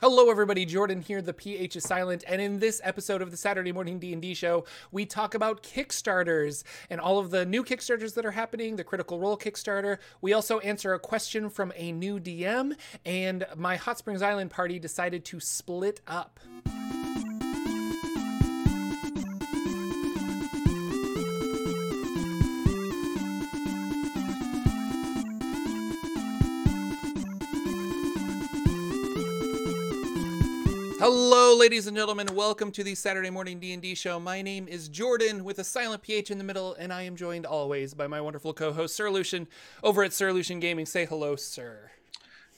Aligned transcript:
Hello 0.00 0.30
everybody, 0.30 0.64
Jordan 0.64 1.02
here, 1.02 1.20
the 1.20 1.34
PH 1.34 1.76
is 1.76 1.84
silent, 1.84 2.24
and 2.26 2.40
in 2.40 2.58
this 2.58 2.80
episode 2.82 3.20
of 3.20 3.30
the 3.30 3.36
Saturday 3.36 3.70
Morning 3.70 3.98
D&D 3.98 4.32
show, 4.32 4.64
we 4.90 5.04
talk 5.04 5.34
about 5.34 5.62
Kickstarters 5.62 6.64
and 6.88 6.98
all 6.98 7.18
of 7.18 7.30
the 7.30 7.44
new 7.44 7.62
Kickstarters 7.62 8.14
that 8.14 8.24
are 8.24 8.30
happening, 8.30 8.76
the 8.76 8.82
Critical 8.82 9.20
Role 9.20 9.36
Kickstarter. 9.36 9.98
We 10.22 10.32
also 10.32 10.58
answer 10.60 10.94
a 10.94 10.98
question 10.98 11.50
from 11.50 11.70
a 11.76 11.92
new 11.92 12.18
DM, 12.18 12.78
and 13.04 13.44
my 13.56 13.76
Hot 13.76 13.98
Springs 13.98 14.22
Island 14.22 14.50
party 14.50 14.78
decided 14.78 15.22
to 15.26 15.38
split 15.38 16.00
up. 16.06 16.40
Hello, 31.00 31.56
ladies 31.56 31.86
and 31.86 31.96
gentlemen. 31.96 32.26
Welcome 32.34 32.70
to 32.72 32.84
the 32.84 32.94
Saturday 32.94 33.30
Morning 33.30 33.58
D&D 33.58 33.94
show. 33.94 34.20
My 34.20 34.42
name 34.42 34.68
is 34.68 34.86
Jordan 34.86 35.44
with 35.44 35.58
a 35.58 35.64
silent 35.64 36.02
PH 36.02 36.30
in 36.30 36.36
the 36.36 36.44
middle, 36.44 36.74
and 36.74 36.92
I 36.92 37.04
am 37.04 37.16
joined 37.16 37.46
always 37.46 37.94
by 37.94 38.06
my 38.06 38.20
wonderful 38.20 38.52
co-host 38.52 38.94
Sir 38.94 39.08
Lucian 39.08 39.48
over 39.82 40.04
at 40.04 40.12
Sir 40.12 40.30
Lucian 40.30 40.60
Gaming. 40.60 40.84
Say 40.84 41.06
hello, 41.06 41.36
sir. 41.36 41.90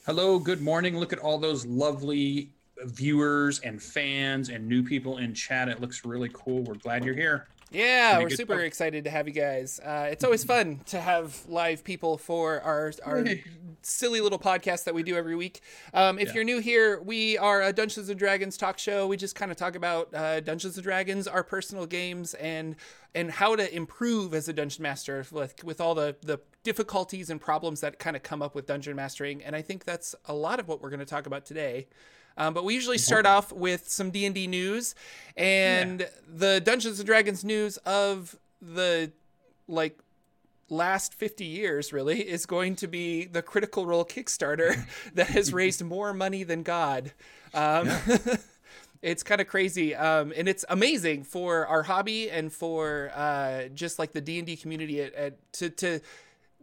Hello, 0.05 0.39
good 0.39 0.61
morning. 0.61 0.97
Look 0.97 1.13
at 1.13 1.19
all 1.19 1.37
those 1.37 1.65
lovely 1.65 2.49
viewers 2.83 3.61
and 3.61 3.81
fans 3.81 4.49
and 4.49 4.67
new 4.67 4.83
people 4.83 5.19
in 5.19 5.33
chat. 5.33 5.69
It 5.69 5.79
looks 5.79 6.03
really 6.03 6.29
cool. 6.33 6.63
We're 6.63 6.73
glad 6.73 7.05
you're 7.05 7.15
here. 7.15 7.47
Yeah, 7.73 8.19
we're 8.19 8.29
super 8.29 8.59
excited 8.59 9.05
to 9.05 9.09
have 9.09 9.27
you 9.27 9.33
guys. 9.33 9.79
Uh, 9.79 10.07
it's 10.11 10.23
always 10.23 10.43
fun 10.43 10.81
to 10.87 11.01
have 11.01 11.43
live 11.47 11.83
people 11.83 12.17
for 12.17 12.61
our 12.61 12.93
our 13.03 13.25
silly 13.81 14.21
little 14.21 14.37
podcast 14.37 14.83
that 14.83 14.93
we 14.93 15.01
do 15.01 15.15
every 15.15 15.35
week. 15.35 15.61
Um, 15.93 16.19
if 16.19 16.29
yeah. 16.29 16.33
you're 16.35 16.43
new 16.43 16.59
here, 16.59 17.01
we 17.01 17.37
are 17.37 17.63
a 17.63 17.73
Dungeons 17.73 18.09
and 18.09 18.19
Dragons 18.19 18.57
talk 18.57 18.77
show. 18.77 19.07
We 19.07 19.17
just 19.17 19.35
kind 19.35 19.49
of 19.49 19.57
talk 19.57 19.75
about 19.75 20.13
uh, 20.13 20.39
Dungeons 20.41 20.77
and 20.77 20.83
Dragons, 20.83 21.27
our 21.27 21.43
personal 21.43 21.87
games, 21.87 22.35
and 22.35 22.75
and 23.15 23.31
how 23.31 23.55
to 23.55 23.75
improve 23.75 24.33
as 24.33 24.47
a 24.47 24.53
dungeon 24.53 24.83
master 24.83 25.25
with 25.31 25.63
with 25.63 25.81
all 25.81 25.95
the 25.95 26.15
the 26.21 26.39
difficulties 26.63 27.29
and 27.29 27.41
problems 27.41 27.81
that 27.81 27.97
kind 27.97 28.15
of 28.15 28.21
come 28.21 28.41
up 28.41 28.53
with 28.53 28.67
dungeon 28.67 28.95
mastering. 28.95 29.43
And 29.43 29.55
I 29.55 29.63
think 29.63 29.83
that's 29.83 30.15
a 30.25 30.33
lot 30.33 30.59
of 30.59 30.67
what 30.67 30.81
we're 30.81 30.89
going 30.89 30.99
to 30.99 31.05
talk 31.05 31.25
about 31.25 31.45
today. 31.45 31.87
Um, 32.37 32.53
but 32.53 32.63
we 32.63 32.73
usually 32.73 32.97
start 32.97 33.25
off 33.25 33.51
with 33.51 33.89
some 33.89 34.09
D 34.09 34.25
and 34.25 34.33
D 34.33 34.47
news, 34.47 34.95
and 35.37 36.01
yeah. 36.01 36.07
the 36.27 36.61
Dungeons 36.61 36.99
and 36.99 37.05
Dragons 37.05 37.43
news 37.43 37.77
of 37.77 38.35
the 38.61 39.11
like 39.67 39.99
last 40.69 41.13
50 41.13 41.45
years 41.45 41.93
really 41.93 42.21
is 42.21 42.45
going 42.45 42.75
to 42.77 42.87
be 42.87 43.25
the 43.25 43.41
critical 43.41 43.85
role 43.85 44.05
kickstarter 44.05 44.85
that 45.13 45.27
has 45.27 45.53
raised 45.53 45.83
more 45.83 46.13
money 46.13 46.43
than 46.43 46.63
god 46.63 47.13
um, 47.53 47.87
yeah. 47.87 48.17
it's 49.01 49.21
kind 49.23 49.39
of 49.39 49.47
crazy 49.47 49.93
um, 49.93 50.33
and 50.35 50.47
it's 50.47 50.65
amazing 50.69 51.23
for 51.23 51.67
our 51.67 51.83
hobby 51.83 52.29
and 52.29 52.51
for 52.51 53.11
uh, 53.13 53.67
just 53.73 53.99
like 53.99 54.13
the 54.13 54.21
d&d 54.21 54.55
community 54.57 55.01
at, 55.01 55.13
at, 55.13 55.53
to, 55.53 55.69
to 55.69 55.99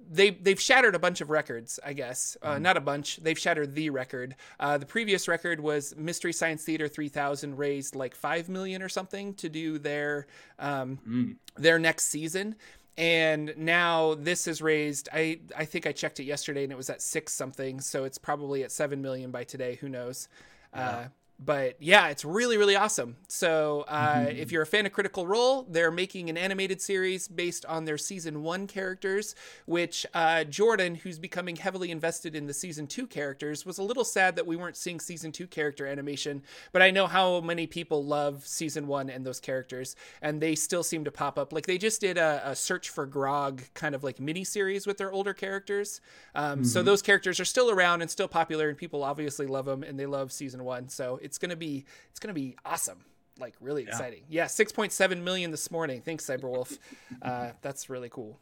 they 0.08 0.30
they've 0.30 0.60
shattered 0.60 0.94
a 0.94 0.98
bunch 0.98 1.20
of 1.20 1.30
records, 1.30 1.78
I 1.84 1.92
guess. 1.92 2.36
Uh, 2.42 2.54
mm. 2.54 2.62
Not 2.62 2.76
a 2.76 2.80
bunch. 2.80 3.16
They've 3.16 3.38
shattered 3.38 3.74
the 3.74 3.90
record. 3.90 4.36
Uh, 4.58 4.78
the 4.78 4.86
previous 4.86 5.28
record 5.28 5.60
was 5.60 5.94
Mystery 5.96 6.32
Science 6.32 6.64
Theater 6.64 6.88
3000 6.88 7.56
raised 7.56 7.94
like 7.94 8.14
five 8.14 8.48
million 8.48 8.82
or 8.82 8.88
something 8.88 9.34
to 9.34 9.48
do 9.48 9.78
their 9.78 10.26
um, 10.58 10.98
mm. 11.06 11.36
their 11.56 11.78
next 11.78 12.04
season, 12.04 12.56
and 12.96 13.54
now 13.56 14.14
this 14.14 14.44
has 14.46 14.60
raised. 14.60 15.08
I 15.12 15.40
I 15.56 15.64
think 15.64 15.86
I 15.86 15.92
checked 15.92 16.20
it 16.20 16.24
yesterday 16.24 16.64
and 16.64 16.72
it 16.72 16.76
was 16.76 16.90
at 16.90 17.02
six 17.02 17.32
something. 17.32 17.80
So 17.80 18.04
it's 18.04 18.18
probably 18.18 18.62
at 18.64 18.72
seven 18.72 19.02
million 19.02 19.30
by 19.30 19.44
today. 19.44 19.76
Who 19.76 19.88
knows? 19.88 20.28
Yeah. 20.74 20.88
Uh, 20.88 21.08
but 21.42 21.76
yeah, 21.80 22.08
it's 22.08 22.22
really, 22.22 22.58
really 22.58 22.76
awesome. 22.76 23.16
So, 23.28 23.86
uh, 23.88 24.16
mm-hmm. 24.16 24.36
if 24.36 24.52
you're 24.52 24.60
a 24.60 24.66
fan 24.66 24.84
of 24.84 24.92
Critical 24.92 25.26
Role, 25.26 25.66
they're 25.70 25.90
making 25.90 26.28
an 26.28 26.36
animated 26.36 26.82
series 26.82 27.28
based 27.28 27.64
on 27.64 27.86
their 27.86 27.96
season 27.96 28.42
one 28.42 28.66
characters, 28.66 29.34
which 29.64 30.04
uh, 30.12 30.44
Jordan, 30.44 30.96
who's 30.96 31.18
becoming 31.18 31.56
heavily 31.56 31.90
invested 31.90 32.36
in 32.36 32.46
the 32.46 32.52
season 32.52 32.86
two 32.86 33.06
characters, 33.06 33.64
was 33.64 33.78
a 33.78 33.82
little 33.82 34.04
sad 34.04 34.36
that 34.36 34.46
we 34.46 34.54
weren't 34.54 34.76
seeing 34.76 35.00
season 35.00 35.32
two 35.32 35.46
character 35.46 35.86
animation. 35.86 36.42
But 36.72 36.82
I 36.82 36.90
know 36.90 37.06
how 37.06 37.40
many 37.40 37.66
people 37.66 38.04
love 38.04 38.46
season 38.46 38.86
one 38.86 39.08
and 39.08 39.24
those 39.24 39.40
characters, 39.40 39.96
and 40.20 40.42
they 40.42 40.54
still 40.54 40.82
seem 40.82 41.04
to 41.04 41.10
pop 41.10 41.38
up. 41.38 41.54
Like 41.54 41.64
they 41.64 41.78
just 41.78 42.02
did 42.02 42.18
a, 42.18 42.42
a 42.44 42.54
Search 42.54 42.90
for 42.90 43.06
Grog 43.06 43.62
kind 43.72 43.94
of 43.94 44.04
like 44.04 44.20
mini 44.20 44.44
series 44.44 44.86
with 44.86 44.98
their 44.98 45.10
older 45.10 45.32
characters. 45.32 46.02
Um, 46.34 46.50
mm-hmm. 46.50 46.64
So, 46.64 46.82
those 46.82 47.00
characters 47.00 47.40
are 47.40 47.46
still 47.46 47.70
around 47.70 48.02
and 48.02 48.10
still 48.10 48.28
popular, 48.28 48.68
and 48.68 48.76
people 48.76 49.02
obviously 49.02 49.46
love 49.46 49.64
them, 49.64 49.82
and 49.82 49.98
they 49.98 50.06
love 50.06 50.32
season 50.32 50.64
one. 50.64 50.90
So, 50.90 51.18
it's 51.30 51.38
gonna 51.38 51.54
be 51.54 51.84
it's 52.10 52.18
gonna 52.18 52.34
be 52.34 52.56
awesome. 52.64 52.98
Like 53.38 53.54
really 53.60 53.84
exciting. 53.84 54.24
Yeah, 54.28 54.42
yeah 54.42 54.46
6.7 54.48 55.22
million 55.22 55.52
this 55.52 55.70
morning. 55.70 56.02
Thanks 56.02 56.26
cyberwolf. 56.26 56.76
Uh, 57.22 57.52
that's 57.60 57.90
really 57.90 58.08
cool. 58.08 58.38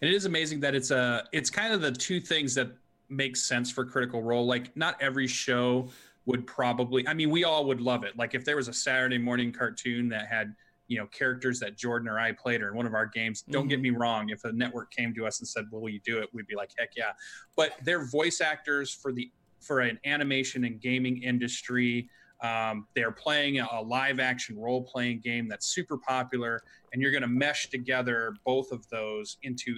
And 0.00 0.10
it 0.10 0.14
is 0.14 0.24
amazing 0.26 0.60
that 0.60 0.74
it's 0.74 0.90
a 0.90 1.24
it's 1.32 1.48
kind 1.48 1.72
of 1.72 1.80
the 1.80 1.92
two 1.92 2.20
things 2.20 2.54
that 2.56 2.68
make 3.08 3.36
sense 3.36 3.70
for 3.70 3.84
critical 3.84 4.22
role. 4.22 4.44
Like 4.44 4.76
not 4.76 5.00
every 5.00 5.26
show 5.26 5.88
would 6.26 6.44
probably 6.44 7.06
i 7.06 7.14
mean 7.14 7.30
we 7.30 7.44
all 7.44 7.64
would 7.64 7.80
love 7.80 8.04
it. 8.04 8.18
Like 8.18 8.34
if 8.34 8.44
there 8.44 8.56
was 8.56 8.68
a 8.68 8.74
saturday 8.74 9.18
morning 9.18 9.52
cartoon 9.52 10.08
that 10.10 10.26
had 10.26 10.54
you 10.88 10.98
know 10.98 11.06
characters 11.06 11.58
that 11.60 11.76
jordan 11.76 12.08
or 12.08 12.18
i 12.18 12.30
played 12.30 12.62
or 12.62 12.68
in 12.68 12.76
one 12.76 12.86
of 12.86 12.94
our 12.94 13.06
games 13.06 13.42
don't 13.42 13.62
mm-hmm. 13.62 13.68
get 13.70 13.80
me 13.80 13.90
wrong. 13.90 14.28
If 14.28 14.44
a 14.44 14.52
network 14.52 14.90
came 14.90 15.14
to 15.14 15.26
us 15.26 15.38
and 15.38 15.48
said 15.48 15.64
well, 15.70 15.80
will 15.80 15.90
you 15.90 16.00
do 16.00 16.18
it? 16.18 16.28
we'd 16.34 16.46
be 16.46 16.56
like 16.56 16.72
heck 16.76 16.90
yeah. 16.96 17.12
But 17.56 17.72
they're 17.84 18.04
voice 18.04 18.40
actors 18.40 18.92
for 18.92 19.12
the 19.12 19.30
for 19.60 19.80
an 19.80 19.98
animation 20.04 20.64
and 20.64 20.80
gaming 20.80 21.22
industry. 21.22 22.08
Um, 22.42 22.86
they're 22.94 23.12
playing 23.12 23.60
a 23.60 23.80
live 23.80 24.20
action 24.20 24.58
role 24.58 24.82
playing 24.82 25.20
game 25.20 25.48
that's 25.48 25.66
super 25.66 25.96
popular, 25.96 26.62
and 26.92 27.00
you're 27.00 27.10
going 27.10 27.22
to 27.22 27.28
mesh 27.28 27.70
together 27.70 28.34
both 28.44 28.72
of 28.72 28.86
those 28.88 29.38
into. 29.42 29.76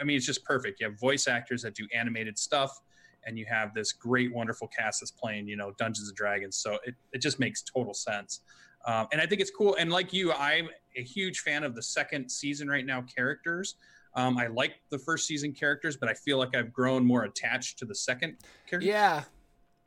I 0.00 0.04
mean, 0.04 0.16
it's 0.16 0.26
just 0.26 0.44
perfect. 0.44 0.80
You 0.80 0.88
have 0.88 1.00
voice 1.00 1.26
actors 1.26 1.62
that 1.62 1.74
do 1.74 1.86
animated 1.92 2.38
stuff, 2.38 2.80
and 3.24 3.38
you 3.38 3.46
have 3.48 3.74
this 3.74 3.92
great, 3.92 4.32
wonderful 4.32 4.68
cast 4.68 5.00
that's 5.00 5.10
playing, 5.10 5.48
you 5.48 5.56
know, 5.56 5.72
Dungeons 5.78 6.08
and 6.08 6.16
Dragons. 6.16 6.56
So 6.56 6.78
it, 6.84 6.94
it 7.12 7.18
just 7.20 7.40
makes 7.40 7.62
total 7.62 7.94
sense. 7.94 8.40
Um, 8.86 9.06
and 9.12 9.20
I 9.20 9.26
think 9.26 9.40
it's 9.40 9.50
cool. 9.50 9.76
And 9.78 9.90
like 9.90 10.12
you, 10.12 10.32
I'm 10.32 10.68
a 10.96 11.02
huge 11.02 11.40
fan 11.40 11.64
of 11.64 11.74
the 11.74 11.82
second 11.82 12.30
season 12.30 12.68
right 12.68 12.84
now 12.84 13.02
characters. 13.02 13.76
Um, 14.14 14.36
I 14.36 14.46
like 14.48 14.74
the 14.90 14.98
first 14.98 15.26
season 15.26 15.52
characters, 15.52 15.96
but 15.96 16.08
I 16.08 16.14
feel 16.14 16.38
like 16.38 16.54
I've 16.54 16.72
grown 16.72 17.04
more 17.04 17.24
attached 17.24 17.78
to 17.78 17.84
the 17.84 17.94
second 17.94 18.36
character. 18.66 18.88
Yeah. 18.88 19.24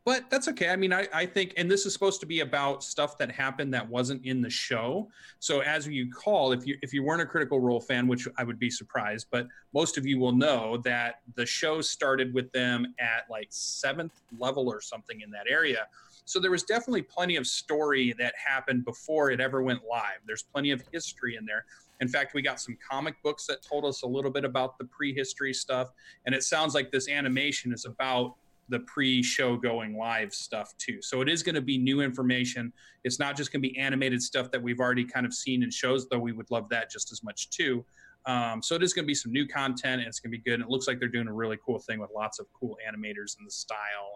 But 0.05 0.29
that's 0.29 0.47
okay. 0.49 0.69
I 0.69 0.75
mean, 0.75 0.93
I, 0.93 1.07
I 1.11 1.25
think, 1.25 1.55
and 1.57 1.69
this 1.69 1.87
is 1.87 1.93
supposed 1.93 2.19
to 2.19 2.27
be 2.27 2.41
about 2.41 2.83
stuff 2.83 3.17
that 3.17 3.31
happened 3.31 3.73
that 3.73 3.89
wasn't 3.89 4.23
in 4.23 4.39
the 4.39 4.49
show. 4.51 5.09
So 5.39 5.61
as 5.61 5.87
you 5.87 6.11
call, 6.11 6.51
if 6.51 6.67
you 6.67 6.77
if 6.83 6.93
you 6.93 7.01
weren't 7.01 7.23
a 7.23 7.25
Critical 7.25 7.59
Role 7.59 7.81
fan, 7.81 8.07
which 8.07 8.27
I 8.37 8.43
would 8.43 8.59
be 8.59 8.69
surprised, 8.69 9.25
but 9.31 9.47
most 9.73 9.97
of 9.97 10.05
you 10.05 10.19
will 10.19 10.31
know 10.31 10.77
that 10.83 11.21
the 11.33 11.45
show 11.45 11.81
started 11.81 12.35
with 12.35 12.51
them 12.51 12.93
at 12.99 13.25
like 13.31 13.47
seventh 13.49 14.21
level 14.37 14.69
or 14.69 14.79
something 14.79 15.21
in 15.21 15.31
that 15.31 15.47
area. 15.49 15.87
So 16.25 16.39
there 16.39 16.51
was 16.51 16.63
definitely 16.63 17.03
plenty 17.03 17.35
of 17.35 17.47
story 17.47 18.13
that 18.19 18.33
happened 18.43 18.83
before 18.83 19.31
it 19.31 19.39
ever 19.39 19.61
went 19.61 19.81
live. 19.89 20.19
There's 20.25 20.43
plenty 20.43 20.71
of 20.71 20.83
history 20.91 21.35
in 21.37 21.45
there. 21.45 21.65
In 22.01 22.07
fact, 22.07 22.33
we 22.33 22.41
got 22.41 22.59
some 22.59 22.77
comic 22.89 23.15
books 23.23 23.45
that 23.47 23.61
told 23.61 23.85
us 23.85 24.01
a 24.01 24.07
little 24.07 24.31
bit 24.31 24.43
about 24.43 24.77
the 24.77 24.85
prehistory 24.85 25.53
stuff. 25.53 25.91
And 26.25 26.35
it 26.35 26.43
sounds 26.43 26.73
like 26.73 26.91
this 26.91 27.07
animation 27.07 27.71
is 27.71 27.85
about 27.85 28.35
the 28.69 28.79
pre-show 28.81 29.55
going 29.55 29.95
live 29.95 30.33
stuff 30.33 30.73
too. 30.77 30.99
So 31.01 31.21
it 31.21 31.29
is 31.29 31.43
going 31.43 31.55
to 31.55 31.61
be 31.61 31.77
new 31.77 32.01
information. 32.01 32.73
It's 33.03 33.19
not 33.19 33.37
just 33.37 33.51
going 33.51 33.61
to 33.61 33.69
be 33.69 33.77
animated 33.77 34.21
stuff 34.21 34.49
that 34.51 34.61
we've 34.61 34.79
already 34.79 35.05
kind 35.05 35.25
of 35.25 35.33
seen 35.33 35.61
in 35.61 35.69
shows, 35.69 36.09
though 36.09 36.19
we 36.19 36.31
would 36.31 36.49
love 36.49 36.67
that 36.69 36.89
just 36.89 37.11
as 37.11 37.23
much 37.23 37.51
too. 37.51 37.85
Um, 38.25 38.63
so 38.63 38.73
it 38.73 38.81
is 38.81 38.91
going 38.91 39.05
to 39.05 39.07
be 39.07 39.13
some 39.13 39.31
new 39.31 39.47
content, 39.47 40.01
and 40.01 40.07
it's 40.07 40.19
going 40.19 40.31
to 40.31 40.37
be 40.37 40.43
good. 40.43 40.55
And 40.55 40.63
it 40.63 40.69
looks 40.69 40.87
like 40.87 40.99
they're 40.99 41.07
doing 41.07 41.27
a 41.27 41.33
really 41.33 41.59
cool 41.63 41.77
thing 41.77 41.99
with 41.99 42.09
lots 42.13 42.39
of 42.39 42.47
cool 42.59 42.75
animators 42.83 43.37
and 43.37 43.45
the 43.45 43.51
style. 43.51 44.09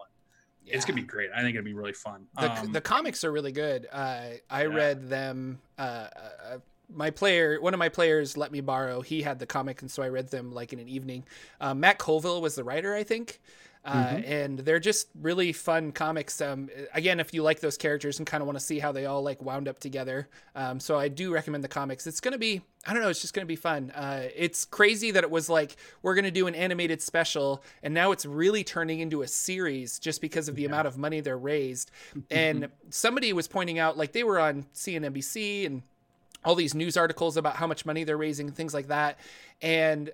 Yeah. 0.64 0.76
It's 0.76 0.84
gonna 0.84 1.00
be 1.00 1.06
great. 1.06 1.30
I 1.34 1.40
think 1.40 1.56
it'll 1.56 1.64
be 1.64 1.74
really 1.74 1.92
fun. 1.92 2.26
The, 2.38 2.52
um, 2.52 2.72
the 2.72 2.80
comics 2.80 3.24
are 3.24 3.32
really 3.32 3.52
good. 3.52 3.88
Uh, 3.90 4.22
I 4.48 4.62
yeah. 4.62 4.74
read 4.74 5.08
them 5.08 5.60
uh, 5.78 5.82
uh, 5.82 6.58
my 6.94 7.10
player, 7.10 7.60
one 7.60 7.74
of 7.74 7.78
my 7.78 7.88
players, 7.88 8.36
let 8.36 8.52
me 8.52 8.60
borrow. 8.60 9.00
He 9.00 9.22
had 9.22 9.38
the 9.38 9.46
comic, 9.46 9.82
and 9.82 9.90
so 9.90 10.02
I 10.02 10.08
read 10.08 10.28
them 10.28 10.52
like 10.52 10.72
in 10.72 10.78
an 10.78 10.88
evening. 10.88 11.24
Uh, 11.60 11.74
Matt 11.74 11.98
Colville 11.98 12.40
was 12.40 12.54
the 12.54 12.64
writer, 12.64 12.94
I 12.94 13.02
think. 13.02 13.40
Uh, 13.82 14.08
mm-hmm. 14.08 14.32
and 14.32 14.58
they're 14.58 14.78
just 14.78 15.08
really 15.18 15.52
fun 15.52 15.90
comics. 15.90 16.42
Um, 16.42 16.68
again, 16.92 17.18
if 17.18 17.32
you 17.32 17.42
like 17.42 17.60
those 17.60 17.78
characters 17.78 18.18
and 18.18 18.26
kind 18.26 18.42
of 18.42 18.46
want 18.46 18.58
to 18.58 18.64
see 18.64 18.78
how 18.78 18.92
they 18.92 19.06
all 19.06 19.22
like 19.22 19.40
wound 19.40 19.68
up 19.68 19.78
together, 19.78 20.28
um, 20.54 20.78
so 20.78 20.98
I 20.98 21.08
do 21.08 21.32
recommend 21.32 21.64
the 21.64 21.68
comics. 21.68 22.06
It's 22.06 22.20
gonna 22.20 22.36
be, 22.36 22.60
I 22.86 22.92
don't 22.92 23.02
know, 23.02 23.08
it's 23.08 23.22
just 23.22 23.32
gonna 23.32 23.46
be 23.46 23.56
fun. 23.56 23.90
Uh, 23.92 24.24
it's 24.36 24.66
crazy 24.66 25.10
that 25.12 25.24
it 25.24 25.30
was 25.30 25.48
like 25.48 25.76
we're 26.02 26.14
gonna 26.14 26.30
do 26.30 26.46
an 26.46 26.54
animated 26.54 27.00
special, 27.00 27.62
and 27.82 27.94
now 27.94 28.12
it's 28.12 28.26
really 28.26 28.64
turning 28.64 29.00
into 29.00 29.22
a 29.22 29.28
series 29.28 29.98
just 29.98 30.20
because 30.20 30.46
of 30.46 30.56
the 30.56 30.62
yeah. 30.62 30.68
amount 30.68 30.86
of 30.86 30.98
money 30.98 31.20
they're 31.20 31.38
raised. 31.38 31.90
and 32.30 32.68
somebody 32.90 33.32
was 33.32 33.48
pointing 33.48 33.78
out 33.78 33.96
like 33.96 34.12
they 34.12 34.24
were 34.24 34.38
on 34.38 34.66
CNBC 34.74 35.64
and 35.64 35.82
all 36.44 36.54
these 36.54 36.74
news 36.74 36.98
articles 36.98 37.38
about 37.38 37.56
how 37.56 37.66
much 37.66 37.86
money 37.86 38.04
they're 38.04 38.16
raising 38.18 38.46
and 38.48 38.56
things 38.56 38.74
like 38.74 38.88
that. 38.88 39.18
And 39.62 40.10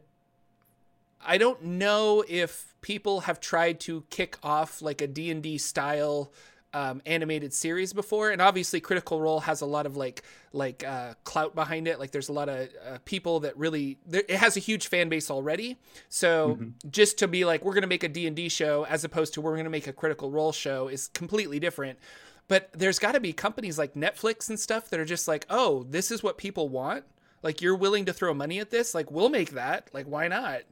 I 1.24 1.38
don't 1.38 1.62
know 1.62 2.24
if 2.28 2.74
people 2.87 3.23
have 3.23 3.41
tried 3.41 3.81
to 3.81 4.05
kick 4.11 4.38
off 4.44 4.81
like 4.81 5.00
a 5.00 5.09
D&D 5.09 5.59
style 5.59 6.33
um, 6.73 7.03
animated 7.05 7.53
series 7.53 7.93
before, 7.93 8.31
and 8.31 8.41
obviously 8.41 8.81
Critical 8.81 9.21
Role 9.21 9.41
has 9.41 9.61
a 9.61 9.67
lot 9.67 9.87
of 9.87 9.97
like 9.97 10.23
like 10.53 10.85
uh, 10.85 11.15
clout 11.25 11.56
behind 11.56 11.88
it. 11.88 11.99
Like 11.99 12.12
there's 12.12 12.29
a 12.29 12.33
lot 12.33 12.49
of 12.49 12.69
uh, 12.87 12.99
people 13.05 13.41
that 13.41 13.56
really 13.56 13.99
there, 14.06 14.23
it 14.29 14.37
has 14.37 14.56
a 14.56 14.61
huge 14.61 14.87
fan 14.87 15.09
base 15.09 15.33
already. 15.33 15.79
So 16.11 16.50
mm-hmm. 16.50 16.88
just 16.88 17.19
to 17.19 17.27
be 17.27 17.44
like 17.44 17.65
we're 17.65 17.75
gonna 17.75 17.88
make 17.88 18.05
a 18.05 18.09
D 18.09 18.25
and 18.29 18.37
D 18.37 18.49
show 18.49 18.87
as 18.88 19.03
opposed 19.03 19.35
to 19.35 19.41
we're 19.41 19.56
gonna 19.56 19.69
make 19.69 19.88
a 19.88 19.93
Critical 19.93 20.31
Role 20.31 20.53
show 20.53 20.87
is 20.87 21.09
completely 21.09 21.59
different. 21.59 21.99
But 22.47 22.71
there's 22.73 23.00
got 23.00 23.12
to 23.12 23.21
be 23.21 23.33
companies 23.33 23.79
like 23.79 23.94
Netflix 23.94 24.49
and 24.49 24.61
stuff 24.61 24.91
that 24.91 25.00
are 25.00 25.05
just 25.05 25.27
like, 25.27 25.44
oh, 25.50 25.83
this 25.91 26.12
is 26.12 26.23
what 26.23 26.38
people 26.38 26.69
want. 26.69 27.05
Like 27.43 27.61
you're 27.61 27.77
willing 27.77 28.06
to 28.06 28.12
throw 28.12 28.35
money 28.35 28.59
at 28.59 28.71
this? 28.71 28.94
Like 28.94 29.11
we'll 29.11 29.29
make 29.29 29.50
that. 29.50 29.88
Like 29.93 30.06
why 30.06 30.29
not? 30.29 30.62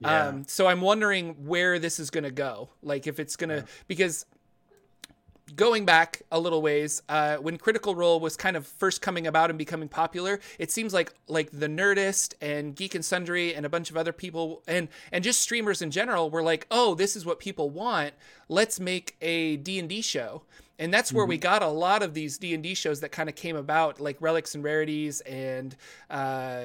Yeah. 0.00 0.28
Um, 0.28 0.44
so 0.46 0.66
I'm 0.66 0.80
wondering 0.80 1.46
where 1.46 1.78
this 1.78 1.98
is 1.98 2.10
going 2.10 2.24
to 2.24 2.30
go. 2.30 2.68
Like 2.82 3.06
if 3.06 3.20
it's 3.20 3.36
going 3.36 3.50
to 3.50 3.56
yeah. 3.56 3.62
because 3.86 4.26
going 5.56 5.84
back 5.84 6.22
a 6.30 6.38
little 6.38 6.62
ways, 6.62 7.02
uh, 7.08 7.36
when 7.36 7.58
Critical 7.58 7.94
Role 7.94 8.20
was 8.20 8.36
kind 8.36 8.56
of 8.56 8.66
first 8.66 9.02
coming 9.02 9.26
about 9.26 9.50
and 9.50 9.58
becoming 9.58 9.88
popular, 9.88 10.40
it 10.58 10.70
seems 10.70 10.94
like 10.94 11.12
like 11.28 11.50
the 11.52 11.68
Nerdist 11.68 12.34
and 12.40 12.74
Geek 12.74 12.94
and 12.94 13.04
Sundry 13.04 13.54
and 13.54 13.64
a 13.66 13.68
bunch 13.68 13.90
of 13.90 13.96
other 13.96 14.12
people 14.12 14.62
and 14.66 14.88
and 15.12 15.24
just 15.24 15.40
streamers 15.40 15.82
in 15.82 15.90
general 15.90 16.30
were 16.30 16.42
like, 16.42 16.66
oh, 16.70 16.94
this 16.94 17.16
is 17.16 17.24
what 17.24 17.38
people 17.38 17.70
want. 17.70 18.14
Let's 18.48 18.80
make 18.80 19.16
a 19.20 19.56
D 19.56 19.78
and 19.78 19.88
D 19.88 20.02
show. 20.02 20.42
And 20.78 20.92
that's 20.92 21.12
where 21.12 21.24
mm-hmm. 21.24 21.30
we 21.30 21.38
got 21.38 21.62
a 21.62 21.68
lot 21.68 22.02
of 22.02 22.14
these 22.14 22.36
D 22.38 22.52
and 22.52 22.62
D 22.62 22.74
shows 22.74 23.00
that 23.00 23.12
kind 23.12 23.28
of 23.28 23.36
came 23.36 23.54
about, 23.54 24.00
like 24.00 24.16
Relics 24.20 24.54
and 24.56 24.64
Rarities, 24.64 25.20
and 25.20 25.76
uh, 26.10 26.62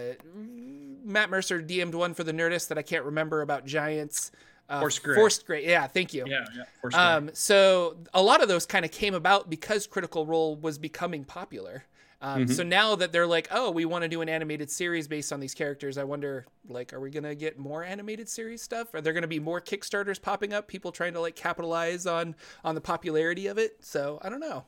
Matt 1.03 1.29
Mercer 1.29 1.61
DM'd 1.61 1.93
one 1.93 2.15
for 2.15 2.23
the 2.23 2.31
Nerdist 2.31 2.69
that 2.69 2.77
I 2.77 2.81
can't 2.81 3.05
remember 3.05 3.41
about 3.41 3.65
giants. 3.65 4.31
Uh, 4.69 4.79
Force 4.79 4.99
Grey. 4.99 5.15
Force 5.15 5.39
Grey. 5.39 5.67
Yeah, 5.67 5.87
thank 5.87 6.13
you. 6.13 6.25
Yeah, 6.27 6.45
yeah. 6.55 6.63
Forced 6.79 6.97
um, 6.97 7.31
so 7.33 7.97
a 8.13 8.21
lot 8.21 8.41
of 8.41 8.47
those 8.47 8.65
kind 8.67 8.85
of 8.85 8.91
came 8.91 9.15
about 9.15 9.49
because 9.49 9.87
Critical 9.87 10.25
Role 10.25 10.55
was 10.55 10.77
becoming 10.77 11.25
popular. 11.25 11.83
Um, 12.21 12.43
mm-hmm. 12.43 12.53
So 12.53 12.63
now 12.63 12.95
that 12.95 13.11
they're 13.11 13.25
like, 13.25 13.47
oh, 13.49 13.71
we 13.71 13.85
want 13.85 14.03
to 14.03 14.09
do 14.09 14.21
an 14.21 14.29
animated 14.29 14.69
series 14.69 15.07
based 15.07 15.31
on 15.31 15.39
these 15.39 15.53
characters, 15.53 15.97
I 15.97 16.03
wonder, 16.03 16.45
like, 16.67 16.93
are 16.93 16.99
we 16.99 17.09
gonna 17.09 17.33
get 17.33 17.57
more 17.57 17.83
animated 17.83 18.27
series 18.27 18.61
stuff? 18.61 18.93
Are 18.93 19.01
there 19.01 19.13
gonna 19.13 19.27
be 19.27 19.39
more 19.39 19.61
Kickstarters 19.61 20.21
popping 20.21 20.53
up? 20.53 20.67
People 20.67 20.91
trying 20.91 21.13
to 21.13 21.21
like 21.21 21.35
capitalize 21.35 22.05
on 22.05 22.35
on 22.63 22.75
the 22.75 22.81
popularity 22.81 23.47
of 23.47 23.57
it? 23.57 23.77
So 23.81 24.19
I 24.21 24.29
don't 24.29 24.41
know. 24.41 24.65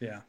Yeah. 0.00 0.20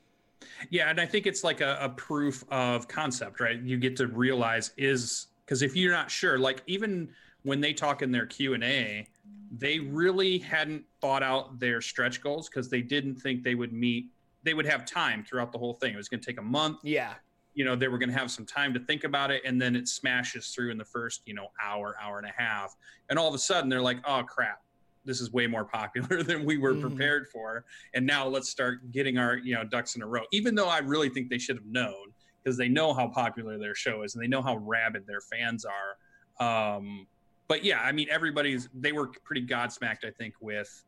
Yeah, 0.70 0.90
and 0.90 1.00
I 1.00 1.06
think 1.06 1.28
it's 1.28 1.44
like 1.44 1.62
a, 1.62 1.78
a 1.80 1.90
proof 1.90 2.44
of 2.50 2.88
concept, 2.88 3.40
right? 3.40 3.62
You 3.62 3.78
get 3.78 3.96
to 3.98 4.08
realize 4.08 4.72
is 4.78 5.28
because 5.46 5.62
if 5.62 5.76
you're 5.76 5.94
not 5.94 6.10
sure, 6.10 6.40
like 6.40 6.62
even 6.68 7.10
when 7.48 7.62
they 7.62 7.74
talk 7.74 8.02
in 8.02 8.12
their 8.12 8.26
q&a 8.26 9.08
they 9.52 9.80
really 9.80 10.38
hadn't 10.38 10.84
thought 11.00 11.24
out 11.24 11.60
their 11.60 11.82
stretch 11.82 12.22
goals 12.22 12.50
because 12.50 12.70
they 12.70 12.82
didn't 12.82 13.16
think 13.16 13.44
they 13.44 13.56
would 13.56 13.74
meet 13.74 14.08
they 14.44 14.54
would 14.54 14.66
have 14.66 14.86
time 14.86 15.24
throughout 15.24 15.52
the 15.52 15.58
whole 15.58 15.74
thing. 15.74 15.94
It 15.94 15.98
was 15.98 16.08
going 16.08 16.22
to 16.22 16.26
take 16.26 16.40
a 16.40 16.44
month. 16.44 16.80
Yeah. 16.84 17.16
You 17.54 17.66
know 17.66 17.76
they 17.76 17.88
were 17.88 17.98
going 17.98 18.10
to 18.10 18.18
have 18.18 18.30
some 18.30 18.46
time 18.46 18.74
to 18.76 18.80
think 18.80 19.04
about 19.04 19.32
it 19.32 19.42
and 19.44 19.60
then 19.60 19.76
it 19.76 19.88
smashes 19.88 20.50
through 20.50 20.70
in 20.72 20.78
the 20.78 20.86
first 20.86 21.24
you 21.26 21.34
know 21.34 21.48
hour 21.62 21.96
hour 22.02 22.20
and 22.20 22.28
a 22.28 22.34
half. 22.36 22.76
And 23.10 23.18
all 23.18 23.28
of 23.28 23.34
a 23.34 23.40
sudden 23.40 23.70
they're 23.70 23.82
like 23.82 23.98
oh 24.06 24.24
crap. 24.24 24.62
This 25.06 25.22
is 25.22 25.32
way 25.32 25.48
more 25.48 25.66
popular 25.66 26.22
than 26.30 26.46
we 26.46 26.58
were 26.58 26.76
mm. 26.76 26.82
prepared 26.82 27.28
for. 27.28 27.66
And 27.94 28.06
now 28.06 28.28
let's 28.28 28.50
start 28.50 28.92
getting 28.92 29.18
our 29.18 29.38
you 29.38 29.56
know 29.56 29.64
ducks 29.64 29.96
in 29.96 30.02
a 30.02 30.08
row. 30.08 30.22
Even 30.32 30.54
though 30.54 30.70
i 30.70 30.80
really 30.80 31.10
think 31.10 31.30
they 31.30 31.40
should 31.40 31.56
have 31.56 31.66
known 31.66 32.14
because 32.44 32.58
they 32.58 32.70
know 32.70 32.94
how 32.94 33.08
popular 33.08 33.58
their 33.58 33.76
show 33.76 34.04
is 34.04 34.14
and 34.14 34.24
they 34.24 34.28
know 34.28 34.42
how 34.42 34.58
rabid 34.58 35.06
their 35.08 35.22
fans 35.22 35.66
are 35.66 35.98
um, 36.40 37.08
but 37.48 37.64
yeah, 37.64 37.82
I 37.82 37.92
mean, 37.92 38.08
everybody's 38.10 38.70
they 38.74 38.92
were 38.92 39.08
pretty 39.24 39.46
godsmacked, 39.46 40.06
I 40.06 40.12
think, 40.12 40.36
with 40.42 40.84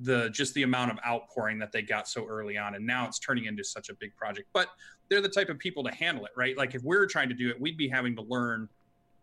the 0.00 0.28
just 0.30 0.54
the 0.54 0.62
amount 0.62 0.90
of 0.90 0.98
outpouring 1.06 1.58
that 1.60 1.72
they 1.72 1.82
got 1.82 2.08
so 2.08 2.26
early 2.26 2.58
on, 2.58 2.74
and 2.74 2.86
now 2.86 3.06
it's 3.06 3.18
turning 3.18 3.46
into 3.46 3.64
such 3.64 3.88
a 3.88 3.94
big 3.94 4.14
project. 4.16 4.48
But 4.52 4.68
they're 5.08 5.20
the 5.20 5.28
type 5.28 5.48
of 5.48 5.58
people 5.58 5.84
to 5.84 5.94
handle 5.94 6.24
it, 6.26 6.32
right? 6.36 6.56
Like 6.56 6.74
if 6.74 6.82
we 6.82 6.96
are 6.96 7.06
trying 7.06 7.28
to 7.28 7.34
do 7.34 7.48
it, 7.50 7.60
we'd 7.60 7.76
be 7.76 7.88
having 7.88 8.16
to 8.16 8.22
learn 8.22 8.68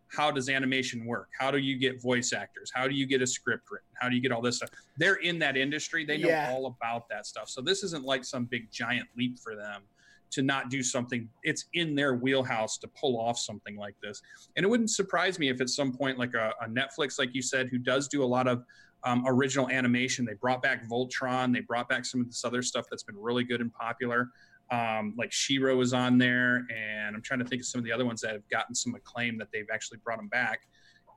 how 0.07 0.29
does 0.29 0.49
animation 0.49 1.05
work? 1.05 1.29
How 1.39 1.51
do 1.51 1.57
you 1.57 1.77
get 1.77 2.01
voice 2.01 2.33
actors? 2.33 2.69
How 2.73 2.87
do 2.87 2.93
you 2.93 3.05
get 3.05 3.21
a 3.21 3.27
script 3.27 3.71
written? 3.71 3.87
How 3.93 4.09
do 4.09 4.15
you 4.15 4.21
get 4.21 4.31
all 4.31 4.41
this 4.41 4.57
stuff? 4.57 4.69
They're 4.97 5.15
in 5.15 5.39
that 5.39 5.55
industry. 5.55 6.05
They 6.05 6.17
know 6.17 6.27
yeah. 6.27 6.51
all 6.51 6.65
about 6.65 7.07
that 7.09 7.25
stuff. 7.25 7.47
So 7.47 7.61
this 7.61 7.81
isn't 7.83 8.03
like 8.03 8.25
some 8.25 8.45
big 8.45 8.69
giant 8.71 9.07
leap 9.15 9.39
for 9.39 9.55
them 9.55 9.83
to 10.31 10.41
not 10.41 10.69
do 10.69 10.81
something. 10.81 11.27
It's 11.43 11.65
in 11.73 11.95
their 11.95 12.15
wheelhouse 12.15 12.77
to 12.79 12.87
pull 12.89 13.19
off 13.19 13.37
something 13.37 13.75
like 13.75 13.95
this. 14.01 14.21
And 14.55 14.65
it 14.65 14.69
wouldn't 14.69 14.89
surprise 14.89 15.39
me 15.39 15.49
if 15.49 15.61
at 15.61 15.69
some 15.69 15.91
point, 15.91 16.17
like 16.17 16.33
a, 16.33 16.53
a 16.61 16.67
Netflix, 16.67 17.19
like 17.19 17.35
you 17.35 17.41
said, 17.41 17.69
who 17.69 17.77
does 17.77 18.07
do 18.07 18.23
a 18.23 18.25
lot 18.25 18.47
of 18.47 18.63
um, 19.03 19.23
original 19.27 19.69
animation, 19.69 20.25
they 20.25 20.33
brought 20.33 20.61
back 20.61 20.87
Voltron, 20.87 21.53
they 21.53 21.61
brought 21.61 21.89
back 21.89 22.05
some 22.05 22.21
of 22.21 22.27
this 22.27 22.45
other 22.45 22.61
stuff 22.61 22.85
that's 22.89 23.03
been 23.03 23.17
really 23.17 23.43
good 23.43 23.61
and 23.61 23.73
popular. 23.73 24.29
Um, 24.69 25.15
like 25.17 25.31
She-Ra 25.33 25.77
is 25.79 25.93
on 25.93 26.17
there, 26.17 26.65
and 26.73 27.15
I'm 27.15 27.21
trying 27.21 27.39
to 27.39 27.45
think 27.45 27.61
of 27.61 27.65
some 27.65 27.79
of 27.79 27.85
the 27.85 27.91
other 27.91 28.05
ones 28.05 28.21
that 28.21 28.31
have 28.31 28.47
gotten 28.49 28.73
some 28.73 28.95
acclaim 28.95 29.37
that 29.39 29.49
they've 29.51 29.67
actually 29.73 29.99
brought 30.03 30.17
them 30.17 30.29
back. 30.29 30.61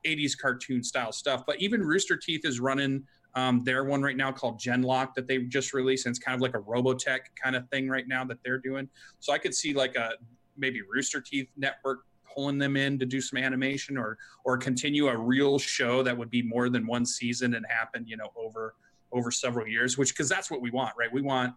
80s 0.05 0.37
cartoon 0.37 0.83
style 0.83 1.11
stuff. 1.11 1.43
But 1.47 1.61
even 1.61 1.81
Rooster 1.81 2.17
Teeth 2.17 2.41
is 2.43 2.59
running 2.59 3.03
um, 3.35 3.63
their 3.63 3.83
one 3.83 4.01
right 4.01 4.15
now 4.15 4.31
called 4.31 4.59
Genlock 4.59 5.13
that 5.15 5.27
they 5.27 5.39
just 5.39 5.73
released, 5.73 6.05
and 6.05 6.11
it's 6.13 6.23
kind 6.23 6.35
of 6.35 6.41
like 6.41 6.55
a 6.55 6.61
Robotech 6.61 7.19
kind 7.41 7.55
of 7.55 7.67
thing 7.69 7.89
right 7.89 8.07
now 8.07 8.23
that 8.25 8.37
they're 8.43 8.57
doing. 8.57 8.89
So 9.19 9.33
I 9.33 9.37
could 9.37 9.53
see 9.53 9.73
like 9.73 9.95
a 9.95 10.11
maybe 10.57 10.81
Rooster 10.81 11.21
Teeth 11.21 11.49
Network 11.57 12.05
pulling 12.33 12.57
them 12.57 12.75
in 12.75 12.99
to 12.99 13.05
do 13.05 13.21
some 13.21 13.37
animation 13.37 13.97
or 13.97 14.17
or 14.43 14.57
continue 14.57 15.07
a 15.07 15.17
real 15.17 15.57
show 15.57 16.03
that 16.03 16.17
would 16.17 16.29
be 16.29 16.41
more 16.41 16.69
than 16.69 16.85
one 16.85 17.05
season 17.05 17.55
and 17.55 17.65
happen 17.67 18.05
you 18.07 18.17
know 18.17 18.29
over 18.35 18.75
over 19.11 19.31
several 19.31 19.65
years 19.65 19.97
which 19.97 20.09
because 20.09 20.27
that's 20.27 20.51
what 20.51 20.61
we 20.61 20.69
want 20.69 20.91
right 20.97 21.11
we 21.11 21.21
want 21.21 21.53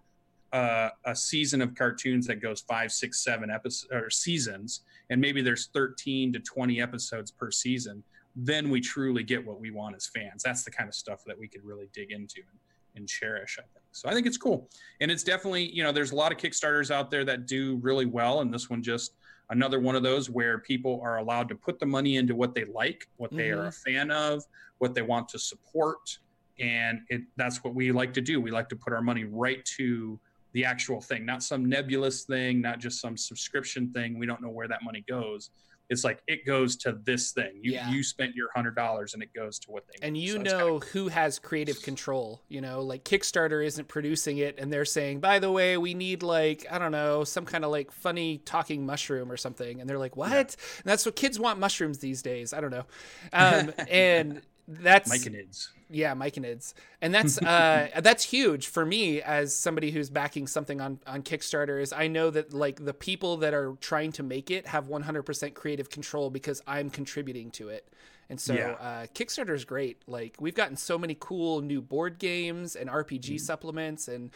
uh, 0.52 0.88
a 1.04 1.14
season 1.14 1.60
of 1.60 1.74
cartoons 1.74 2.26
that 2.26 2.40
goes 2.40 2.62
five 2.62 2.90
six 2.90 3.22
seven 3.22 3.50
episodes 3.50 3.92
or 3.92 4.08
seasons 4.08 4.82
and 5.10 5.20
maybe 5.20 5.42
there's 5.42 5.68
13 5.74 6.32
to 6.32 6.38
20 6.38 6.80
episodes 6.80 7.30
per 7.30 7.50
season 7.50 8.02
then 8.40 8.70
we 8.70 8.80
truly 8.80 9.24
get 9.24 9.44
what 9.44 9.60
we 9.60 9.72
want 9.72 9.96
as 9.96 10.06
fans. 10.06 10.42
That's 10.44 10.62
the 10.62 10.70
kind 10.70 10.88
of 10.88 10.94
stuff 10.94 11.24
that 11.26 11.36
we 11.36 11.48
could 11.48 11.64
really 11.64 11.88
dig 11.92 12.12
into 12.12 12.36
and, 12.36 12.60
and 12.94 13.08
cherish, 13.08 13.58
I 13.58 13.62
think. 13.62 13.84
So 13.90 14.08
I 14.08 14.14
think 14.14 14.28
it's 14.28 14.36
cool. 14.36 14.68
And 15.00 15.10
it's 15.10 15.24
definitely, 15.24 15.74
you 15.74 15.82
know, 15.82 15.90
there's 15.90 16.12
a 16.12 16.14
lot 16.14 16.30
of 16.30 16.38
Kickstarters 16.38 16.92
out 16.92 17.10
there 17.10 17.24
that 17.24 17.46
do 17.46 17.78
really 17.82 18.06
well. 18.06 18.40
And 18.40 18.54
this 18.54 18.70
one 18.70 18.80
just 18.80 19.14
another 19.50 19.80
one 19.80 19.96
of 19.96 20.04
those 20.04 20.30
where 20.30 20.58
people 20.58 21.00
are 21.02 21.18
allowed 21.18 21.48
to 21.48 21.56
put 21.56 21.80
the 21.80 21.86
money 21.86 22.16
into 22.16 22.36
what 22.36 22.54
they 22.54 22.64
like, 22.64 23.08
what 23.16 23.32
they 23.32 23.48
mm-hmm. 23.48 23.60
are 23.60 23.66
a 23.66 23.72
fan 23.72 24.12
of, 24.12 24.44
what 24.78 24.94
they 24.94 25.02
want 25.02 25.28
to 25.30 25.38
support. 25.38 26.18
And 26.60 27.00
it, 27.08 27.22
that's 27.36 27.64
what 27.64 27.74
we 27.74 27.90
like 27.90 28.14
to 28.14 28.20
do. 28.20 28.40
We 28.40 28.52
like 28.52 28.68
to 28.68 28.76
put 28.76 28.92
our 28.92 29.02
money 29.02 29.24
right 29.24 29.64
to 29.76 30.18
the 30.52 30.64
actual 30.64 31.00
thing, 31.00 31.26
not 31.26 31.42
some 31.42 31.68
nebulous 31.68 32.22
thing, 32.22 32.60
not 32.60 32.78
just 32.78 33.00
some 33.00 33.16
subscription 33.16 33.92
thing. 33.92 34.16
We 34.16 34.26
don't 34.26 34.40
know 34.40 34.48
where 34.48 34.68
that 34.68 34.84
money 34.84 35.04
goes 35.08 35.50
it's 35.88 36.04
like 36.04 36.22
it 36.26 36.44
goes 36.44 36.76
to 36.76 36.98
this 37.04 37.32
thing. 37.32 37.60
You 37.62 37.72
yeah. 37.72 37.90
you 37.90 38.02
spent 38.02 38.34
your 38.34 38.48
hundred 38.54 38.76
dollars 38.76 39.14
and 39.14 39.22
it 39.22 39.32
goes 39.32 39.58
to 39.60 39.70
what 39.70 39.84
they. 39.86 40.06
And 40.06 40.16
you 40.16 40.34
so 40.34 40.42
know 40.42 40.78
who 40.80 41.08
has 41.08 41.38
creative 41.38 41.80
control. 41.82 42.42
You 42.48 42.60
know, 42.60 42.82
like 42.82 43.04
Kickstarter 43.04 43.64
isn't 43.64 43.88
producing 43.88 44.38
it, 44.38 44.58
and 44.58 44.72
they're 44.72 44.84
saying, 44.84 45.20
by 45.20 45.38
the 45.38 45.50
way, 45.50 45.76
we 45.78 45.94
need 45.94 46.22
like 46.22 46.66
I 46.70 46.78
don't 46.78 46.92
know 46.92 47.24
some 47.24 47.44
kind 47.44 47.64
of 47.64 47.70
like 47.70 47.90
funny 47.90 48.38
talking 48.38 48.84
mushroom 48.84 49.32
or 49.32 49.36
something, 49.36 49.80
and 49.80 49.88
they're 49.88 49.98
like, 49.98 50.16
what? 50.16 50.30
Yeah. 50.30 50.38
And 50.40 50.84
that's 50.84 51.06
what 51.06 51.16
kids 51.16 51.38
want 51.38 51.58
mushrooms 51.58 51.98
these 51.98 52.22
days. 52.22 52.52
I 52.52 52.60
don't 52.60 52.70
know, 52.70 52.86
um, 53.32 53.72
and 53.88 54.42
that's 54.68 55.10
myconids. 55.10 55.68
Yeah, 55.90 56.14
myconids, 56.14 56.74
and 57.00 57.14
that's 57.14 57.38
uh, 57.42 57.88
that's 58.00 58.24
huge 58.24 58.68
for 58.68 58.84
me 58.84 59.22
as 59.22 59.54
somebody 59.54 59.90
who's 59.90 60.10
backing 60.10 60.46
something 60.46 60.80
on 60.80 61.00
on 61.06 61.22
Kickstarter. 61.22 61.80
Is 61.80 61.92
I 61.92 62.08
know 62.08 62.30
that 62.30 62.52
like 62.52 62.84
the 62.84 62.94
people 62.94 63.38
that 63.38 63.54
are 63.54 63.74
trying 63.80 64.12
to 64.12 64.22
make 64.22 64.50
it 64.50 64.66
have 64.66 64.88
100% 64.88 65.54
creative 65.54 65.88
control 65.88 66.28
because 66.30 66.62
I'm 66.66 66.90
contributing 66.90 67.50
to 67.52 67.70
it. 67.70 67.88
And 68.30 68.38
so 68.38 68.52
yeah. 68.52 68.72
uh, 68.72 69.06
Kickstarter 69.14 69.54
is 69.54 69.64
great. 69.64 70.02
Like 70.06 70.36
we've 70.38 70.54
gotten 70.54 70.76
so 70.76 70.98
many 70.98 71.16
cool 71.18 71.62
new 71.62 71.80
board 71.80 72.18
games 72.18 72.76
and 72.76 72.90
RPG 72.90 73.36
mm. 73.36 73.40
supplements 73.40 74.08
and 74.08 74.30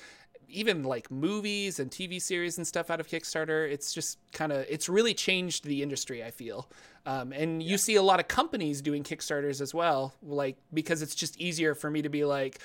even 0.52 0.82
like 0.82 1.10
movies 1.10 1.78
and 1.80 1.90
TV 1.90 2.20
series 2.20 2.58
and 2.58 2.66
stuff 2.66 2.90
out 2.90 3.00
of 3.00 3.08
Kickstarter. 3.08 3.70
It's 3.70 3.92
just 3.92 4.18
kind 4.32 4.52
of 4.52 4.64
it's 4.68 4.88
really 4.88 5.14
changed 5.14 5.64
the 5.64 5.82
industry. 5.82 6.22
I 6.22 6.30
feel, 6.30 6.68
um, 7.06 7.32
and 7.32 7.62
you 7.62 7.78
see 7.78 7.96
a 7.96 8.02
lot 8.02 8.20
of 8.20 8.28
companies 8.28 8.82
doing 8.82 9.02
Kickstarters 9.02 9.60
as 9.60 9.74
well, 9.74 10.14
like 10.22 10.56
because 10.72 11.02
it's 11.02 11.14
just 11.14 11.40
easier 11.40 11.74
for 11.74 11.90
me 11.90 12.02
to 12.02 12.08
be 12.08 12.24
like. 12.24 12.60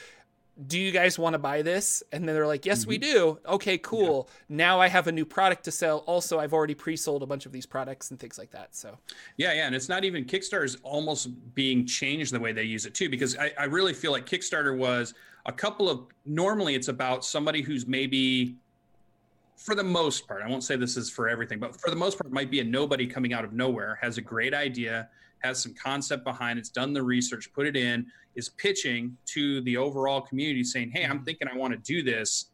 Do 0.65 0.79
you 0.79 0.91
guys 0.91 1.19
want 1.19 1.33
to 1.33 1.39
buy 1.39 1.61
this? 1.61 2.01
And 2.11 2.27
then 2.27 2.33
they're 2.33 2.47
like, 2.47 2.65
Yes, 2.65 2.81
mm-hmm. 2.81 2.89
we 2.89 2.97
do. 2.97 3.39
Okay, 3.45 3.77
cool. 3.77 4.29
Yeah. 4.49 4.57
Now 4.57 4.81
I 4.81 4.87
have 4.87 5.07
a 5.07 5.11
new 5.11 5.25
product 5.25 5.65
to 5.65 5.71
sell. 5.71 5.99
Also, 5.99 6.39
I've 6.39 6.53
already 6.53 6.73
pre 6.73 6.95
sold 6.95 7.21
a 7.21 7.25
bunch 7.25 7.45
of 7.45 7.51
these 7.51 7.65
products 7.65 8.11
and 8.11 8.19
things 8.19 8.37
like 8.37 8.51
that. 8.51 8.75
So, 8.75 8.97
yeah, 9.37 9.53
yeah. 9.53 9.67
And 9.67 9.75
it's 9.75 9.89
not 9.89 10.03
even 10.03 10.25
Kickstarter 10.25 10.65
is 10.65 10.77
almost 10.83 11.29
being 11.53 11.85
changed 11.85 12.33
the 12.33 12.39
way 12.39 12.53
they 12.53 12.63
use 12.63 12.85
it 12.85 12.93
too, 12.93 13.09
because 13.09 13.37
I, 13.37 13.51
I 13.59 13.65
really 13.65 13.93
feel 13.93 14.11
like 14.11 14.25
Kickstarter 14.25 14.75
was, 14.77 15.13
a 15.47 15.51
couple 15.51 15.89
of 15.89 16.07
normally 16.25 16.75
it's 16.75 16.89
about 16.89 17.25
somebody 17.25 17.61
who's 17.61 17.87
maybe 17.87 18.55
for 19.55 19.73
the 19.73 19.83
most 19.83 20.27
part 20.27 20.43
i 20.43 20.47
won't 20.47 20.63
say 20.63 20.75
this 20.75 20.97
is 20.97 21.09
for 21.09 21.27
everything 21.27 21.57
but 21.57 21.79
for 21.79 21.89
the 21.89 21.95
most 21.95 22.19
part 22.19 22.31
might 22.31 22.51
be 22.51 22.59
a 22.59 22.63
nobody 22.63 23.07
coming 23.07 23.33
out 23.33 23.43
of 23.43 23.53
nowhere 23.53 23.97
has 24.01 24.17
a 24.17 24.21
great 24.21 24.53
idea 24.53 25.09
has 25.47 25.61
some 25.61 25.73
concept 25.73 26.23
behind 26.23 26.59
it's 26.59 26.69
done 26.69 26.93
the 26.93 27.01
research 27.01 27.51
put 27.53 27.65
it 27.65 27.75
in 27.75 28.05
is 28.35 28.49
pitching 28.49 29.15
to 29.25 29.61
the 29.61 29.75
overall 29.77 30.21
community 30.21 30.63
saying 30.63 30.91
hey 30.93 31.03
i'm 31.03 31.17
mm-hmm. 31.17 31.23
thinking 31.25 31.47
i 31.47 31.55
want 31.55 31.73
to 31.73 31.79
do 31.79 32.03
this 32.03 32.51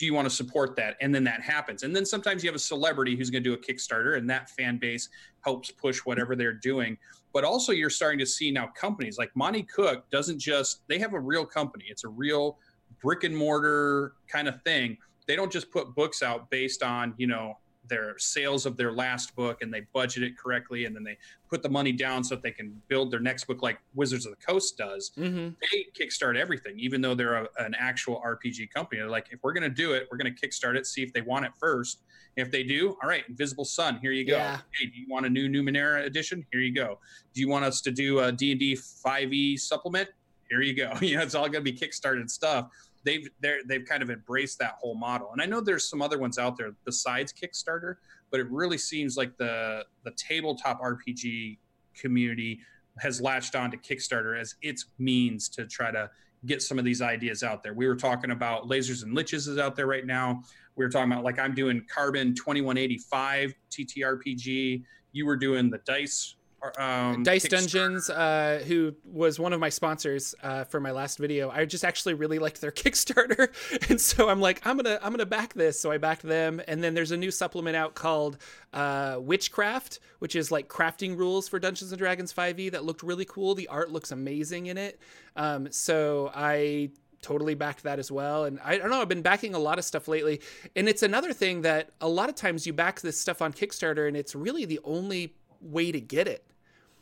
do 0.00 0.06
you 0.06 0.14
want 0.14 0.26
to 0.26 0.34
support 0.34 0.76
that? 0.76 0.96
And 1.02 1.14
then 1.14 1.24
that 1.24 1.42
happens. 1.42 1.82
And 1.82 1.94
then 1.94 2.06
sometimes 2.06 2.42
you 2.42 2.48
have 2.48 2.54
a 2.56 2.58
celebrity 2.58 3.16
who's 3.16 3.28
going 3.28 3.44
to 3.44 3.50
do 3.50 3.52
a 3.52 3.58
Kickstarter, 3.58 4.16
and 4.16 4.30
that 4.30 4.48
fan 4.48 4.78
base 4.78 5.10
helps 5.42 5.70
push 5.70 5.98
whatever 5.98 6.34
they're 6.34 6.54
doing. 6.54 6.96
But 7.34 7.44
also, 7.44 7.72
you're 7.72 7.90
starting 7.90 8.18
to 8.18 8.24
see 8.24 8.50
now 8.50 8.68
companies 8.68 9.18
like 9.18 9.30
Monte 9.36 9.64
Cook 9.64 10.08
doesn't 10.10 10.38
just, 10.38 10.80
they 10.88 10.98
have 10.98 11.12
a 11.12 11.20
real 11.20 11.44
company, 11.44 11.84
it's 11.88 12.04
a 12.04 12.08
real 12.08 12.56
brick 13.02 13.24
and 13.24 13.36
mortar 13.36 14.14
kind 14.26 14.48
of 14.48 14.62
thing. 14.62 14.96
They 15.26 15.36
don't 15.36 15.52
just 15.52 15.70
put 15.70 15.94
books 15.94 16.22
out 16.22 16.48
based 16.48 16.82
on, 16.82 17.12
you 17.18 17.26
know, 17.26 17.58
their 17.90 18.18
sales 18.18 18.64
of 18.64 18.78
their 18.78 18.92
last 18.92 19.36
book 19.36 19.60
and 19.60 19.72
they 19.72 19.82
budget 19.92 20.22
it 20.22 20.38
correctly 20.38 20.86
and 20.86 20.96
then 20.96 21.04
they 21.04 21.18
put 21.50 21.62
the 21.62 21.68
money 21.68 21.92
down 21.92 22.24
so 22.24 22.34
that 22.36 22.42
they 22.42 22.50
can 22.50 22.80
build 22.88 23.10
their 23.10 23.20
next 23.20 23.44
book 23.44 23.60
like 23.60 23.78
Wizards 23.94 24.24
of 24.24 24.32
the 24.32 24.46
Coast 24.46 24.78
does. 24.78 25.10
Mm-hmm. 25.18 25.50
They 25.60 25.86
kickstart 25.98 26.36
everything, 26.36 26.78
even 26.78 27.02
though 27.02 27.14
they're 27.14 27.34
a, 27.34 27.48
an 27.58 27.74
actual 27.78 28.22
RPG 28.24 28.70
company. 28.72 29.00
They're 29.00 29.10
like, 29.10 29.26
if 29.30 29.40
we're 29.42 29.52
going 29.52 29.64
to 29.64 29.68
do 29.68 29.92
it, 29.92 30.08
we're 30.10 30.16
going 30.16 30.34
to 30.34 30.48
kickstart 30.48 30.76
it, 30.76 30.86
see 30.86 31.02
if 31.02 31.12
they 31.12 31.20
want 31.20 31.44
it 31.44 31.52
first. 31.60 32.02
If 32.36 32.50
they 32.50 32.62
do, 32.62 32.96
all 33.02 33.08
right, 33.08 33.24
Invisible 33.28 33.64
Sun, 33.64 33.98
here 34.00 34.12
you 34.12 34.24
go. 34.24 34.36
Yeah. 34.36 34.60
Hey, 34.78 34.86
do 34.86 34.98
you 34.98 35.06
want 35.10 35.26
a 35.26 35.28
new 35.28 35.48
Numenera 35.48 36.06
edition? 36.06 36.46
Here 36.52 36.60
you 36.60 36.72
go. 36.72 37.00
Do 37.34 37.40
you 37.40 37.48
want 37.48 37.64
us 37.64 37.80
to 37.82 37.90
do 37.90 38.20
a 38.20 38.30
D&D 38.30 38.76
5e 38.76 39.58
supplement? 39.58 40.08
Here 40.48 40.62
you 40.62 40.74
go. 40.74 40.92
you 41.00 41.16
know, 41.16 41.22
it's 41.22 41.34
all 41.34 41.48
going 41.48 41.64
to 41.64 41.72
be 41.72 41.76
kickstarted 41.76 42.30
stuff 42.30 42.68
they've 43.04 43.28
they're, 43.40 43.60
they've 43.66 43.84
kind 43.84 44.02
of 44.02 44.10
embraced 44.10 44.58
that 44.58 44.76
whole 44.80 44.94
model. 44.94 45.30
And 45.32 45.40
I 45.40 45.46
know 45.46 45.60
there's 45.60 45.88
some 45.88 46.02
other 46.02 46.18
ones 46.18 46.38
out 46.38 46.56
there 46.56 46.72
besides 46.84 47.32
Kickstarter, 47.32 47.96
but 48.30 48.40
it 48.40 48.50
really 48.50 48.78
seems 48.78 49.16
like 49.16 49.36
the 49.36 49.84
the 50.04 50.12
tabletop 50.12 50.80
RPG 50.82 51.58
community 51.94 52.60
has 52.98 53.20
latched 53.20 53.54
on 53.54 53.70
to 53.70 53.76
Kickstarter 53.76 54.38
as 54.38 54.56
its 54.62 54.86
means 54.98 55.48
to 55.50 55.66
try 55.66 55.90
to 55.90 56.10
get 56.46 56.62
some 56.62 56.78
of 56.78 56.84
these 56.84 57.02
ideas 57.02 57.42
out 57.42 57.62
there. 57.62 57.74
We 57.74 57.86
were 57.86 57.96
talking 57.96 58.30
about 58.30 58.68
Lasers 58.68 59.02
and 59.02 59.16
Liches 59.16 59.48
is 59.48 59.58
out 59.58 59.76
there 59.76 59.86
right 59.86 60.06
now. 60.06 60.42
We 60.76 60.84
were 60.84 60.90
talking 60.90 61.12
about 61.12 61.24
like 61.24 61.38
I'm 61.38 61.54
doing 61.54 61.84
Carbon 61.92 62.34
2185 62.34 63.54
TTRPG. 63.70 64.82
You 65.12 65.26
were 65.26 65.36
doing 65.36 65.70
the 65.70 65.78
Dice 65.78 66.36
um, 66.78 67.22
Dice 67.22 67.48
Dungeons, 67.48 68.10
uh, 68.10 68.62
who 68.66 68.94
was 69.04 69.38
one 69.38 69.52
of 69.52 69.60
my 69.60 69.68
sponsors 69.68 70.34
uh, 70.42 70.64
for 70.64 70.80
my 70.80 70.90
last 70.90 71.18
video. 71.18 71.50
I 71.50 71.64
just 71.64 71.84
actually 71.84 72.14
really 72.14 72.38
liked 72.38 72.60
their 72.60 72.70
Kickstarter, 72.70 73.48
and 73.88 74.00
so 74.00 74.28
I'm 74.28 74.40
like, 74.40 74.66
I'm 74.66 74.76
gonna 74.76 74.98
I'm 75.02 75.12
gonna 75.12 75.26
back 75.26 75.54
this. 75.54 75.80
So 75.80 75.90
I 75.90 75.98
backed 75.98 76.22
them, 76.22 76.60
and 76.68 76.82
then 76.82 76.94
there's 76.94 77.12
a 77.12 77.16
new 77.16 77.30
supplement 77.30 77.76
out 77.76 77.94
called 77.94 78.38
uh, 78.72 79.16
Witchcraft, 79.20 80.00
which 80.18 80.36
is 80.36 80.50
like 80.50 80.68
crafting 80.68 81.16
rules 81.16 81.48
for 81.48 81.58
Dungeons 81.58 81.92
and 81.92 81.98
Dragons 81.98 82.32
5e 82.32 82.70
that 82.72 82.84
looked 82.84 83.02
really 83.02 83.24
cool. 83.24 83.54
The 83.54 83.68
art 83.68 83.90
looks 83.90 84.12
amazing 84.12 84.66
in 84.66 84.78
it. 84.78 85.00
Um, 85.36 85.70
so 85.70 86.30
I 86.34 86.90
totally 87.22 87.54
backed 87.54 87.82
that 87.82 87.98
as 87.98 88.10
well. 88.10 88.44
And 88.44 88.58
I 88.60 88.78
don't 88.78 88.90
know, 88.90 89.00
I've 89.00 89.08
been 89.08 89.22
backing 89.22 89.54
a 89.54 89.58
lot 89.58 89.78
of 89.78 89.84
stuff 89.84 90.08
lately. 90.08 90.40
And 90.76 90.88
it's 90.88 91.02
another 91.02 91.32
thing 91.32 91.62
that 91.62 91.90
a 92.00 92.08
lot 92.08 92.28
of 92.28 92.34
times 92.34 92.66
you 92.66 92.72
back 92.72 93.00
this 93.00 93.20
stuff 93.20 93.42
on 93.42 93.52
Kickstarter 93.52 94.08
and 94.08 94.16
it's 94.16 94.34
really 94.34 94.64
the 94.64 94.80
only 94.84 95.34
way 95.60 95.92
to 95.92 96.00
get 96.00 96.28
it. 96.28 96.44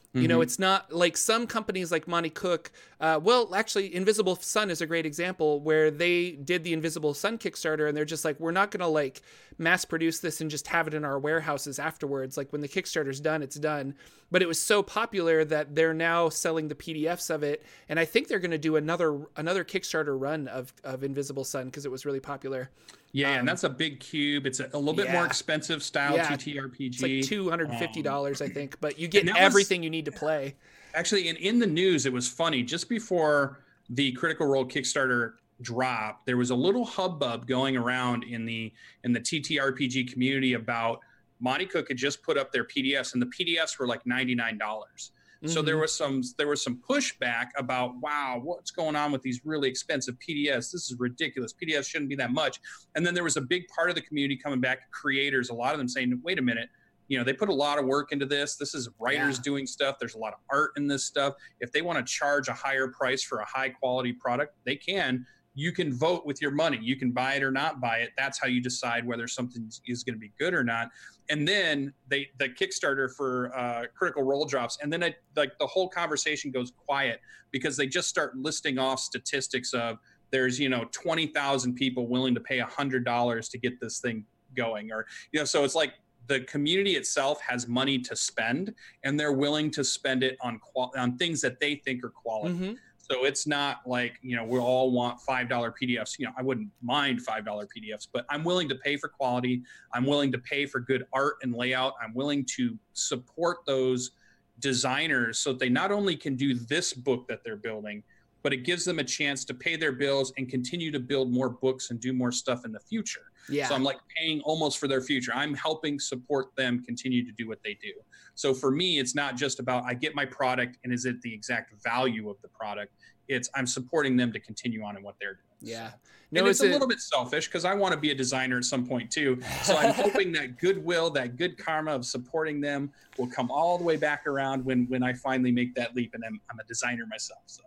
Mm-hmm. 0.08 0.22
You 0.22 0.28
know, 0.28 0.34
mm-hmm. 0.36 0.42
it's 0.44 0.58
not 0.58 0.90
like 0.90 1.18
some 1.18 1.46
companies 1.46 1.92
like 1.92 2.08
Monte 2.08 2.30
Cook. 2.30 2.72
Uh, 2.98 3.20
well, 3.22 3.54
actually, 3.54 3.94
Invisible 3.94 4.36
Sun 4.36 4.70
is 4.70 4.80
a 4.80 4.86
great 4.86 5.04
example 5.04 5.60
where 5.60 5.90
they 5.90 6.30
did 6.30 6.64
the 6.64 6.72
Invisible 6.72 7.12
Sun 7.12 7.36
Kickstarter, 7.36 7.86
and 7.86 7.94
they're 7.94 8.06
just 8.06 8.24
like, 8.24 8.40
we're 8.40 8.50
not 8.50 8.70
going 8.70 8.80
to 8.80 8.86
like 8.86 9.20
mass 9.58 9.84
produce 9.84 10.20
this 10.20 10.40
and 10.40 10.50
just 10.50 10.66
have 10.68 10.86
it 10.86 10.94
in 10.94 11.04
our 11.04 11.18
warehouses 11.18 11.78
afterwards. 11.78 12.38
Like 12.38 12.52
when 12.52 12.62
the 12.62 12.68
Kickstarter's 12.68 13.20
done, 13.20 13.42
it's 13.42 13.56
done. 13.56 13.94
But 14.30 14.40
it 14.40 14.48
was 14.48 14.60
so 14.60 14.82
popular 14.82 15.44
that 15.44 15.74
they're 15.74 15.92
now 15.92 16.30
selling 16.30 16.68
the 16.68 16.74
PDFs 16.74 17.28
of 17.28 17.42
it, 17.42 17.64
and 17.90 18.00
I 18.00 18.06
think 18.06 18.28
they're 18.28 18.38
going 18.38 18.50
to 18.50 18.58
do 18.58 18.76
another 18.76 19.26
another 19.36 19.62
Kickstarter 19.62 20.18
run 20.18 20.48
of 20.48 20.72
of 20.84 21.04
Invisible 21.04 21.44
Sun 21.44 21.66
because 21.66 21.84
it 21.84 21.90
was 21.90 22.06
really 22.06 22.20
popular. 22.20 22.70
Yeah, 23.12 23.32
um, 23.32 23.38
and 23.40 23.48
that's 23.48 23.64
a 23.64 23.68
big 23.68 24.00
cube. 24.00 24.46
It's 24.46 24.60
a, 24.60 24.68
a 24.72 24.78
little 24.78 24.94
bit 24.94 25.06
yeah. 25.06 25.14
more 25.14 25.26
expensive 25.26 25.82
style 25.82 26.16
yeah. 26.16 26.28
TTRPG. 26.28 26.80
It's 26.80 27.02
like 27.02 27.22
two 27.22 27.48
hundred 27.48 27.70
fifty 27.74 28.02
dollars, 28.02 28.40
um, 28.40 28.48
I 28.48 28.50
think, 28.50 28.80
but 28.80 28.98
you 28.98 29.08
get 29.08 29.28
everything 29.36 29.80
was, 29.80 29.84
you 29.84 29.90
need 29.90 30.04
to 30.04 30.12
play. 30.12 30.54
Actually, 30.94 31.28
and 31.28 31.38
in 31.38 31.58
the 31.58 31.66
news, 31.66 32.06
it 32.06 32.12
was 32.12 32.28
funny. 32.28 32.62
Just 32.62 32.88
before 32.88 33.60
the 33.90 34.12
Critical 34.12 34.46
Role 34.46 34.66
Kickstarter 34.66 35.34
drop, 35.62 36.24
there 36.26 36.36
was 36.36 36.50
a 36.50 36.54
little 36.54 36.84
hubbub 36.84 37.46
going 37.46 37.76
around 37.76 38.24
in 38.24 38.44
the 38.44 38.72
in 39.04 39.12
the 39.12 39.20
TTRPG 39.20 40.12
community 40.12 40.54
about 40.54 41.00
Monte 41.40 41.66
Cook 41.66 41.88
had 41.88 41.96
just 41.96 42.22
put 42.22 42.36
up 42.36 42.52
their 42.52 42.64
PDFs, 42.64 43.14
and 43.14 43.22
the 43.22 43.26
PDFs 43.26 43.78
were 43.78 43.86
like 43.86 44.04
ninety 44.06 44.34
nine 44.34 44.58
dollars. 44.58 45.12
Mm-hmm. 45.42 45.52
So 45.52 45.62
there 45.62 45.74
mm-hmm. 45.74 45.82
was 45.82 45.96
some 45.96 46.22
there 46.36 46.48
was 46.48 46.62
some 46.62 46.80
pushback 46.88 47.48
about 47.56 47.94
wow, 48.00 48.40
what's 48.42 48.70
going 48.70 48.96
on 48.96 49.12
with 49.12 49.22
these 49.22 49.42
really 49.44 49.68
expensive 49.68 50.16
PDFs? 50.18 50.72
This 50.72 50.90
is 50.90 50.96
ridiculous. 50.98 51.52
PDFs 51.52 51.88
shouldn't 51.88 52.10
be 52.10 52.16
that 52.16 52.32
much. 52.32 52.60
And 52.96 53.06
then 53.06 53.14
there 53.14 53.24
was 53.24 53.36
a 53.36 53.40
big 53.40 53.68
part 53.68 53.88
of 53.88 53.94
the 53.94 54.02
community 54.02 54.36
coming 54.36 54.60
back, 54.60 54.90
creators, 54.90 55.50
a 55.50 55.54
lot 55.54 55.72
of 55.72 55.78
them 55.78 55.88
saying, 55.88 56.20
wait 56.24 56.38
a 56.38 56.42
minute, 56.42 56.68
you 57.08 57.18
know, 57.18 57.24
they 57.24 57.32
put 57.32 57.48
a 57.48 57.54
lot 57.54 57.78
of 57.78 57.86
work 57.86 58.12
into 58.12 58.26
this. 58.26 58.56
This 58.56 58.74
is 58.74 58.88
writers 58.98 59.36
yeah. 59.36 59.42
doing 59.42 59.66
stuff. 59.66 59.96
There's 59.98 60.14
a 60.14 60.18
lot 60.18 60.34
of 60.34 60.40
art 60.50 60.72
in 60.76 60.86
this 60.86 61.04
stuff. 61.04 61.34
If 61.60 61.72
they 61.72 61.82
want 61.82 62.04
to 62.04 62.12
charge 62.12 62.48
a 62.48 62.52
higher 62.52 62.88
price 62.88 63.22
for 63.22 63.38
a 63.38 63.46
high 63.46 63.70
quality 63.70 64.12
product, 64.12 64.54
they 64.64 64.76
can 64.76 65.24
you 65.58 65.72
can 65.72 65.92
vote 65.92 66.24
with 66.24 66.40
your 66.40 66.52
money. 66.52 66.78
You 66.80 66.94
can 66.94 67.10
buy 67.10 67.34
it 67.34 67.42
or 67.42 67.50
not 67.50 67.80
buy 67.80 67.96
it. 67.96 68.10
That's 68.16 68.38
how 68.38 68.46
you 68.46 68.62
decide 68.62 69.04
whether 69.04 69.26
something 69.26 69.68
is 69.86 70.04
going 70.04 70.14
to 70.14 70.20
be 70.20 70.30
good 70.38 70.54
or 70.54 70.62
not. 70.62 70.90
And 71.30 71.48
then 71.48 71.92
they 72.06 72.28
the 72.38 72.48
Kickstarter 72.48 73.12
for 73.12 73.50
uh, 73.56 73.86
Critical 73.96 74.22
Role 74.22 74.46
drops, 74.46 74.78
and 74.80 74.92
then 74.92 75.02
it, 75.02 75.16
like 75.34 75.58
the 75.58 75.66
whole 75.66 75.88
conversation 75.88 76.52
goes 76.52 76.72
quiet 76.86 77.20
because 77.50 77.76
they 77.76 77.88
just 77.88 78.08
start 78.08 78.36
listing 78.36 78.78
off 78.78 79.00
statistics 79.00 79.74
of 79.74 79.98
there's 80.30 80.60
you 80.60 80.68
know 80.68 80.84
twenty 80.92 81.26
thousand 81.26 81.74
people 81.74 82.06
willing 82.06 82.34
to 82.36 82.40
pay 82.40 82.60
a 82.60 82.66
hundred 82.66 83.04
dollars 83.04 83.48
to 83.48 83.58
get 83.58 83.80
this 83.80 83.98
thing 83.98 84.24
going, 84.54 84.92
or 84.92 85.06
you 85.32 85.40
know, 85.40 85.44
so 85.44 85.64
it's 85.64 85.74
like 85.74 85.94
the 86.28 86.40
community 86.40 86.92
itself 86.92 87.40
has 87.40 87.66
money 87.66 87.98
to 87.98 88.14
spend 88.14 88.74
and 89.02 89.18
they're 89.18 89.32
willing 89.32 89.70
to 89.72 89.82
spend 89.82 90.22
it 90.22 90.36
on 90.40 90.58
qual- 90.60 90.92
on 90.96 91.16
things 91.16 91.40
that 91.40 91.58
they 91.58 91.74
think 91.74 92.04
are 92.04 92.10
quality. 92.10 92.54
Mm-hmm. 92.54 92.72
So 93.10 93.24
it's 93.24 93.46
not 93.46 93.78
like, 93.86 94.18
you 94.20 94.36
know, 94.36 94.44
we 94.44 94.58
all 94.58 94.90
want 94.92 95.18
$5 95.26 95.48
PDFs. 95.48 96.18
You 96.18 96.26
know, 96.26 96.32
I 96.36 96.42
wouldn't 96.42 96.68
mind 96.82 97.20
$5 97.26 97.42
PDFs, 97.44 98.06
but 98.12 98.26
I'm 98.28 98.44
willing 98.44 98.68
to 98.68 98.74
pay 98.74 98.98
for 98.98 99.08
quality. 99.08 99.62
I'm 99.94 100.04
willing 100.04 100.30
to 100.32 100.38
pay 100.38 100.66
for 100.66 100.78
good 100.78 101.06
art 101.14 101.36
and 101.42 101.54
layout. 101.54 101.94
I'm 102.02 102.12
willing 102.12 102.44
to 102.56 102.78
support 102.92 103.58
those 103.66 104.10
designers 104.58 105.38
so 105.38 105.52
that 105.52 105.58
they 105.58 105.70
not 105.70 105.90
only 105.90 106.16
can 106.16 106.36
do 106.36 106.52
this 106.52 106.92
book 106.92 107.26
that 107.28 107.42
they're 107.44 107.56
building, 107.56 108.02
but 108.48 108.54
it 108.54 108.64
gives 108.64 108.82
them 108.82 108.98
a 108.98 109.04
chance 109.04 109.44
to 109.44 109.52
pay 109.52 109.76
their 109.76 109.92
bills 109.92 110.32
and 110.38 110.48
continue 110.48 110.90
to 110.90 110.98
build 110.98 111.30
more 111.30 111.50
books 111.50 111.90
and 111.90 112.00
do 112.00 112.14
more 112.14 112.32
stuff 112.32 112.64
in 112.64 112.72
the 112.72 112.80
future. 112.80 113.30
Yeah. 113.50 113.68
So 113.68 113.74
I'm 113.74 113.84
like 113.84 113.98
paying 114.16 114.40
almost 114.40 114.78
for 114.78 114.88
their 114.88 115.02
future. 115.02 115.32
I'm 115.34 115.52
helping 115.52 116.00
support 116.00 116.56
them 116.56 116.82
continue 116.82 117.22
to 117.26 117.32
do 117.32 117.46
what 117.46 117.62
they 117.62 117.74
do. 117.74 117.92
So 118.36 118.54
for 118.54 118.70
me, 118.70 119.00
it's 119.00 119.14
not 119.14 119.36
just 119.36 119.60
about 119.60 119.84
I 119.84 119.92
get 119.92 120.14
my 120.14 120.24
product 120.24 120.78
and 120.82 120.94
is 120.94 121.04
it 121.04 121.20
the 121.20 121.34
exact 121.34 121.74
value 121.84 122.30
of 122.30 122.40
the 122.40 122.48
product. 122.48 122.94
It's 123.28 123.50
I'm 123.54 123.66
supporting 123.66 124.16
them 124.16 124.32
to 124.32 124.40
continue 124.40 124.82
on 124.82 124.96
in 124.96 125.02
what 125.02 125.16
they're 125.20 125.34
doing. 125.34 125.74
Yeah. 125.74 125.90
No, 126.30 126.40
and 126.40 126.48
it's 126.48 126.62
a 126.62 126.64
it... 126.64 126.72
little 126.72 126.88
bit 126.88 127.00
selfish 127.00 127.48
because 127.48 127.66
I 127.66 127.74
want 127.74 127.92
to 127.92 128.00
be 128.00 128.12
a 128.12 128.14
designer 128.14 128.56
at 128.56 128.64
some 128.64 128.86
point 128.86 129.10
too. 129.10 129.38
So 129.62 129.76
I'm 129.76 129.92
hoping 130.04 130.32
that 130.32 130.58
goodwill, 130.58 131.10
that 131.10 131.36
good 131.36 131.58
karma 131.58 131.90
of 131.90 132.06
supporting 132.06 132.62
them 132.62 132.92
will 133.18 133.28
come 133.28 133.50
all 133.50 133.76
the 133.76 133.84
way 133.84 133.96
back 133.96 134.26
around 134.26 134.64
when 134.64 134.86
when 134.86 135.02
I 135.02 135.12
finally 135.12 135.52
make 135.52 135.74
that 135.74 135.94
leap 135.94 136.14
and 136.14 136.24
I'm, 136.26 136.40
I'm 136.50 136.58
a 136.58 136.64
designer 136.64 137.04
myself. 137.04 137.42
So 137.44 137.64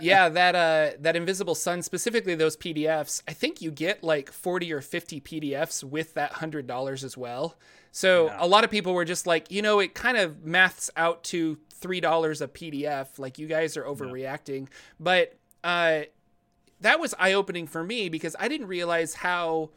yeah, 0.00 0.28
that 0.28 0.54
uh 0.54 0.96
that 1.00 1.16
Invisible 1.16 1.54
Sun, 1.54 1.82
specifically 1.82 2.34
those 2.34 2.56
PDFs, 2.56 3.22
I 3.28 3.32
think 3.32 3.60
you 3.62 3.70
get 3.70 4.02
like 4.04 4.30
40 4.30 4.72
or 4.72 4.80
50 4.80 5.20
PDFs 5.20 5.84
with 5.84 6.14
that 6.14 6.32
$100 6.34 7.04
as 7.04 7.16
well. 7.16 7.56
So 7.90 8.26
yeah. 8.26 8.36
a 8.40 8.46
lot 8.46 8.64
of 8.64 8.70
people 8.70 8.94
were 8.94 9.04
just 9.04 9.26
like, 9.26 9.50
you 9.50 9.62
know, 9.62 9.80
it 9.80 9.94
kind 9.94 10.16
of 10.16 10.44
maths 10.44 10.90
out 10.96 11.24
to 11.24 11.58
$3 11.80 12.40
a 12.40 12.48
PDF. 12.48 13.18
Like 13.18 13.38
you 13.38 13.46
guys 13.46 13.76
are 13.76 13.84
overreacting. 13.84 14.60
Yeah. 14.60 14.76
But 15.00 15.38
uh 15.64 16.00
that 16.80 17.00
was 17.00 17.14
eye-opening 17.18 17.66
for 17.66 17.82
me 17.82 18.08
because 18.08 18.36
I 18.38 18.48
didn't 18.48 18.68
realize 18.68 19.14
how 19.14 19.70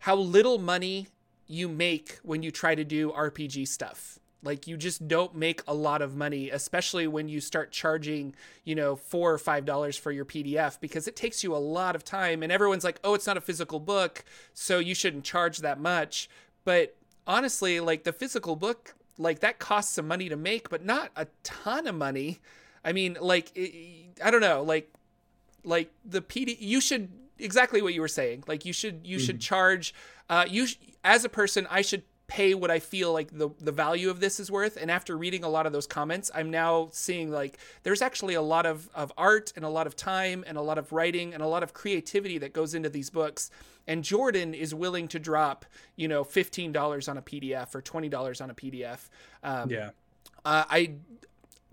how 0.00 0.16
little 0.16 0.58
money 0.58 1.08
you 1.46 1.68
make 1.68 2.18
when 2.22 2.42
you 2.42 2.50
try 2.50 2.74
to 2.74 2.84
do 2.84 3.12
RPG 3.12 3.68
stuff. 3.68 4.18
Like 4.42 4.66
you 4.66 4.76
just 4.76 5.06
don't 5.06 5.34
make 5.36 5.62
a 5.68 5.74
lot 5.74 6.02
of 6.02 6.16
money, 6.16 6.50
especially 6.50 7.06
when 7.06 7.28
you 7.28 7.40
start 7.40 7.70
charging, 7.70 8.34
you 8.64 8.74
know, 8.74 8.96
four 8.96 9.32
or 9.32 9.38
five 9.38 9.64
dollars 9.64 9.96
for 9.96 10.10
your 10.10 10.24
PDF 10.24 10.80
because 10.80 11.06
it 11.06 11.14
takes 11.14 11.44
you 11.44 11.54
a 11.54 11.58
lot 11.58 11.94
of 11.94 12.04
time. 12.04 12.42
And 12.42 12.50
everyone's 12.50 12.82
like, 12.82 12.98
oh, 13.04 13.14
it's 13.14 13.26
not 13.26 13.36
a 13.36 13.40
physical 13.40 13.78
book, 13.78 14.24
so 14.52 14.78
you 14.78 14.94
shouldn't 14.94 15.24
charge 15.24 15.58
that 15.58 15.78
much. 15.78 16.28
But 16.64 16.96
honestly, 17.26 17.78
like 17.78 18.02
the 18.02 18.12
physical 18.12 18.56
book, 18.56 18.94
like 19.16 19.40
that 19.40 19.58
costs 19.58 19.94
some 19.94 20.08
money 20.08 20.28
to 20.28 20.36
make, 20.36 20.68
but 20.68 20.84
not 20.84 21.10
a 21.14 21.28
ton 21.44 21.86
of 21.86 21.94
money. 21.94 22.40
I 22.84 22.92
mean, 22.92 23.16
like 23.20 23.56
I 24.22 24.30
don't 24.30 24.40
know, 24.40 24.62
like 24.62 24.92
like 25.64 25.92
the 26.04 26.20
PD, 26.20 26.56
you 26.58 26.80
should 26.80 27.10
exactly 27.38 27.80
what 27.80 27.94
you 27.94 28.00
were 28.00 28.08
saying. 28.08 28.44
Like 28.46 28.64
you 28.64 28.72
should 28.72 29.06
you 29.06 29.18
mm-hmm. 29.18 29.26
should 29.26 29.40
charge. 29.40 29.94
Uh, 30.28 30.46
you 30.48 30.66
sh- 30.66 30.76
as 31.04 31.24
a 31.24 31.28
person, 31.28 31.66
I 31.70 31.82
should 31.82 32.02
pay 32.32 32.54
what 32.54 32.70
I 32.70 32.78
feel 32.78 33.12
like 33.12 33.28
the 33.36 33.50
the 33.60 33.72
value 33.72 34.08
of 34.08 34.18
this 34.18 34.40
is 34.40 34.50
worth. 34.50 34.78
And 34.80 34.90
after 34.90 35.18
reading 35.18 35.44
a 35.44 35.50
lot 35.50 35.66
of 35.66 35.72
those 35.72 35.86
comments, 35.86 36.30
I'm 36.34 36.50
now 36.50 36.88
seeing 36.90 37.30
like 37.30 37.58
there's 37.82 38.00
actually 38.00 38.32
a 38.32 38.40
lot 38.40 38.64
of 38.64 38.88
of 38.94 39.12
art 39.18 39.52
and 39.54 39.66
a 39.66 39.68
lot 39.68 39.86
of 39.86 39.94
time 39.96 40.42
and 40.46 40.56
a 40.56 40.62
lot 40.62 40.78
of 40.78 40.92
writing 40.92 41.34
and 41.34 41.42
a 41.42 41.46
lot 41.46 41.62
of 41.62 41.74
creativity 41.74 42.38
that 42.38 42.54
goes 42.54 42.74
into 42.74 42.88
these 42.88 43.10
books. 43.10 43.50
And 43.86 44.02
Jordan 44.02 44.54
is 44.54 44.74
willing 44.74 45.08
to 45.08 45.18
drop, 45.18 45.66
you 45.96 46.08
know, 46.08 46.24
fifteen 46.24 46.72
dollars 46.72 47.06
on 47.06 47.18
a 47.18 47.22
PDF 47.22 47.74
or 47.74 47.82
twenty 47.82 48.08
dollars 48.08 48.40
on 48.40 48.48
a 48.48 48.54
PDF. 48.54 49.10
Um, 49.42 49.68
yeah. 49.68 49.90
Uh, 50.42 50.64
I 50.70 50.94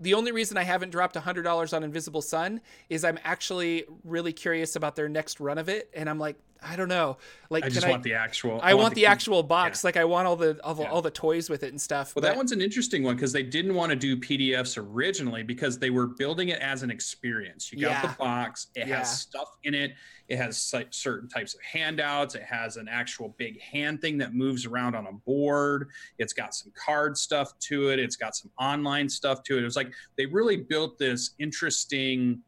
the 0.00 0.14
only 0.14 0.32
reason 0.32 0.56
I 0.56 0.62
haven't 0.62 0.90
dropped 0.90 1.14
$100 1.14 1.76
on 1.76 1.84
Invisible 1.84 2.22
Sun 2.22 2.60
is 2.88 3.04
I'm 3.04 3.18
actually 3.22 3.84
really 4.02 4.32
curious 4.32 4.74
about 4.76 4.96
their 4.96 5.08
next 5.08 5.40
run 5.40 5.58
of 5.58 5.68
it. 5.68 5.90
And 5.94 6.08
I'm 6.08 6.18
like, 6.18 6.36
I 6.62 6.76
don't 6.76 6.88
know. 6.88 7.18
Like, 7.48 7.64
I 7.64 7.68
just 7.68 7.88
want 7.88 8.02
the 8.02 8.14
actual. 8.14 8.60
I, 8.62 8.70
I 8.70 8.74
want, 8.74 8.84
want, 8.84 8.94
the, 8.94 9.06
actual 9.06 9.42
box. 9.42 9.82
Yeah. 9.82 9.88
Like, 9.88 9.96
I 9.96 10.04
want 10.04 10.26
all 10.26 10.36
the 10.36 10.60
all 10.62 10.74
the, 10.74 10.82
yeah. 10.82 10.90
all 10.90 11.02
the 11.02 11.10
toys 11.10 11.48
with 11.48 11.62
it 11.62 11.70
and 11.70 11.80
stuff. 11.80 12.14
Well, 12.14 12.20
but, 12.20 12.28
that 12.28 12.36
one's 12.36 12.52
an 12.52 12.60
interesting 12.60 13.02
one 13.02 13.16
because 13.16 13.32
they 13.32 13.42
didn't 13.42 13.74
want 13.74 13.90
to 13.90 13.96
do 13.96 14.16
PDFs 14.16 14.76
originally 14.78 15.42
because 15.42 15.78
they 15.78 15.90
were 15.90 16.06
building 16.06 16.50
it 16.50 16.60
as 16.60 16.82
an 16.82 16.90
experience. 16.90 17.72
You 17.72 17.80
got 17.80 17.90
yeah. 17.90 18.02
the 18.02 18.18
box. 18.18 18.68
It 18.74 18.86
has 18.88 19.20
stuff 19.20 19.56
in 19.64 19.74
it. 19.74 19.92
It 20.30 20.38
has 20.38 20.72
certain 20.90 21.28
types 21.28 21.54
of 21.54 21.60
handouts. 21.60 22.36
It 22.36 22.44
has 22.44 22.76
an 22.76 22.86
actual 22.88 23.34
big 23.36 23.60
hand 23.60 24.00
thing 24.00 24.16
that 24.18 24.32
moves 24.32 24.64
around 24.64 24.94
on 24.94 25.08
a 25.08 25.12
board. 25.12 25.88
It's 26.18 26.32
got 26.32 26.54
some 26.54 26.72
card 26.76 27.18
stuff 27.18 27.58
to 27.58 27.90
it. 27.90 27.98
It's 27.98 28.14
got 28.14 28.36
some 28.36 28.52
online 28.56 29.08
stuff 29.08 29.42
to 29.44 29.58
it. 29.58 29.62
It 29.62 29.64
was 29.64 29.74
like 29.74 29.92
they 30.16 30.26
really 30.26 30.56
built 30.56 30.98
this 30.98 31.30
interesting 31.40 32.42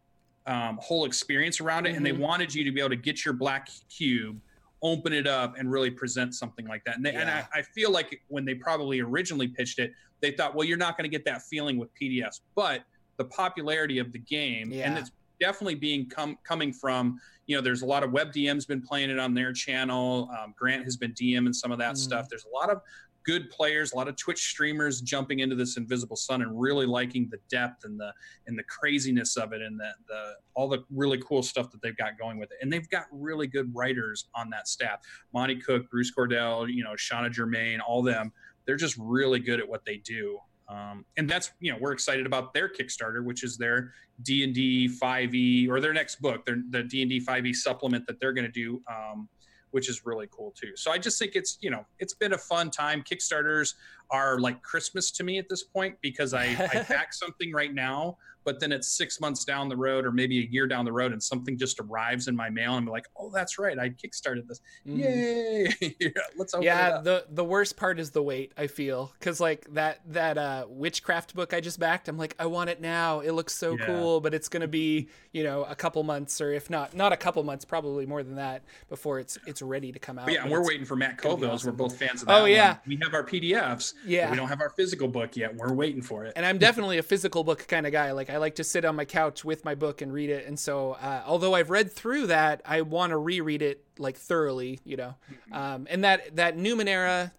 um, 0.46 0.78
whole 0.80 1.04
experience 1.06 1.60
around 1.60 1.86
it, 1.86 1.90
mm-hmm. 1.90 1.96
and 1.96 2.06
they 2.06 2.12
mm-hmm. 2.12 2.22
wanted 2.22 2.54
you 2.54 2.62
to 2.62 2.70
be 2.70 2.78
able 2.78 2.90
to 2.90 2.96
get 2.96 3.24
your 3.24 3.34
black 3.34 3.68
cube, 3.90 4.40
open 4.80 5.12
it 5.12 5.26
up, 5.26 5.58
and 5.58 5.68
really 5.68 5.90
present 5.90 6.36
something 6.36 6.68
like 6.68 6.84
that. 6.84 6.94
And, 6.94 7.04
they, 7.04 7.12
yeah. 7.12 7.20
and 7.20 7.30
I, 7.30 7.46
I, 7.52 7.62
feel 7.62 7.90
like 7.90 8.22
when 8.28 8.44
they 8.44 8.54
probably 8.54 9.00
originally 9.00 9.48
pitched 9.48 9.80
it, 9.80 9.92
they 10.20 10.30
thought, 10.30 10.54
well, 10.54 10.64
you're 10.64 10.78
not 10.78 10.96
going 10.96 11.10
to 11.10 11.14
get 11.14 11.24
that 11.24 11.42
feeling 11.42 11.78
with 11.78 11.88
PDFs, 12.00 12.42
but 12.54 12.84
the 13.16 13.24
popularity 13.24 13.98
of 13.98 14.12
the 14.12 14.18
game, 14.18 14.70
yeah. 14.70 14.88
and 14.88 14.98
it's 14.98 15.10
definitely 15.40 15.74
being 15.74 16.08
com- 16.08 16.38
coming 16.44 16.72
from 16.72 17.20
you 17.46 17.56
know 17.56 17.62
there's 17.62 17.82
a 17.82 17.86
lot 17.86 18.02
of 18.02 18.12
web 18.12 18.32
dms 18.32 18.66
been 18.66 18.82
playing 18.82 19.10
it 19.10 19.18
on 19.18 19.34
their 19.34 19.52
channel 19.52 20.30
um, 20.40 20.54
grant 20.56 20.84
has 20.84 20.96
been 20.96 21.12
dm 21.12 21.46
and 21.46 21.54
some 21.54 21.72
of 21.72 21.78
that 21.78 21.94
mm. 21.94 21.98
stuff 21.98 22.26
there's 22.28 22.44
a 22.44 22.54
lot 22.54 22.70
of 22.70 22.80
good 23.24 23.50
players, 23.50 23.92
a 23.92 23.96
lot 23.96 24.08
of 24.08 24.16
Twitch 24.16 24.48
streamers 24.48 25.00
jumping 25.00 25.40
into 25.40 25.54
this 25.54 25.76
Invisible 25.76 26.16
Sun 26.16 26.42
and 26.42 26.60
really 26.60 26.86
liking 26.86 27.28
the 27.30 27.38
depth 27.50 27.84
and 27.84 27.98
the 27.98 28.12
and 28.46 28.58
the 28.58 28.64
craziness 28.64 29.36
of 29.36 29.52
it 29.52 29.62
and 29.62 29.78
the 29.78 29.90
the 30.08 30.32
all 30.54 30.68
the 30.68 30.84
really 30.90 31.18
cool 31.18 31.42
stuff 31.42 31.70
that 31.70 31.82
they've 31.82 31.96
got 31.96 32.18
going 32.18 32.38
with 32.38 32.50
it. 32.50 32.58
And 32.60 32.72
they've 32.72 32.88
got 32.88 33.06
really 33.10 33.46
good 33.46 33.70
writers 33.74 34.28
on 34.34 34.50
that 34.50 34.68
staff. 34.68 35.00
Monte 35.32 35.56
Cook, 35.56 35.88
Bruce 35.90 36.12
Cordell, 36.16 36.72
you 36.72 36.84
know, 36.84 36.96
Shanna 36.96 37.30
Germain, 37.30 37.80
all 37.80 38.02
them. 38.02 38.32
They're 38.66 38.76
just 38.76 38.96
really 38.98 39.40
good 39.40 39.60
at 39.60 39.68
what 39.68 39.84
they 39.84 39.96
do. 39.98 40.38
Um, 40.72 41.04
and 41.16 41.28
that's 41.28 41.50
you 41.60 41.70
know 41.70 41.78
we're 41.78 41.92
excited 41.92 42.24
about 42.24 42.54
their 42.54 42.68
Kickstarter, 42.68 43.22
which 43.24 43.44
is 43.44 43.58
their 43.58 43.92
D 44.22 44.42
and 44.44 44.54
D 44.54 44.88
5e 44.88 45.68
or 45.68 45.80
their 45.80 45.92
next 45.92 46.20
book, 46.20 46.46
their 46.46 46.62
the 46.70 46.82
D 46.82 47.02
and 47.02 47.10
D 47.10 47.20
5e 47.20 47.54
supplement 47.54 48.06
that 48.06 48.18
they're 48.20 48.32
going 48.32 48.46
to 48.46 48.52
do. 48.52 48.82
Um, 48.88 49.28
which 49.72 49.88
is 49.88 50.04
really 50.04 50.28
cool 50.30 50.54
too. 50.54 50.72
So 50.76 50.92
I 50.92 50.98
just 50.98 51.18
think 51.18 51.32
it's, 51.34 51.56
you 51.62 51.70
know, 51.70 51.86
it's 51.98 52.14
been 52.14 52.34
a 52.34 52.38
fun 52.38 52.70
time. 52.70 53.02
Kickstarters 53.02 53.72
are 54.12 54.38
like 54.38 54.62
Christmas 54.62 55.10
to 55.12 55.24
me 55.24 55.38
at 55.38 55.48
this 55.48 55.64
point 55.64 55.96
because 56.02 56.34
I, 56.34 56.44
I 56.44 56.82
back 56.88 57.12
something 57.12 57.52
right 57.52 57.74
now 57.74 58.18
but 58.44 58.60
then 58.60 58.72
it's 58.72 58.88
six 58.88 59.20
months 59.20 59.44
down 59.44 59.68
the 59.68 59.76
road 59.76 60.04
or 60.04 60.12
maybe 60.12 60.38
a 60.38 60.48
year 60.48 60.66
down 60.66 60.84
the 60.84 60.92
road 60.92 61.12
and 61.12 61.22
something 61.22 61.56
just 61.56 61.78
arrives 61.80 62.28
in 62.28 62.36
my 62.36 62.50
mail 62.50 62.76
and 62.76 62.86
I'm 62.86 62.92
like, 62.92 63.06
oh, 63.16 63.30
that's 63.30 63.58
right. 63.58 63.78
I 63.78 63.90
kickstarted 63.90 64.48
this. 64.48 64.60
Mm. 64.86 64.98
Yay. 64.98 65.96
yeah, 66.00 66.08
let's 66.36 66.54
open 66.54 66.64
yeah, 66.64 67.00
the, 67.00 67.24
the 67.30 67.44
worst 67.44 67.76
part 67.76 68.00
is 68.00 68.10
the 68.10 68.22
wait, 68.22 68.52
I 68.56 68.66
feel. 68.66 69.12
Cause 69.20 69.40
like 69.40 69.72
that, 69.74 70.00
that, 70.08 70.38
uh, 70.38 70.66
witchcraft 70.68 71.34
book 71.34 71.54
I 71.54 71.60
just 71.60 71.78
backed, 71.78 72.08
I'm 72.08 72.18
like, 72.18 72.34
I 72.38 72.46
want 72.46 72.70
it 72.70 72.80
now. 72.80 73.20
It 73.20 73.32
looks 73.32 73.54
so 73.54 73.76
yeah. 73.78 73.86
cool, 73.86 74.20
but 74.20 74.34
it's 74.34 74.48
going 74.48 74.62
to 74.62 74.68
be, 74.68 75.08
you 75.32 75.44
know, 75.44 75.64
a 75.64 75.74
couple 75.74 76.02
months 76.02 76.40
or 76.40 76.52
if 76.52 76.68
not, 76.68 76.96
not 76.96 77.12
a 77.12 77.16
couple 77.16 77.42
months, 77.44 77.64
probably 77.64 78.06
more 78.06 78.22
than 78.22 78.36
that 78.36 78.62
before 78.88 79.20
it's, 79.20 79.38
it's 79.46 79.62
ready 79.62 79.92
to 79.92 79.98
come 79.98 80.18
out. 80.18 80.26
But 80.26 80.34
yeah. 80.34 80.42
And 80.42 80.50
we're 80.50 80.66
waiting 80.66 80.84
for 80.84 80.96
Matt 80.96 81.18
Colville's. 81.18 81.62
Awesome. 81.62 81.70
We're 81.70 81.76
both 81.76 81.96
fans 81.96 82.22
of 82.22 82.28
that. 82.28 82.40
Oh 82.40 82.44
yeah. 82.46 82.72
One. 82.72 82.80
We 82.86 82.98
have 83.02 83.14
our 83.14 83.24
PDFs. 83.24 83.94
Yeah. 84.04 84.30
We 84.30 84.36
don't 84.36 84.48
have 84.48 84.60
our 84.60 84.70
physical 84.70 85.08
book 85.08 85.36
yet. 85.36 85.54
We're 85.54 85.72
waiting 85.72 86.02
for 86.02 86.24
it. 86.24 86.32
And 86.36 86.44
I'm 86.44 86.58
definitely 86.58 86.98
a 86.98 87.02
physical 87.02 87.44
book 87.44 87.66
kind 87.68 87.86
of 87.86 87.92
guy. 87.92 88.12
Like 88.12 88.30
I 88.30 88.38
like 88.38 88.56
to 88.56 88.64
sit 88.64 88.84
on 88.84 88.96
my 88.96 89.04
couch 89.04 89.44
with 89.44 89.64
my 89.64 89.74
book 89.74 90.02
and 90.02 90.12
read 90.12 90.30
it. 90.30 90.46
And 90.46 90.58
so, 90.58 90.92
uh, 90.92 91.22
although 91.26 91.54
I've 91.54 91.70
read 91.70 91.92
through 91.92 92.28
that, 92.28 92.62
I 92.64 92.82
want 92.82 93.10
to 93.10 93.18
reread 93.18 93.62
it 93.62 93.84
like 93.98 94.16
thoroughly, 94.16 94.80
you 94.84 94.96
know. 94.96 95.14
Mm-hmm. 95.30 95.54
Um, 95.54 95.86
and 95.90 96.04
that 96.04 96.36
that 96.36 96.56
Numenera 96.56 97.32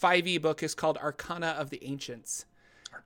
5e 0.00 0.40
book 0.40 0.62
is 0.62 0.74
called 0.74 0.98
Arcana 0.98 1.48
of 1.58 1.70
the 1.70 1.84
Ancients. 1.84 2.44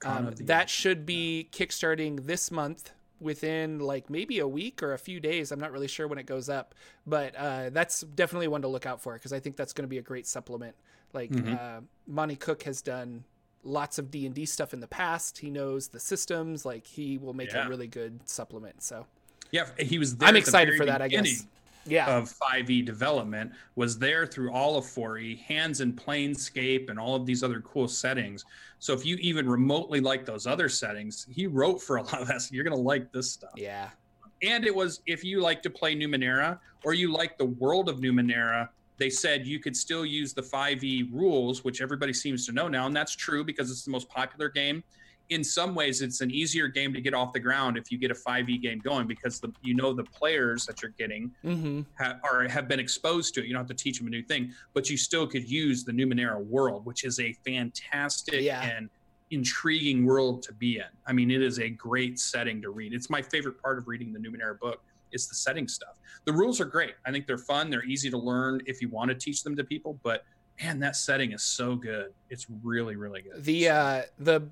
Um, 0.04 0.28
of 0.28 0.36
the 0.36 0.44
that 0.44 0.62
Ancients. 0.62 0.72
should 0.72 1.06
be 1.06 1.48
kickstarting 1.52 2.26
this 2.26 2.50
month 2.50 2.92
within 3.20 3.78
like 3.80 4.08
maybe 4.08 4.38
a 4.38 4.48
week 4.48 4.82
or 4.82 4.92
a 4.92 4.98
few 4.98 5.20
days. 5.20 5.52
I'm 5.52 5.60
not 5.60 5.72
really 5.72 5.88
sure 5.88 6.08
when 6.08 6.18
it 6.18 6.26
goes 6.26 6.48
up, 6.48 6.74
but 7.06 7.34
uh, 7.36 7.70
that's 7.70 8.00
definitely 8.00 8.48
one 8.48 8.62
to 8.62 8.68
look 8.68 8.86
out 8.86 9.02
for 9.02 9.14
because 9.14 9.32
I 9.32 9.40
think 9.40 9.56
that's 9.56 9.72
going 9.72 9.84
to 9.84 9.88
be 9.88 9.98
a 9.98 10.02
great 10.02 10.26
supplement. 10.26 10.74
Like 11.12 11.30
mm-hmm. 11.30 11.54
uh, 11.54 11.80
Monte 12.06 12.36
Cook 12.36 12.62
has 12.64 12.82
done 12.82 13.24
lots 13.62 13.98
of 13.98 14.10
D&D 14.10 14.46
stuff 14.46 14.72
in 14.72 14.80
the 14.80 14.86
past. 14.86 15.38
He 15.38 15.50
knows 15.50 15.88
the 15.88 16.00
systems, 16.00 16.64
like 16.64 16.86
he 16.86 17.18
will 17.18 17.34
make 17.34 17.52
yeah. 17.52 17.66
a 17.66 17.68
really 17.68 17.86
good 17.86 18.28
supplement. 18.28 18.82
So 18.82 19.06
Yeah, 19.50 19.66
he 19.78 19.98
was 19.98 20.16
I'm 20.20 20.36
excited 20.36 20.76
for 20.76 20.86
that, 20.86 21.02
I 21.02 21.08
guess. 21.08 21.46
Yeah. 21.86 22.14
Of 22.14 22.32
5e 22.52 22.84
development 22.84 23.52
was 23.74 23.98
there 23.98 24.26
through 24.26 24.52
all 24.52 24.76
of 24.76 24.84
4e, 24.84 25.40
hands 25.40 25.80
in 25.80 25.94
Planescape 25.94 26.90
and 26.90 26.98
all 26.98 27.14
of 27.14 27.24
these 27.24 27.42
other 27.42 27.60
cool 27.62 27.88
settings. 27.88 28.44
So 28.78 28.92
if 28.92 29.06
you 29.06 29.16
even 29.16 29.48
remotely 29.48 30.00
like 30.00 30.26
those 30.26 30.46
other 30.46 30.68
settings, 30.68 31.26
he 31.30 31.46
wrote 31.46 31.80
for 31.80 31.96
a 31.96 32.02
lot 32.04 32.20
of 32.20 32.28
that. 32.28 32.42
So 32.42 32.54
you're 32.54 32.64
going 32.64 32.76
to 32.76 32.82
like 32.82 33.12
this 33.12 33.30
stuff. 33.30 33.52
Yeah. 33.56 33.88
And 34.42 34.64
it 34.64 34.74
was 34.74 35.00
if 35.06 35.24
you 35.24 35.40
like 35.40 35.62
to 35.62 35.70
play 35.70 35.94
Numenera 35.94 36.58
or 36.84 36.94
you 36.94 37.12
like 37.12 37.36
the 37.38 37.46
world 37.46 37.88
of 37.88 37.98
Numenera, 37.98 38.68
they 39.00 39.10
said 39.10 39.46
you 39.46 39.58
could 39.58 39.74
still 39.74 40.04
use 40.04 40.34
the 40.34 40.42
5e 40.42 41.10
rules, 41.10 41.64
which 41.64 41.80
everybody 41.80 42.12
seems 42.12 42.44
to 42.46 42.52
know 42.52 42.68
now. 42.68 42.86
And 42.86 42.94
that's 42.94 43.16
true 43.16 43.42
because 43.42 43.70
it's 43.70 43.82
the 43.82 43.90
most 43.90 44.08
popular 44.10 44.50
game. 44.50 44.84
In 45.30 45.42
some 45.42 45.74
ways, 45.74 46.02
it's 46.02 46.20
an 46.20 46.30
easier 46.30 46.68
game 46.68 46.92
to 46.92 47.00
get 47.00 47.14
off 47.14 47.32
the 47.32 47.40
ground 47.40 47.78
if 47.78 47.90
you 47.90 47.96
get 47.96 48.10
a 48.10 48.14
5e 48.14 48.60
game 48.60 48.78
going 48.78 49.06
because 49.06 49.40
the, 49.40 49.50
you 49.62 49.74
know 49.74 49.94
the 49.94 50.04
players 50.04 50.66
that 50.66 50.82
you're 50.82 50.90
getting 50.98 51.30
mm-hmm. 51.42 51.82
ha, 51.98 52.16
are 52.24 52.46
have 52.48 52.68
been 52.68 52.80
exposed 52.80 53.32
to 53.34 53.40
it. 53.40 53.46
You 53.46 53.54
don't 53.54 53.60
have 53.60 53.74
to 53.74 53.82
teach 53.82 53.98
them 53.98 54.06
a 54.06 54.10
new 54.10 54.22
thing, 54.22 54.52
but 54.74 54.90
you 54.90 54.98
still 54.98 55.26
could 55.26 55.48
use 55.48 55.82
the 55.82 55.92
Numenera 55.92 56.44
world, 56.44 56.84
which 56.84 57.04
is 57.04 57.20
a 57.20 57.32
fantastic 57.44 58.42
yeah. 58.42 58.60
and 58.62 58.90
intriguing 59.30 60.04
world 60.04 60.42
to 60.42 60.52
be 60.52 60.76
in. 60.76 60.90
I 61.06 61.12
mean, 61.12 61.30
it 61.30 61.40
is 61.40 61.58
a 61.58 61.70
great 61.70 62.18
setting 62.18 62.60
to 62.60 62.70
read. 62.70 62.92
It's 62.92 63.08
my 63.08 63.22
favorite 63.22 63.62
part 63.62 63.78
of 63.78 63.88
reading 63.88 64.12
the 64.12 64.18
Numenera 64.18 64.58
book 64.58 64.82
is 65.12 65.28
the 65.28 65.34
setting 65.34 65.68
stuff. 65.68 65.98
The 66.24 66.32
rules 66.32 66.60
are 66.60 66.64
great. 66.64 66.94
I 67.06 67.10
think 67.10 67.26
they're 67.26 67.38
fun. 67.38 67.70
They're 67.70 67.84
easy 67.84 68.10
to 68.10 68.18
learn 68.18 68.60
if 68.66 68.80
you 68.80 68.88
want 68.88 69.10
to 69.10 69.14
teach 69.14 69.42
them 69.42 69.56
to 69.56 69.64
people. 69.64 69.98
But 70.02 70.24
man, 70.62 70.78
that 70.80 70.96
setting 70.96 71.32
is 71.32 71.42
so 71.42 71.74
good. 71.74 72.12
It's 72.28 72.46
really, 72.62 72.96
really 72.96 73.22
good. 73.22 73.44
The 73.44 73.68
uh, 73.68 74.02
the 74.18 74.42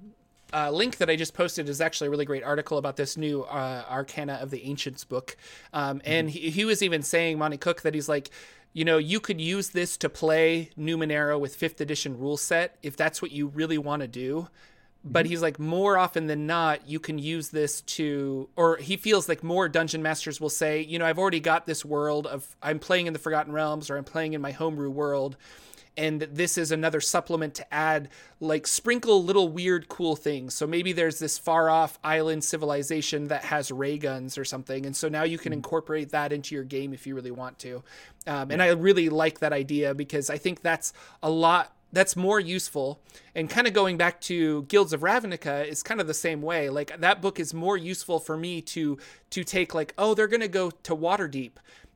uh, 0.52 0.70
link 0.70 0.96
that 0.96 1.10
I 1.10 1.16
just 1.16 1.34
posted 1.34 1.68
is 1.68 1.80
actually 1.80 2.08
a 2.08 2.10
really 2.10 2.24
great 2.24 2.42
article 2.42 2.78
about 2.78 2.96
this 2.96 3.16
new 3.16 3.42
uh, 3.42 3.84
Arcana 3.88 4.34
of 4.34 4.50
the 4.50 4.64
Ancients 4.64 5.04
book. 5.04 5.36
Um, 5.72 6.00
and 6.04 6.28
mm-hmm. 6.28 6.38
he, 6.38 6.50
he 6.50 6.64
was 6.64 6.82
even 6.82 7.02
saying, 7.02 7.38
Monte 7.38 7.58
Cook, 7.58 7.82
that 7.82 7.94
he's 7.94 8.08
like, 8.08 8.30
you 8.72 8.84
know, 8.84 8.98
you 8.98 9.20
could 9.20 9.40
use 9.40 9.70
this 9.70 9.96
to 9.98 10.08
play 10.08 10.70
Numenera 10.78 11.38
with 11.38 11.54
fifth 11.54 11.80
edition 11.80 12.18
rule 12.18 12.36
set 12.36 12.78
if 12.82 12.96
that's 12.96 13.20
what 13.20 13.30
you 13.32 13.48
really 13.48 13.78
want 13.78 14.02
to 14.02 14.08
do 14.08 14.48
but 15.04 15.24
mm-hmm. 15.24 15.30
he's 15.30 15.42
like 15.42 15.58
more 15.58 15.96
often 15.96 16.26
than 16.26 16.46
not 16.46 16.88
you 16.88 16.98
can 16.98 17.18
use 17.18 17.48
this 17.48 17.80
to 17.82 18.48
or 18.56 18.76
he 18.76 18.96
feels 18.96 19.28
like 19.28 19.42
more 19.42 19.68
dungeon 19.68 20.02
masters 20.02 20.40
will 20.40 20.50
say 20.50 20.80
you 20.82 20.98
know 20.98 21.06
i've 21.06 21.18
already 21.18 21.40
got 21.40 21.66
this 21.66 21.84
world 21.84 22.26
of 22.26 22.56
i'm 22.62 22.78
playing 22.78 23.06
in 23.06 23.12
the 23.12 23.18
forgotten 23.18 23.52
realms 23.52 23.90
or 23.90 23.96
i'm 23.96 24.04
playing 24.04 24.32
in 24.32 24.40
my 24.40 24.52
homebrew 24.52 24.90
world 24.90 25.36
and 25.96 26.22
this 26.22 26.56
is 26.56 26.70
another 26.70 27.00
supplement 27.00 27.54
to 27.54 27.74
add 27.74 28.08
like 28.40 28.68
sprinkle 28.68 29.22
little 29.22 29.48
weird 29.48 29.88
cool 29.88 30.14
things 30.14 30.54
so 30.54 30.66
maybe 30.66 30.92
there's 30.92 31.18
this 31.18 31.38
far 31.38 31.68
off 31.68 31.98
island 32.04 32.42
civilization 32.42 33.28
that 33.28 33.44
has 33.44 33.70
ray 33.70 33.98
guns 33.98 34.38
or 34.38 34.44
something 34.44 34.86
and 34.86 34.96
so 34.96 35.08
now 35.08 35.24
you 35.24 35.36
can 35.36 35.50
mm-hmm. 35.50 35.58
incorporate 35.58 36.10
that 36.10 36.32
into 36.32 36.54
your 36.54 36.64
game 36.64 36.94
if 36.94 37.06
you 37.06 37.14
really 37.14 37.32
want 37.32 37.58
to 37.58 37.82
um, 38.26 38.50
and 38.50 38.62
i 38.62 38.68
really 38.68 39.08
like 39.08 39.40
that 39.40 39.52
idea 39.52 39.94
because 39.94 40.30
i 40.30 40.38
think 40.38 40.62
that's 40.62 40.92
a 41.22 41.30
lot 41.30 41.72
that's 41.92 42.16
more 42.16 42.38
useful. 42.40 43.00
And 43.34 43.48
kind 43.48 43.66
of 43.66 43.72
going 43.72 43.96
back 43.96 44.20
to 44.22 44.62
guilds 44.64 44.92
of 44.92 45.00
ravnica 45.00 45.66
is 45.66 45.82
kind 45.82 46.00
of 46.00 46.06
the 46.06 46.14
same 46.14 46.42
way. 46.42 46.68
Like 46.68 47.00
that 47.00 47.22
book 47.22 47.40
is 47.40 47.54
more 47.54 47.76
useful 47.76 48.18
for 48.18 48.36
me 48.36 48.60
to 48.62 48.98
to 49.30 49.44
take 49.44 49.74
like 49.74 49.94
oh 49.98 50.14
they're 50.14 50.28
gonna 50.28 50.48
go 50.48 50.70
to 50.70 50.96
waterdeep. 50.96 51.52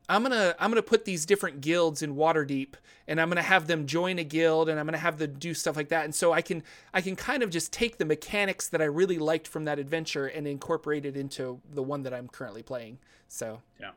I'm 0.09 0.22
gonna 0.22 0.55
i'm 0.59 0.70
gonna 0.70 0.83
put 0.83 1.05
these 1.05 1.26
different 1.26 1.61
guilds 1.61 2.02
in 2.02 2.16
waterdeep 2.16 2.74
and 3.07 3.20
i'm 3.20 3.28
gonna 3.28 3.42
have 3.42 3.66
them 3.66 3.87
join 3.87 4.18
a 4.18 4.24
guild 4.24 4.68
and 4.68 4.78
i'm 4.78 4.87
gonna 4.87 4.98
have 4.98 5.18
them 5.18 5.35
do 5.38 5.55
stuff 5.55 5.76
like 5.76 5.88
that. 5.90 6.05
And 6.05 6.14
so 6.14 6.33
i 6.33 6.42
can 6.42 6.62
i 6.94 7.00
can 7.00 7.16
kind 7.16 7.42
of 7.42 7.50
just 7.50 7.72
take 7.72 7.98
the 7.98 8.05
mechanics 8.05 8.68
that 8.68 8.81
i 8.81 8.87
really 8.87 9.18
liked 9.18 9.46
from 9.46 9.64
that 9.66 9.78
adventure 9.78 10.26
and 10.26 10.46
incorporate 10.46 11.05
it 11.05 11.16
into 11.16 11.61
the 11.70 11.83
one 11.83 12.02
that 12.02 12.14
i'm 12.14 12.28
currently 12.28 12.62
playing. 12.62 12.98
So 13.28 13.61
yeah 13.81 13.90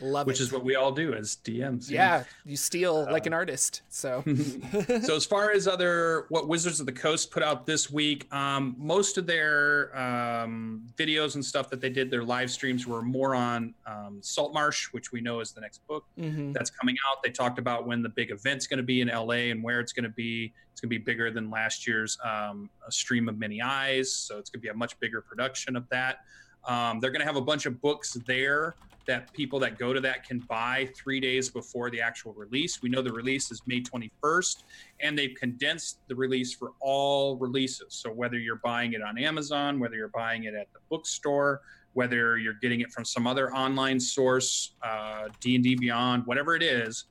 Love 0.00 0.26
which 0.26 0.40
it. 0.40 0.42
is 0.44 0.52
what 0.52 0.62
we 0.64 0.74
all 0.76 0.92
do 0.92 1.14
as 1.14 1.36
DMs. 1.44 1.88
yeah, 1.90 2.24
you 2.44 2.56
steal 2.56 3.04
like 3.10 3.26
an 3.26 3.32
artist. 3.32 3.82
So 3.88 4.22
so 5.02 5.16
as 5.16 5.24
far 5.24 5.50
as 5.52 5.66
other 5.66 6.26
what 6.28 6.48
Wizards 6.48 6.80
of 6.80 6.86
the 6.86 6.92
Coast 6.92 7.30
put 7.30 7.42
out 7.42 7.66
this 7.66 7.90
week, 7.90 8.32
um, 8.34 8.74
most 8.78 9.16
of 9.18 9.26
their 9.26 9.96
um, 9.98 10.82
videos 10.96 11.34
and 11.34 11.44
stuff 11.44 11.70
that 11.70 11.80
they 11.80 11.88
did, 11.90 12.10
their 12.10 12.24
live 12.24 12.50
streams 12.50 12.86
were 12.86 13.00
more 13.02 13.34
on 13.34 13.72
um, 13.86 14.18
Saltmarsh, 14.20 14.88
which 14.92 15.12
we 15.12 15.20
know 15.20 15.40
is 15.40 15.52
the 15.52 15.60
next 15.60 15.86
book 15.86 16.04
Mhm. 16.18 16.52
that's 16.52 16.70
coming 16.70 16.96
out. 17.10 17.22
They 17.22 17.30
talked 17.30 17.58
about 17.58 17.86
when 17.86 18.02
the 18.02 18.08
big 18.10 18.30
event's 18.30 18.66
going 18.66 18.78
to 18.78 18.82
be 18.82 19.00
in 19.00 19.08
LA 19.08 19.50
and 19.50 19.62
where 19.62 19.80
it's 19.80 19.92
going 19.92 20.04
to 20.04 20.10
be. 20.10 20.52
It's 20.72 20.80
going 20.82 20.90
to 20.90 20.98
be 20.98 21.02
bigger 21.02 21.30
than 21.30 21.48
last 21.50 21.86
year's 21.86 22.18
um, 22.22 22.68
a 22.86 22.92
Stream 22.92 23.30
of 23.30 23.38
Many 23.38 23.62
Eyes, 23.62 24.12
so 24.12 24.36
it's 24.38 24.50
going 24.50 24.60
to 24.60 24.62
be 24.62 24.68
a 24.68 24.74
much 24.74 25.00
bigger 25.00 25.22
production 25.22 25.74
of 25.74 25.88
that. 25.88 26.18
Um, 26.68 27.00
they're 27.00 27.10
going 27.10 27.20
to 27.20 27.26
have 27.26 27.36
a 27.36 27.40
bunch 27.40 27.64
of 27.64 27.80
books 27.80 28.12
there 28.26 28.74
that 29.06 29.32
people 29.32 29.58
that 29.60 29.78
go 29.78 29.92
to 29.92 30.00
that 30.00 30.24
can 30.24 30.40
buy 30.40 30.88
three 30.96 31.20
days 31.20 31.48
before 31.48 31.90
the 31.90 32.00
actual 32.00 32.32
release. 32.34 32.82
We 32.82 32.88
know 32.88 33.02
the 33.02 33.12
release 33.12 33.50
is 33.50 33.62
May 33.66 33.80
21st, 33.80 34.64
and 35.00 35.16
they've 35.16 35.34
condensed 35.38 36.00
the 36.08 36.14
release 36.14 36.52
for 36.52 36.72
all 36.80 37.36
releases. 37.36 37.94
So 37.94 38.10
whether 38.10 38.38
you're 38.38 38.60
buying 38.64 38.94
it 38.94 39.02
on 39.02 39.16
Amazon, 39.18 39.78
whether 39.78 39.94
you're 39.94 40.08
buying 40.08 40.44
it 40.44 40.54
at 40.54 40.72
the 40.72 40.80
bookstore, 40.90 41.60
whether 41.92 42.36
you're 42.36 42.58
getting 42.60 42.80
it 42.80 42.92
from 42.92 43.04
some 43.04 43.26
other 43.26 43.54
online 43.54 43.98
source, 43.98 44.72
uh, 44.82 45.28
D&D 45.40 45.76
Beyond, 45.76 46.26
whatever 46.26 46.54
it 46.54 46.62
is, 46.62 47.04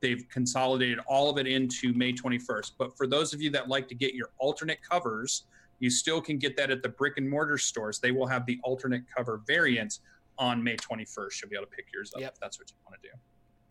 they've 0.00 0.28
consolidated 0.28 0.98
all 1.06 1.30
of 1.30 1.38
it 1.38 1.46
into 1.46 1.92
May 1.94 2.12
21st. 2.12 2.72
But 2.76 2.96
for 2.96 3.06
those 3.06 3.32
of 3.32 3.40
you 3.40 3.50
that 3.50 3.68
like 3.68 3.88
to 3.88 3.94
get 3.94 4.14
your 4.14 4.28
alternate 4.38 4.82
covers, 4.82 5.44
you 5.78 5.90
still 5.90 6.20
can 6.20 6.38
get 6.38 6.56
that 6.56 6.70
at 6.70 6.82
the 6.82 6.88
brick 6.88 7.14
and 7.16 7.28
mortar 7.28 7.58
stores. 7.58 7.98
They 7.98 8.10
will 8.10 8.26
have 8.26 8.46
the 8.46 8.58
alternate 8.62 9.04
cover 9.14 9.42
variants 9.46 10.00
on 10.38 10.62
May 10.62 10.76
21st. 10.76 11.42
You'll 11.42 11.50
be 11.50 11.56
able 11.56 11.66
to 11.66 11.70
pick 11.72 11.86
yours 11.92 12.12
up 12.14 12.20
Yep. 12.20 12.32
if 12.34 12.40
that's 12.40 12.58
what 12.58 12.70
you 12.70 12.76
want 12.88 13.00
to 13.02 13.08
do, 13.08 13.14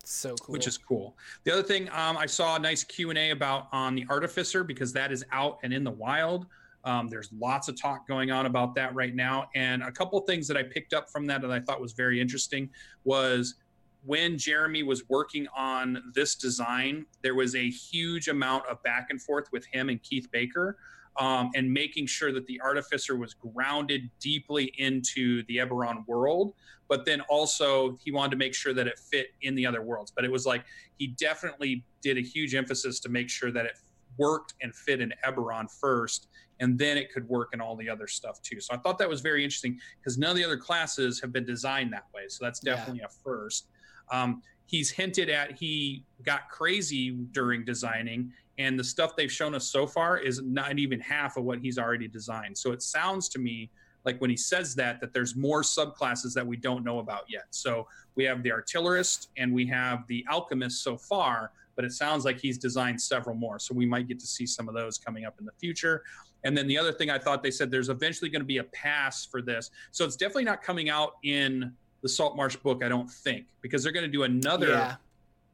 so 0.04 0.34
cool. 0.36 0.52
which 0.52 0.66
is 0.66 0.78
cool. 0.78 1.16
The 1.44 1.52
other 1.52 1.62
thing 1.62 1.88
um, 1.90 2.16
I 2.16 2.26
saw 2.26 2.56
a 2.56 2.58
nice 2.58 2.84
Q 2.84 3.10
and 3.10 3.18
A 3.18 3.30
about 3.30 3.68
on 3.72 3.94
the 3.94 4.06
Artificer 4.10 4.64
because 4.64 4.92
that 4.92 5.12
is 5.12 5.24
out 5.32 5.58
and 5.62 5.72
in 5.72 5.84
the 5.84 5.90
wild. 5.90 6.46
Um, 6.84 7.08
there's 7.08 7.30
lots 7.36 7.66
of 7.68 7.80
talk 7.80 8.06
going 8.06 8.30
on 8.30 8.46
about 8.46 8.74
that 8.76 8.94
right 8.94 9.14
now, 9.14 9.48
and 9.56 9.82
a 9.82 9.90
couple 9.90 10.20
things 10.20 10.46
that 10.46 10.56
I 10.56 10.62
picked 10.62 10.92
up 10.92 11.10
from 11.10 11.26
that 11.26 11.42
that 11.42 11.50
I 11.50 11.58
thought 11.58 11.80
was 11.80 11.92
very 11.92 12.20
interesting 12.20 12.70
was 13.02 13.56
when 14.04 14.38
Jeremy 14.38 14.84
was 14.84 15.08
working 15.08 15.48
on 15.56 16.00
this 16.14 16.36
design, 16.36 17.06
there 17.22 17.34
was 17.34 17.56
a 17.56 17.68
huge 17.68 18.28
amount 18.28 18.64
of 18.66 18.80
back 18.84 19.08
and 19.10 19.20
forth 19.20 19.50
with 19.50 19.66
him 19.66 19.88
and 19.88 20.00
Keith 20.00 20.30
Baker, 20.30 20.78
um, 21.18 21.50
and 21.54 21.72
making 21.72 22.06
sure 22.06 22.32
that 22.32 22.46
the 22.46 22.60
Artificer 22.60 23.16
was 23.16 23.34
grounded 23.34 24.10
deeply 24.20 24.72
into 24.78 25.42
the 25.44 25.56
Eberron 25.58 26.06
world, 26.06 26.54
but 26.88 27.04
then 27.04 27.20
also 27.22 27.96
he 28.02 28.12
wanted 28.12 28.30
to 28.32 28.36
make 28.36 28.54
sure 28.54 28.74
that 28.74 28.86
it 28.86 28.98
fit 28.98 29.28
in 29.42 29.54
the 29.54 29.66
other 29.66 29.82
worlds. 29.82 30.12
But 30.14 30.24
it 30.24 30.30
was 30.32 30.46
like 30.46 30.64
he 30.98 31.08
definitely 31.08 31.84
did 32.02 32.18
a 32.18 32.20
huge 32.22 32.54
emphasis 32.54 33.00
to 33.00 33.08
make 33.08 33.28
sure 33.30 33.50
that 33.50 33.66
it 33.66 33.72
worked 34.18 34.54
and 34.62 34.74
fit 34.74 35.00
in 35.00 35.12
Eberron 35.26 35.70
first, 35.70 36.28
and 36.60 36.78
then 36.78 36.96
it 36.96 37.12
could 37.12 37.28
work 37.28 37.50
in 37.52 37.60
all 37.60 37.76
the 37.76 37.88
other 37.88 38.06
stuff 38.06 38.40
too. 38.42 38.60
So 38.60 38.74
I 38.74 38.78
thought 38.78 38.98
that 38.98 39.08
was 39.08 39.20
very 39.20 39.42
interesting 39.44 39.78
because 40.00 40.16
none 40.16 40.30
of 40.30 40.36
the 40.36 40.44
other 40.44 40.56
classes 40.56 41.20
have 41.20 41.32
been 41.32 41.44
designed 41.44 41.92
that 41.92 42.04
way. 42.14 42.22
So 42.28 42.44
that's 42.44 42.60
Yeah. 42.64 42.76
definitely 42.76 43.02
a 43.02 43.08
first. 43.08 43.68
Um, 44.10 44.42
he's 44.66 44.90
hinted 44.90 45.28
at 45.28 45.52
he 45.58 46.04
got 46.22 46.48
crazy 46.50 47.10
during 47.32 47.64
designing, 47.64 48.32
and 48.58 48.78
the 48.78 48.84
stuff 48.84 49.16
they've 49.16 49.32
shown 49.32 49.54
us 49.54 49.66
so 49.66 49.86
far 49.86 50.18
is 50.18 50.42
not 50.42 50.78
even 50.78 51.00
half 51.00 51.36
of 51.36 51.44
what 51.44 51.58
he's 51.58 51.78
already 51.78 52.08
designed. 52.08 52.56
So 52.56 52.72
it 52.72 52.82
sounds 52.82 53.28
to 53.30 53.38
me 53.38 53.70
like 54.04 54.20
when 54.20 54.30
he 54.30 54.36
says 54.36 54.74
that 54.76 55.00
that 55.00 55.12
there's 55.12 55.36
more 55.36 55.62
subclasses 55.62 56.32
that 56.34 56.46
we 56.46 56.56
don't 56.56 56.84
know 56.84 57.00
about 57.00 57.24
yet. 57.28 57.46
So 57.50 57.86
we 58.14 58.24
have 58.24 58.42
the 58.42 58.52
artillerist 58.52 59.30
and 59.36 59.52
we 59.52 59.66
have 59.66 60.06
the 60.06 60.24
alchemist 60.30 60.82
so 60.82 60.96
far, 60.96 61.50
but 61.74 61.84
it 61.84 61.92
sounds 61.92 62.24
like 62.24 62.38
he's 62.38 62.56
designed 62.56 63.00
several 63.00 63.34
more. 63.34 63.58
So 63.58 63.74
we 63.74 63.84
might 63.84 64.06
get 64.06 64.20
to 64.20 64.26
see 64.26 64.46
some 64.46 64.68
of 64.68 64.74
those 64.74 64.96
coming 64.96 65.24
up 65.24 65.34
in 65.40 65.44
the 65.44 65.52
future. 65.58 66.04
And 66.44 66.56
then 66.56 66.68
the 66.68 66.78
other 66.78 66.92
thing 66.92 67.10
I 67.10 67.18
thought 67.18 67.42
they 67.42 67.50
said 67.50 67.70
there's 67.70 67.88
eventually 67.88 68.30
going 68.30 68.42
to 68.42 68.46
be 68.46 68.58
a 68.58 68.64
pass 68.64 69.26
for 69.26 69.42
this. 69.42 69.70
So 69.90 70.04
it's 70.04 70.16
definitely 70.16 70.44
not 70.44 70.62
coming 70.62 70.88
out 70.88 71.14
in 71.24 71.72
the 72.02 72.08
Saltmarsh 72.08 72.56
book, 72.56 72.84
I 72.84 72.88
don't 72.88 73.10
think, 73.10 73.46
because 73.60 73.82
they're 73.82 73.92
going 73.92 74.06
to 74.06 74.12
do 74.12 74.22
another 74.22 74.68
yeah, 74.68 74.94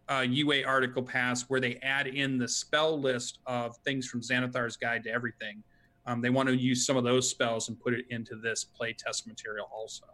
uh, 0.08 0.24
UA 0.28 0.64
article 0.64 1.02
pass 1.02 1.42
where 1.48 1.60
they 1.60 1.76
add 1.76 2.06
in 2.06 2.38
the 2.38 2.48
spell 2.48 3.00
list 3.00 3.38
of 3.46 3.76
things 3.78 4.06
from 4.06 4.20
Xanathar's 4.20 4.76
Guide 4.76 5.04
to 5.04 5.10
Everything. 5.10 5.62
Um, 6.06 6.20
they 6.20 6.30
want 6.30 6.48
to 6.48 6.56
use 6.56 6.84
some 6.84 6.96
of 6.96 7.04
those 7.04 7.28
spells 7.30 7.68
and 7.68 7.78
put 7.78 7.94
it 7.94 8.04
into 8.10 8.34
this 8.36 8.66
playtest 8.78 9.26
material 9.26 9.68
also, 9.72 10.06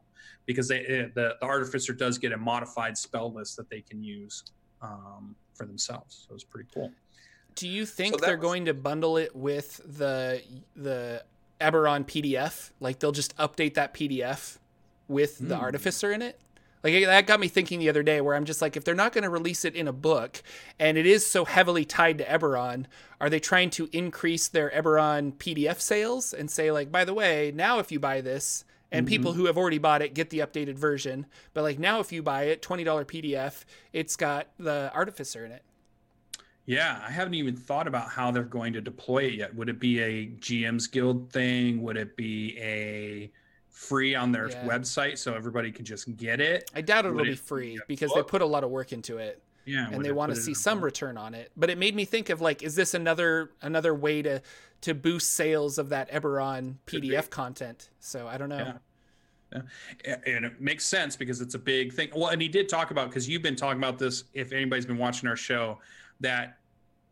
because 0.44 0.68
they 0.68 0.80
eh, 0.84 1.06
the, 1.14 1.36
the 1.40 1.46
artificer 1.46 1.94
does 1.94 2.18
get 2.18 2.32
a 2.32 2.36
modified 2.36 2.96
spell 2.98 3.32
list 3.32 3.56
that 3.56 3.70
they 3.70 3.80
can 3.80 4.02
use 4.02 4.44
um, 4.82 5.34
for 5.54 5.64
themselves. 5.64 6.26
So 6.28 6.34
it's 6.34 6.44
pretty 6.44 6.68
cool. 6.74 6.92
Do 7.54 7.66
you 7.66 7.86
think 7.86 8.16
that 8.20 8.26
they're 8.26 8.36
was- 8.36 8.42
going 8.42 8.66
to 8.66 8.74
bundle 8.74 9.16
it 9.16 9.34
with 9.34 9.80
the 9.98 10.42
the 10.76 11.24
Eberron 11.58 12.04
PDF? 12.06 12.70
Like 12.80 12.98
they'll 12.98 13.10
just 13.10 13.34
update 13.38 13.74
that 13.74 13.94
PDF 13.94 14.58
with 15.08 15.38
the 15.38 15.56
Hmm. 15.56 15.62
Artificer 15.62 16.12
in 16.12 16.20
it? 16.20 16.38
Like 16.82 17.04
that 17.04 17.26
got 17.26 17.40
me 17.40 17.48
thinking 17.48 17.78
the 17.78 17.88
other 17.88 18.02
day 18.02 18.20
where 18.20 18.34
I'm 18.34 18.44
just 18.44 18.62
like 18.62 18.76
if 18.76 18.84
they're 18.84 18.94
not 18.94 19.12
going 19.12 19.24
to 19.24 19.30
release 19.30 19.64
it 19.64 19.74
in 19.74 19.88
a 19.88 19.92
book 19.92 20.42
and 20.78 20.96
it 20.96 21.06
is 21.06 21.26
so 21.26 21.44
heavily 21.44 21.84
tied 21.84 22.18
to 22.18 22.24
Eberron, 22.24 22.86
are 23.20 23.28
they 23.30 23.40
trying 23.40 23.70
to 23.70 23.88
increase 23.92 24.48
their 24.48 24.70
Eberron 24.70 25.34
PDF 25.34 25.80
sales 25.80 26.32
and 26.32 26.50
say 26.50 26.70
like 26.70 26.92
by 26.92 27.04
the 27.04 27.14
way, 27.14 27.52
now 27.54 27.78
if 27.78 27.90
you 27.90 27.98
buy 27.98 28.20
this 28.20 28.64
and 28.92 29.04
mm-hmm. 29.04 29.10
people 29.10 29.32
who 29.32 29.46
have 29.46 29.58
already 29.58 29.78
bought 29.78 30.02
it 30.02 30.14
get 30.14 30.30
the 30.30 30.38
updated 30.38 30.76
version, 30.76 31.26
but 31.52 31.62
like 31.62 31.78
now 31.78 32.00
if 32.00 32.12
you 32.12 32.22
buy 32.22 32.44
it, 32.44 32.62
$20 32.62 32.84
PDF, 33.04 33.64
it's 33.92 34.16
got 34.16 34.48
the 34.58 34.90
Artificer 34.94 35.44
in 35.44 35.52
it. 35.52 35.62
Yeah, 36.68 37.02
I 37.02 37.10
haven't 37.10 37.32
even 37.32 37.56
thought 37.56 37.88
about 37.88 38.10
how 38.10 38.30
they're 38.30 38.42
going 38.42 38.74
to 38.74 38.82
deploy 38.82 39.24
it 39.24 39.34
yet. 39.34 39.54
Would 39.54 39.70
it 39.70 39.80
be 39.80 40.02
a 40.02 40.26
GM's 40.26 40.86
Guild 40.86 41.32
thing? 41.32 41.80
Would 41.80 41.96
it 41.96 42.14
be 42.14 42.58
a 42.58 43.30
free 43.78 44.12
on 44.14 44.32
their 44.32 44.48
Yeah. 44.50 44.64
website 44.66 45.18
so 45.18 45.34
everybody 45.34 45.70
can 45.70 45.84
just 45.84 46.16
get 46.16 46.40
it? 46.40 46.68
I 46.74 46.80
doubt 46.80 47.04
it'll 47.04 47.16
Would 47.18 47.24
be 47.26 47.32
it 47.32 47.38
free 47.38 47.74
be 47.74 47.76
a 47.76 47.80
because 47.86 48.12
they 48.12 48.22
put 48.24 48.42
a 48.42 48.46
lot 48.46 48.64
of 48.64 48.70
work 48.70 48.92
into 48.92 49.18
it 49.18 49.40
Yeah, 49.66 49.88
and 49.92 50.04
they 50.04 50.10
want 50.10 50.34
to 50.34 50.40
see 50.40 50.52
some 50.52 50.78
book? 50.78 50.86
return 50.86 51.16
on 51.16 51.32
it. 51.32 51.52
But 51.56 51.70
it 51.70 51.78
made 51.78 51.94
me 51.94 52.04
think 52.04 52.28
of 52.28 52.40
like, 52.40 52.64
is 52.64 52.74
this 52.74 52.94
another 52.94 53.52
another 53.62 53.94
way 53.94 54.20
to 54.22 54.42
to 54.80 54.94
boost 54.94 55.32
sales 55.34 55.78
of 55.78 55.90
that 55.90 56.10
Eberron 56.10 56.74
PDF 56.86 57.30
content? 57.30 57.90
So 58.00 58.26
I 58.26 58.36
don't 58.36 58.48
know. 58.48 58.74
Yeah. 59.52 59.62
A- 60.04 60.28
and 60.28 60.44
it 60.44 60.60
makes 60.60 60.84
sense 60.84 61.14
because 61.16 61.40
it's 61.40 61.54
a 61.54 61.58
big 61.58 61.92
thing. 61.92 62.10
Well, 62.14 62.28
and 62.30 62.42
he 62.42 62.48
did 62.48 62.68
talk 62.68 62.90
about 62.90 63.08
because 63.10 63.28
you've 63.28 63.42
been 63.42 63.56
talking 63.56 63.78
about 63.78 63.96
this. 63.98 64.24
If 64.34 64.52
anybody's 64.52 64.86
been 64.86 64.98
watching 64.98 65.28
our 65.28 65.36
show, 65.36 65.78
that 66.20 66.57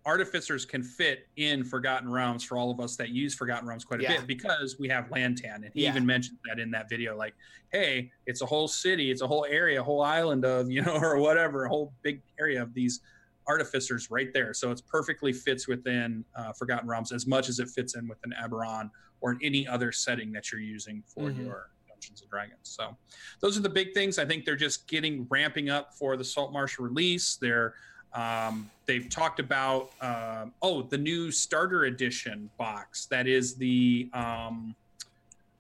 artificers 0.07 0.65
can 0.65 0.83
fit 0.85 1.29
in 1.37 1.65
Forgotten 1.65 2.11
Realms 2.11 2.45
for 2.45 2.57
all 2.57 2.71
of 2.71 2.79
us 2.81 2.97
that 2.97 3.09
use 3.11 3.35
Forgotten 3.35 3.67
Realms 3.69 3.85
quite 3.85 4.01
a 4.01 4.05
Yeah. 4.05 4.19
bit 4.19 4.27
because 4.29 4.79
we 4.79 4.89
have 4.89 5.07
Lantan, 5.11 5.57
and 5.57 5.71
he 5.75 5.83
Yeah. 5.83 5.91
even 5.91 6.07
mentioned 6.07 6.39
that 6.47 6.61
in 6.61 6.71
that 6.71 6.89
video. 6.89 7.17
Like, 7.17 7.35
hey, 7.73 8.11
it's 8.25 8.41
a 8.41 8.47
whole 8.47 8.69
city, 8.69 9.11
it's 9.11 9.21
a 9.21 9.27
whole 9.27 9.45
area, 9.51 9.81
a 9.81 9.85
whole 9.85 10.03
island 10.03 10.45
of 10.45 10.71
you 10.71 10.83
know, 10.83 10.95
or 11.03 11.19
whatever, 11.19 11.65
a 11.65 11.69
whole 11.69 11.93
big 12.03 12.23
area 12.39 12.63
of 12.63 12.73
these 12.73 13.01
artificers 13.49 14.11
right 14.11 14.33
there. 14.33 14.55
So 14.55 14.71
it's 14.71 14.81
perfectly 14.81 15.33
fits 15.33 15.67
within 15.69 16.25
uh, 16.37 16.53
Forgotten 16.53 16.89
Realms 16.89 17.13
as 17.13 17.27
much 17.27 17.49
as 17.49 17.59
it 17.59 17.69
fits 17.69 17.97
in 17.97 18.07
within 18.09 18.33
Eberron 18.41 18.91
or 19.21 19.33
in 19.33 19.39
any 19.43 19.67
other 19.67 19.91
setting 19.93 20.33
that 20.33 20.51
you're 20.53 20.61
using 20.61 21.03
for 21.03 21.31
Mhm. 21.31 21.45
your 21.45 21.71
Dungeons 21.89 22.21
and 22.21 22.31
Dragons. 22.31 22.59
So 22.63 22.97
those 23.41 23.57
are 23.57 23.63
the 23.63 23.69
big 23.71 23.93
things. 23.95 24.19
I 24.19 24.25
think 24.25 24.45
they're 24.45 24.55
just 24.57 24.87
getting 24.87 25.27
ramping 25.31 25.69
up 25.71 25.95
for 25.95 26.17
the 26.17 26.25
Saltmarsh 26.25 26.79
release. 26.79 27.37
They're 27.37 27.75
um, 28.17 28.71
they've 28.87 29.09
talked 29.09 29.39
about 29.39 29.91
um, 30.01 30.53
oh 30.63 30.83
the 30.83 30.99
new 30.99 31.31
starter 31.31 31.85
edition 31.85 32.51
box 32.59 33.07
that 33.07 33.27
is 33.27 33.55
the 33.57 34.09
um, 34.15 34.75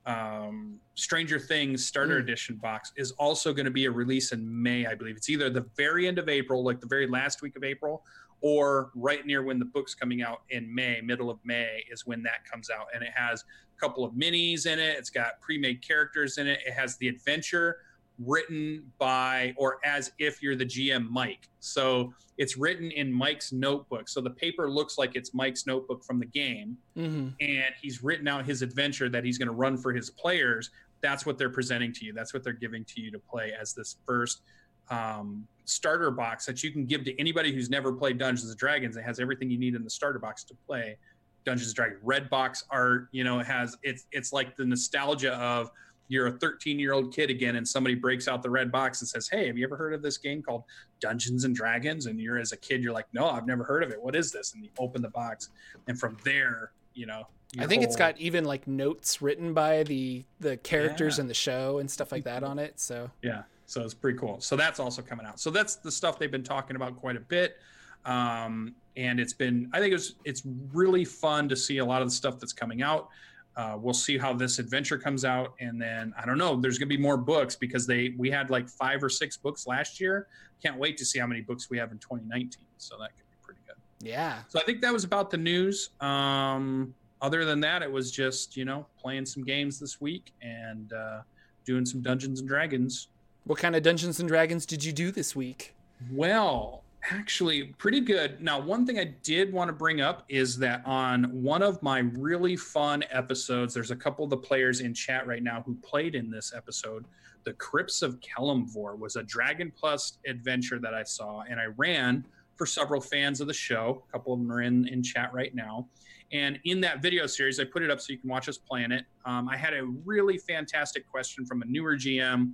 um, 0.07 0.81
Stranger 0.95 1.39
Things 1.39 1.85
starter 1.85 2.17
Mm. 2.17 2.23
edition 2.23 2.57
box 2.57 2.93
is 2.97 3.11
also 3.13 3.53
going 3.53 3.67
to 3.67 3.71
be 3.71 3.85
a 3.87 3.91
release 3.91 4.33
in 4.33 4.63
May, 4.63 4.87
I 4.87 4.95
believe. 4.95 5.17
It's 5.17 5.29
either 5.29 5.51
the 5.51 5.67
very 5.77 6.07
end 6.07 6.19
of 6.19 6.29
April, 6.29 6.63
like 6.65 6.81
the 6.81 6.87
very 6.87 7.07
last 7.07 7.43
week 7.43 7.57
of 7.57 7.65
April, 7.65 8.05
or 8.41 8.91
right 8.95 9.27
near 9.27 9.43
when 9.43 9.59
the 9.59 9.65
book's 9.65 9.95
coming 9.95 10.23
out 10.23 10.43
in 10.51 10.73
May, 10.73 11.01
middle 11.03 11.29
of 11.29 11.39
May 11.45 11.85
is 11.91 12.07
when 12.07 12.23
that 12.23 12.45
comes 12.51 12.71
out. 12.71 12.87
And 12.95 13.03
it 13.03 13.13
has 13.15 13.45
a 13.77 13.81
couple 13.81 14.05
of 14.05 14.13
minis 14.13 14.67
in 14.67 14.79
it. 14.79 14.97
It's 14.97 15.11
got 15.11 15.41
pre-made 15.41 15.87
characters 15.87 16.39
in 16.39 16.47
it. 16.47 16.61
It 16.65 16.73
has 16.73 16.97
the 16.99 17.09
adventure 17.09 17.79
written 18.19 18.91
by 18.99 19.55
or 19.57 19.79
as 19.85 20.13
if 20.19 20.43
you're 20.43 20.57
the 20.57 20.65
GM 20.65 21.09
Mike. 21.11 21.49
So 21.61 22.13
it's 22.39 22.57
written 22.57 22.91
in 22.91 23.13
Mike's 23.13 23.53
notebook. 23.53 24.09
So 24.09 24.21
the 24.21 24.31
paper 24.31 24.71
looks 24.71 24.99
like 24.99 25.17
it's 25.17 25.35
Mike's 25.35 25.67
notebook 25.67 26.05
from 26.05 26.19
the 26.19 26.27
game 26.27 26.77
hmm 26.95 27.29
and 27.41 27.75
he's 27.81 28.03
written 28.03 28.29
out 28.29 28.47
his 28.47 28.63
adventure 28.63 29.09
that 29.09 29.25
he's 29.25 29.39
going 29.39 29.49
to 29.49 29.55
run 29.55 29.77
for 29.77 29.93
his 29.93 30.11
players. 30.11 30.71
That's 31.03 31.27
what 31.27 31.39
they're 31.39 31.51
presenting 31.51 31.93
to 31.95 32.05
you. 32.05 32.13
That's 32.13 32.33
what 32.33 32.43
they're 32.43 32.53
giving 32.53 32.85
to 32.87 33.01
you 33.01 33.11
to 33.11 33.19
play 33.19 33.53
as 33.59 33.75
this 33.75 33.97
first 34.07 34.43
um, 34.91 35.47
starter 35.65 36.11
box 36.11 36.47
that 36.47 36.63
you 36.63 36.71
can 36.71 36.87
give 36.87 37.05
to 37.05 37.19
anybody 37.21 37.53
who's 37.53 37.69
never 37.69 37.93
played 37.93 38.19
Dungeons 38.19 38.49
and 38.49 38.59
Dragons. 38.59 38.97
It 38.97 39.03
has 39.03 39.19
everything 39.21 39.51
you 39.51 39.59
need 39.59 39.75
in 39.75 39.85
the 39.85 39.91
starter 39.91 40.19
box 40.19 40.45
to 40.45 40.55
play 40.67 40.97
Dungeons 41.45 41.69
and 41.69 41.77
Dragons. 41.77 42.01
Red 42.03 42.31
box 42.31 42.65
art, 42.71 43.09
you 43.13 43.25
know, 43.25 43.39
it 43.41 43.47
has 43.47 43.77
it's 43.83 44.07
it's 44.13 44.33
like 44.33 44.57
the 44.57 44.65
nostalgia 44.65 45.35
of 45.35 45.71
you're 46.09 46.27
a 46.27 46.33
13 46.33 46.79
year 46.79 46.93
old 46.93 47.15
kid 47.15 47.31
again 47.31 47.57
and 47.57 47.67
somebody 47.67 47.95
breaks 47.95 48.29
out 48.29 48.43
the 48.43 48.51
red 48.51 48.71
box 48.71 49.01
and 49.01 49.09
says 49.09 49.29
hey 49.29 49.47
have 49.47 49.57
you 49.57 49.65
ever 49.65 49.77
heard 49.77 49.95
of 49.95 50.03
this 50.03 50.19
game 50.19 50.43
called 50.43 50.65
dungeons 51.01 51.45
and 51.45 51.55
dragons? 51.55 52.07
And 52.07 52.21
you're 52.21 52.39
as 52.39 52.53
a 52.53 52.57
kid 52.57 52.83
you're 52.83 52.93
like 52.93 53.07
no 53.13 53.29
i've 53.29 53.47
never 53.47 53.65
heard 53.65 53.83
of 53.83 53.91
it. 53.91 54.01
What 54.01 54.17
is 54.17 54.33
this? 54.33 54.55
And 54.55 54.65
you 54.65 54.71
open 54.79 55.03
the 55.03 55.11
box. 55.11 55.51
And 55.89 55.99
from 55.99 56.17
there 56.25 56.73
you 56.95 57.07
know 57.07 57.27
i 57.59 57.67
think 57.67 57.83
whole... 57.83 57.89
it's 57.89 57.97
got 57.97 58.19
even 58.19 58.45
like 58.45 58.67
notes 58.67 59.21
written 59.21 59.53
by 59.53 59.83
the 59.85 60.25
the 60.41 60.57
characters 60.59 61.19
yeah. 61.19 61.23
in 61.23 61.29
the 61.29 61.35
show 61.35 61.79
and 61.79 61.91
stuff 61.91 62.11
like 62.11 62.25
that 62.25 62.43
on 62.43 62.59
it 62.59 62.79
so. 62.81 63.11
Yeah 63.23 63.43
so 63.69 63.83
it's 63.83 63.95
pretty 63.95 64.17
cool. 64.17 64.41
So 64.41 64.55
that's 64.55 64.79
also 64.79 65.03
coming 65.03 65.27
out. 65.27 65.41
So 65.41 65.51
that's 65.51 65.75
the 65.75 65.91
stuff 65.91 66.21
they've 66.21 66.31
been 66.31 66.45
talking 66.45 66.77
about 66.77 66.95
quite 66.95 67.17
a 67.17 67.21
bit. 67.21 67.57
Um, 68.05 68.77
and 68.97 69.21
it's 69.21 69.33
been 69.33 69.71
i 69.73 69.79
think 69.79 69.95
it's 69.95 70.15
it's 70.25 70.43
really 70.73 71.05
fun 71.05 71.49
to 71.49 71.57
see 71.57 71.79
a 71.79 71.85
lot 71.85 72.03
of 72.03 72.09
the 72.09 72.15
stuff 72.15 72.39
that's 72.39 72.53
coming 72.53 72.83
out 72.83 73.09
uh, 73.57 73.77
we'll 73.81 73.95
see 73.95 74.19
how 74.19 74.33
this 74.33 74.59
adventure 74.59 74.99
comes 74.99 75.25
out. 75.25 75.55
And 75.61 75.81
then 75.81 76.13
i 76.19 76.27
don't 76.27 76.39
know 76.39 76.57
there's 76.57 76.79
going 76.79 76.89
to 76.89 76.97
be 76.97 77.01
more 77.01 77.17
books 77.17 77.57
because 77.57 77.87
they 77.87 78.15
we 78.17 78.31
had 78.31 78.51
like 78.51 78.69
five 78.69 79.03
or 79.03 79.09
six 79.09 79.37
books 79.37 79.67
last 79.67 80.01
year. 80.01 80.29
Can't 80.63 80.79
wait 80.79 80.97
to 80.99 81.05
see 81.05 81.19
how 81.19 81.27
many 81.27 81.41
books 81.41 81.71
we 81.71 81.79
have 81.79 81.93
in 81.93 81.99
2019 81.99 82.65
so 82.79 82.97
that 82.99 83.17
could 83.17 83.29
be 83.31 83.37
pretty 83.43 83.61
good. 83.67 83.77
Yeah. 84.07 84.39
So 84.49 84.61
i 84.61 84.63
think 84.65 84.81
that 84.83 84.93
was 84.93 85.05
about 85.05 85.31
the 85.31 85.39
news. 85.39 85.91
Um, 86.01 86.95
other 87.23 87.47
than 87.47 87.61
that 87.61 87.83
it 87.83 87.91
was 87.91 88.11
just 88.11 88.57
you 88.57 88.65
know 88.65 88.87
playing 88.99 89.27
some 89.27 89.43
games 89.43 89.79
this 89.81 90.01
week 90.01 90.33
and 90.43 90.93
uh, 90.93 91.21
doing 91.65 91.87
some 91.87 92.03
dungeons 92.03 92.41
and 92.41 92.49
dragons. 92.49 93.09
What 93.45 93.59
kind 93.59 93.77
of 93.77 93.83
dungeons 93.83 94.19
and 94.21 94.29
dragons 94.29 94.67
did 94.67 94.85
you 94.85 94.93
do 94.93 95.11
this 95.11 95.35
week? 95.37 95.75
Well 96.11 96.83
actually 97.11 97.65
pretty 97.79 98.01
good. 98.01 98.41
Now, 98.41 98.61
one 98.61 98.87
thing 98.87 98.99
I 98.99 99.15
did 99.23 99.53
want 99.53 99.69
to 99.69 99.73
bring 99.73 100.01
up 100.01 100.25
is 100.29 100.59
that 100.59 100.83
on 100.85 101.25
one 101.43 101.63
of 101.63 101.83
my 101.83 102.01
really 102.15 102.57
fun 102.57 103.05
episodes, 103.11 103.75
there's 103.75 103.91
a 103.91 103.97
couple 103.97 104.25
of 104.25 104.31
the 104.31 104.37
players 104.37 104.81
in 104.81 104.95
chat 104.95 105.27
right 105.27 105.43
now 105.43 105.63
who 105.65 105.75
played 105.77 106.15
in 106.15 106.31
this 106.31 106.53
episode. 106.55 107.05
The 107.45 107.53
Crypts 107.55 108.03
of 108.03 108.19
Kelemvor 108.21 108.99
was 108.99 109.17
a 109.17 109.23
Dragon 109.23 109.73
Plus 109.77 110.19
adventure 110.27 110.79
that 110.81 110.95
I 110.95 111.03
saw 111.03 111.43
and 111.49 111.61
I 111.61 111.67
ran 111.77 112.25
for 112.57 112.67
several 112.67 113.01
fans 113.01 113.41
of 113.41 113.47
the 113.47 113.55
show. 113.55 114.03
A 114.09 114.13
couple 114.13 114.33
of 114.33 114.41
them 114.41 114.51
are 114.51 114.63
in, 114.63 114.89
in 114.89 115.03
chat 115.03 115.33
right 115.33 115.55
now. 115.55 115.89
And 116.33 116.59
in 116.65 116.81
that 116.81 117.03
video 117.03 117.27
series, 117.27 117.61
I 117.61 117.65
put 117.65 117.83
it 117.83 117.91
up 117.91 118.01
so 118.01 118.13
you 118.13 118.19
can 118.19 118.29
watch 118.29 118.49
us 118.49 118.59
playing 118.59 118.91
it. 118.91 119.05
Um, 119.25 119.49
I 119.49 119.57
had 119.57 119.75
a 119.75 119.85
really 120.05 120.39
fantastic 120.39 121.09
question 121.09 121.47
from 121.47 121.63
a 121.63 121.67
newer 121.67 121.97
GM. 121.97 122.53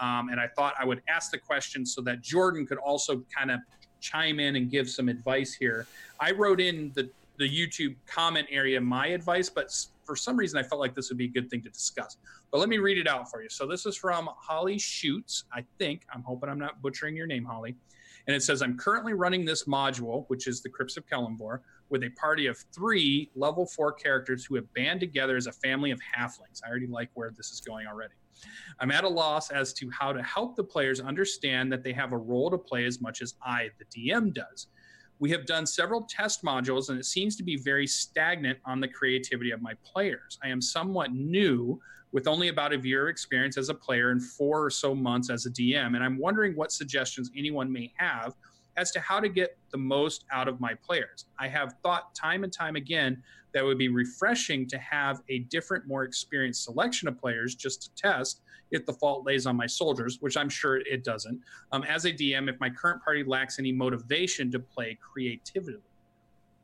Um, 0.00 0.28
and 0.28 0.40
I 0.40 0.48
thought 0.48 0.74
I 0.78 0.84
would 0.84 1.00
ask 1.08 1.30
the 1.30 1.38
question 1.38 1.86
so 1.86 2.02
that 2.02 2.20
Jordan 2.20 2.66
could 2.66 2.78
also 2.78 3.24
kind 3.34 3.50
of 3.50 3.60
chime 4.04 4.38
in 4.38 4.56
and 4.56 4.70
give 4.70 4.88
some 4.88 5.08
advice 5.08 5.54
here. 5.54 5.86
I 6.20 6.32
wrote 6.32 6.60
in 6.60 6.92
the 6.94 7.08
the 7.36 7.48
YouTube 7.48 7.96
comment 8.06 8.46
area 8.50 8.80
my 8.80 9.08
advice, 9.08 9.50
but 9.50 9.74
for 10.04 10.14
some 10.14 10.36
reason 10.36 10.56
I 10.58 10.62
felt 10.62 10.80
like 10.80 10.94
this 10.94 11.08
would 11.08 11.18
be 11.18 11.24
a 11.24 11.28
good 11.28 11.50
thing 11.50 11.62
to 11.62 11.68
discuss. 11.68 12.16
But 12.52 12.58
let 12.58 12.68
me 12.68 12.78
read 12.78 12.96
it 12.96 13.08
out 13.08 13.28
for 13.28 13.42
you. 13.42 13.48
So 13.48 13.66
this 13.66 13.86
is 13.86 13.96
from 13.96 14.28
Holly 14.36 14.78
Shoots, 14.78 15.44
I 15.52 15.64
think. 15.78 16.02
I'm 16.14 16.22
hoping 16.22 16.48
I'm 16.48 16.60
not 16.60 16.80
butchering 16.80 17.16
your 17.16 17.26
name, 17.26 17.44
Holly. 17.44 17.74
And 18.28 18.36
it 18.36 18.42
says, 18.42 18.62
I'm 18.62 18.78
currently 18.78 19.12
running 19.12 19.44
this 19.44 19.64
module, 19.64 20.26
which 20.28 20.46
is 20.46 20.62
the 20.62 20.68
Crypts 20.68 20.96
of 20.96 21.06
Kelemvor, 21.06 21.58
with 21.90 22.04
a 22.04 22.10
party 22.10 22.46
of 22.46 22.56
three 22.72 23.30
level 23.34 23.66
four 23.66 23.92
characters 23.92 24.44
who 24.44 24.54
have 24.54 24.72
band 24.74 25.00
together 25.00 25.36
as 25.36 25.48
a 25.48 25.52
family 25.52 25.90
of 25.90 25.98
halflings. 26.16 26.60
I 26.64 26.70
already 26.70 26.86
like 26.86 27.10
where 27.14 27.32
this 27.36 27.50
is 27.50 27.60
going 27.60 27.86
already. 27.88 28.14
I'm 28.80 28.90
at 28.90 29.04
a 29.04 29.08
loss 29.08 29.50
as 29.50 29.72
to 29.74 29.90
how 29.90 30.12
to 30.12 30.22
help 30.22 30.56
the 30.56 30.64
players 30.64 31.00
understand 31.00 31.72
that 31.72 31.82
they 31.82 31.92
have 31.92 32.12
a 32.12 32.18
role 32.18 32.50
to 32.50 32.58
play 32.58 32.84
as 32.84 33.00
much 33.00 33.22
as 33.22 33.34
I, 33.42 33.70
the 33.78 33.84
DM, 33.84 34.32
does. 34.32 34.68
We 35.20 35.30
have 35.30 35.46
done 35.46 35.66
several 35.66 36.02
test 36.02 36.42
modules, 36.42 36.88
and 36.88 36.98
it 36.98 37.06
seems 37.06 37.36
to 37.36 37.44
be 37.44 37.56
very 37.56 37.86
stagnant 37.86 38.58
on 38.64 38.80
the 38.80 38.88
creativity 38.88 39.52
of 39.52 39.62
my 39.62 39.74
players. 39.84 40.38
I 40.42 40.48
am 40.48 40.60
somewhat 40.60 41.12
new 41.12 41.80
with 42.12 42.26
only 42.28 42.48
about 42.48 42.72
a 42.72 42.78
year 42.78 43.08
of 43.08 43.10
experience 43.10 43.56
as 43.56 43.68
a 43.68 43.74
player 43.74 44.10
and 44.10 44.22
four 44.22 44.64
or 44.64 44.70
so 44.70 44.94
months 44.94 45.30
as 45.30 45.46
a 45.46 45.50
DM, 45.50 45.94
and 45.94 46.02
I'm 46.02 46.18
wondering 46.18 46.54
what 46.54 46.72
suggestions 46.72 47.30
anyone 47.36 47.72
may 47.72 47.92
have 47.96 48.34
as 48.76 48.90
to 48.92 49.00
how 49.00 49.20
to 49.20 49.28
get 49.28 49.56
the 49.70 49.78
most 49.78 50.24
out 50.32 50.48
of 50.48 50.60
my 50.60 50.74
players. 50.74 51.26
I 51.38 51.48
have 51.48 51.74
thought 51.82 52.14
time 52.14 52.44
and 52.44 52.52
time 52.52 52.76
again 52.76 53.22
that 53.52 53.64
would 53.64 53.78
be 53.78 53.88
refreshing 53.88 54.66
to 54.68 54.78
have 54.78 55.22
a 55.28 55.40
different, 55.40 55.86
more 55.86 56.04
experienced 56.04 56.64
selection 56.64 57.08
of 57.08 57.18
players 57.18 57.54
just 57.54 57.82
to 57.82 57.94
test 57.94 58.40
if 58.70 58.84
the 58.86 58.92
fault 58.92 59.24
lays 59.24 59.46
on 59.46 59.56
my 59.56 59.66
soldiers, 59.66 60.18
which 60.20 60.36
I'm 60.36 60.48
sure 60.48 60.78
it 60.78 61.04
doesn't. 61.04 61.40
Um, 61.72 61.84
as 61.84 62.04
a 62.04 62.12
DM, 62.12 62.48
if 62.48 62.58
my 62.60 62.68
current 62.68 63.02
party 63.02 63.22
lacks 63.24 63.58
any 63.58 63.72
motivation 63.72 64.50
to 64.50 64.58
play 64.58 64.98
creatively, 65.00 65.80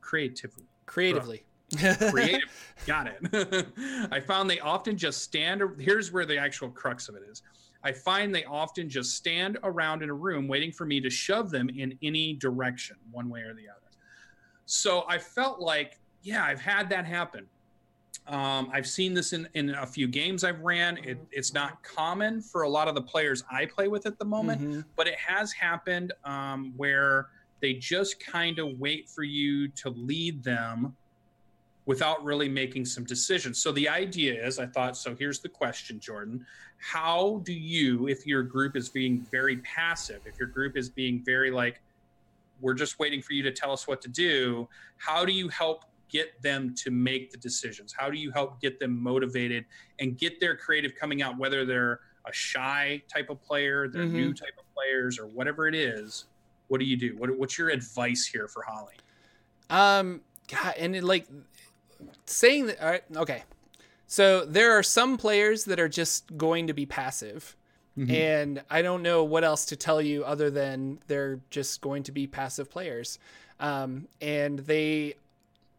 creatively, 0.01 0.65
creatively. 0.85 1.45
creative 2.11 2.75
got 2.85 3.07
it 3.07 3.65
i 4.11 4.19
found 4.19 4.49
they 4.49 4.59
often 4.59 4.97
just 4.97 5.23
stand 5.23 5.61
here's 5.79 6.11
where 6.11 6.25
the 6.25 6.37
actual 6.37 6.67
crux 6.67 7.07
of 7.07 7.15
it 7.15 7.23
is 7.31 7.43
i 7.83 7.91
find 7.91 8.33
they 8.33 8.45
often 8.45 8.89
just 8.89 9.15
stand 9.15 9.57
around 9.63 10.03
in 10.03 10.09
a 10.09 10.13
room 10.13 10.47
waiting 10.47 10.71
for 10.71 10.85
me 10.85 10.99
to 10.99 11.09
shove 11.09 11.49
them 11.49 11.69
in 11.69 11.97
any 12.01 12.33
direction 12.33 12.95
one 13.11 13.29
way 13.29 13.41
or 13.41 13.53
the 13.53 13.67
other 13.69 13.79
so 14.65 15.03
i 15.07 15.17
felt 15.17 15.59
like 15.59 16.01
yeah, 16.23 16.43
I've 16.43 16.61
had 16.61 16.89
that 16.89 17.05
happen. 17.05 17.47
Um, 18.27 18.69
I've 18.71 18.87
seen 18.87 19.13
this 19.13 19.33
in, 19.33 19.47
in 19.55 19.71
a 19.71 19.85
few 19.85 20.07
games 20.07 20.43
I've 20.43 20.61
ran. 20.61 20.97
It, 20.97 21.17
it's 21.31 21.53
not 21.53 21.81
common 21.83 22.41
for 22.41 22.63
a 22.63 22.69
lot 22.69 22.87
of 22.87 22.95
the 22.95 23.01
players 23.01 23.43
I 23.51 23.65
play 23.65 23.87
with 23.87 24.05
at 24.05 24.19
the 24.19 24.25
moment, 24.25 24.61
mm-hmm. 24.61 24.81
but 24.95 25.07
it 25.07 25.15
has 25.15 25.51
happened 25.51 26.13
um, 26.23 26.73
where 26.77 27.27
they 27.61 27.73
just 27.73 28.23
kind 28.23 28.59
of 28.59 28.79
wait 28.79 29.09
for 29.09 29.23
you 29.23 29.67
to 29.69 29.89
lead 29.89 30.43
them 30.43 30.95
without 31.85 32.23
really 32.23 32.47
making 32.47 32.85
some 32.85 33.03
decisions. 33.03 33.61
So 33.61 33.71
the 33.71 33.89
idea 33.89 34.45
is, 34.45 34.59
I 34.59 34.67
thought, 34.67 34.95
so 34.95 35.15
here's 35.15 35.39
the 35.39 35.49
question, 35.49 35.99
Jordan. 35.99 36.45
How 36.77 37.41
do 37.43 37.53
you, 37.53 38.07
if 38.07 38.25
your 38.25 38.43
group 38.43 38.75
is 38.75 38.89
being 38.89 39.25
very 39.31 39.57
passive, 39.57 40.21
if 40.25 40.37
your 40.37 40.47
group 40.47 40.77
is 40.77 40.89
being 40.89 41.23
very 41.23 41.51
like, 41.51 41.81
we're 42.59 42.75
just 42.75 42.99
waiting 42.99 43.21
for 43.21 43.33
you 43.33 43.41
to 43.43 43.51
tell 43.51 43.71
us 43.71 43.87
what 43.87 44.01
to 44.03 44.07
do, 44.07 44.69
how 44.97 45.25
do 45.25 45.31
you 45.31 45.49
help 45.49 45.85
get 46.09 46.39
them 46.41 46.75
to 46.75 46.91
make 46.91 47.31
the 47.31 47.37
decisions? 47.37 47.95
How 47.97 48.09
do 48.09 48.17
you 48.17 48.29
help 48.31 48.61
get 48.61 48.79
them 48.79 49.01
motivated 49.01 49.65
and 49.99 50.17
get 50.17 50.39
their 50.39 50.55
creative 50.55 50.95
coming 50.95 51.21
out, 51.23 51.37
whether 51.37 51.65
they're 51.65 52.01
a 52.27 52.33
shy 52.33 53.01
type 53.11 53.31
of 53.31 53.41
player, 53.41 53.87
they're 53.87 54.03
mm-hmm. 54.03 54.15
new 54.15 54.33
type 54.33 54.53
of 54.59 54.65
players, 54.75 55.17
or 55.17 55.25
whatever 55.25 55.67
it 55.67 55.73
is? 55.73 56.25
What 56.67 56.79
do 56.79 56.85
you 56.85 56.97
do? 56.97 57.15
What, 57.17 57.35
what's 57.37 57.57
your 57.57 57.69
advice 57.69 58.25
here 58.25 58.47
for 58.47 58.63
Holly? 58.63 58.95
Um, 59.69 60.21
God, 60.47 60.75
and 60.77 60.95
it, 60.95 61.03
like 61.03 61.27
saying 62.25 62.67
that. 62.67 62.81
All 62.81 62.89
right, 62.89 63.03
okay. 63.15 63.43
So 64.07 64.45
there 64.45 64.77
are 64.77 64.83
some 64.83 65.17
players 65.17 65.65
that 65.65 65.79
are 65.79 65.87
just 65.87 66.35
going 66.37 66.67
to 66.67 66.73
be 66.73 66.85
passive. 66.85 67.55
Mm-hmm. 67.97 68.11
And 68.11 68.63
I 68.69 68.81
don't 68.81 69.01
know 69.01 69.23
what 69.23 69.43
else 69.43 69.65
to 69.65 69.75
tell 69.75 70.01
you 70.01 70.23
other 70.23 70.49
than 70.49 70.99
they're 71.07 71.39
just 71.49 71.81
going 71.81 72.03
to 72.03 72.11
be 72.11 72.27
passive 72.27 72.69
players. 72.69 73.19
Um, 73.59 74.07
and 74.21 74.59
they 74.59 75.15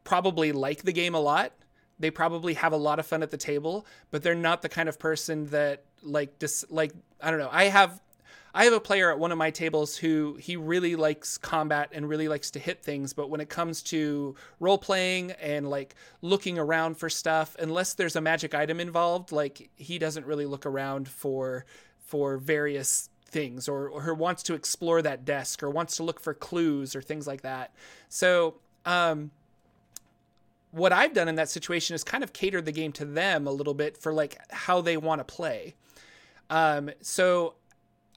probably 0.04 0.52
like 0.52 0.82
the 0.82 0.92
game 0.92 1.14
a 1.14 1.20
lot. 1.20 1.52
They 1.98 2.11
probably 2.11 2.54
have 2.54 2.72
a 2.72 2.76
lot 2.76 2.98
of 2.98 3.06
fun 3.06 3.22
at 3.22 3.30
the 3.30 3.37
table, 3.37 3.87
but 4.11 4.22
they're 4.22 4.35
not 4.35 4.62
the 4.62 4.68
kind 4.68 4.88
of 4.88 4.98
person 4.98 5.46
that 5.46 5.85
like 6.02 6.38
dis 6.38 6.64
like 6.68 6.92
I 7.20 7.30
don't 7.30 7.38
know. 7.38 7.50
I 7.52 7.64
have 7.64 8.00
I 8.54 8.64
have 8.64 8.74
a 8.74 8.80
player 8.80 9.10
at 9.10 9.18
one 9.18 9.32
of 9.32 9.38
my 9.38 9.50
tables 9.50 9.96
who 9.96 10.36
he 10.38 10.56
really 10.56 10.94
likes 10.94 11.38
combat 11.38 11.88
and 11.92 12.08
really 12.08 12.28
likes 12.28 12.50
to 12.50 12.58
hit 12.58 12.82
things, 12.82 13.14
but 13.14 13.30
when 13.30 13.40
it 13.40 13.48
comes 13.48 13.82
to 13.84 14.34
role 14.60 14.76
playing 14.76 15.30
and 15.32 15.70
like 15.70 15.94
looking 16.20 16.58
around 16.58 16.98
for 16.98 17.08
stuff, 17.08 17.56
unless 17.58 17.94
there's 17.94 18.14
a 18.14 18.20
magic 18.20 18.54
item 18.54 18.78
involved, 18.78 19.32
like 19.32 19.70
he 19.76 19.98
doesn't 19.98 20.26
really 20.26 20.46
look 20.46 20.66
around 20.66 21.08
for 21.08 21.64
for 21.98 22.36
various 22.36 23.08
things 23.24 23.68
or, 23.68 23.88
or 23.88 24.12
wants 24.12 24.42
to 24.42 24.54
explore 24.54 25.00
that 25.00 25.24
desk 25.24 25.62
or 25.62 25.70
wants 25.70 25.96
to 25.96 26.02
look 26.02 26.20
for 26.20 26.34
clues 26.34 26.94
or 26.94 27.00
things 27.00 27.26
like 27.26 27.40
that. 27.40 27.72
So, 28.10 28.56
um, 28.84 29.30
what 30.72 30.92
I've 30.92 31.14
done 31.14 31.28
in 31.28 31.36
that 31.36 31.48
situation 31.48 31.94
is 31.94 32.04
kind 32.04 32.22
of 32.22 32.32
cater 32.32 32.60
the 32.60 32.72
game 32.72 32.92
to 32.92 33.04
them 33.06 33.46
a 33.46 33.50
little 33.50 33.74
bit 33.74 33.96
for 33.96 34.12
like 34.12 34.38
how 34.50 34.82
they 34.82 34.98
want 34.98 35.20
to 35.20 35.24
play. 35.24 35.74
Um, 36.50 36.90
so 37.00 37.54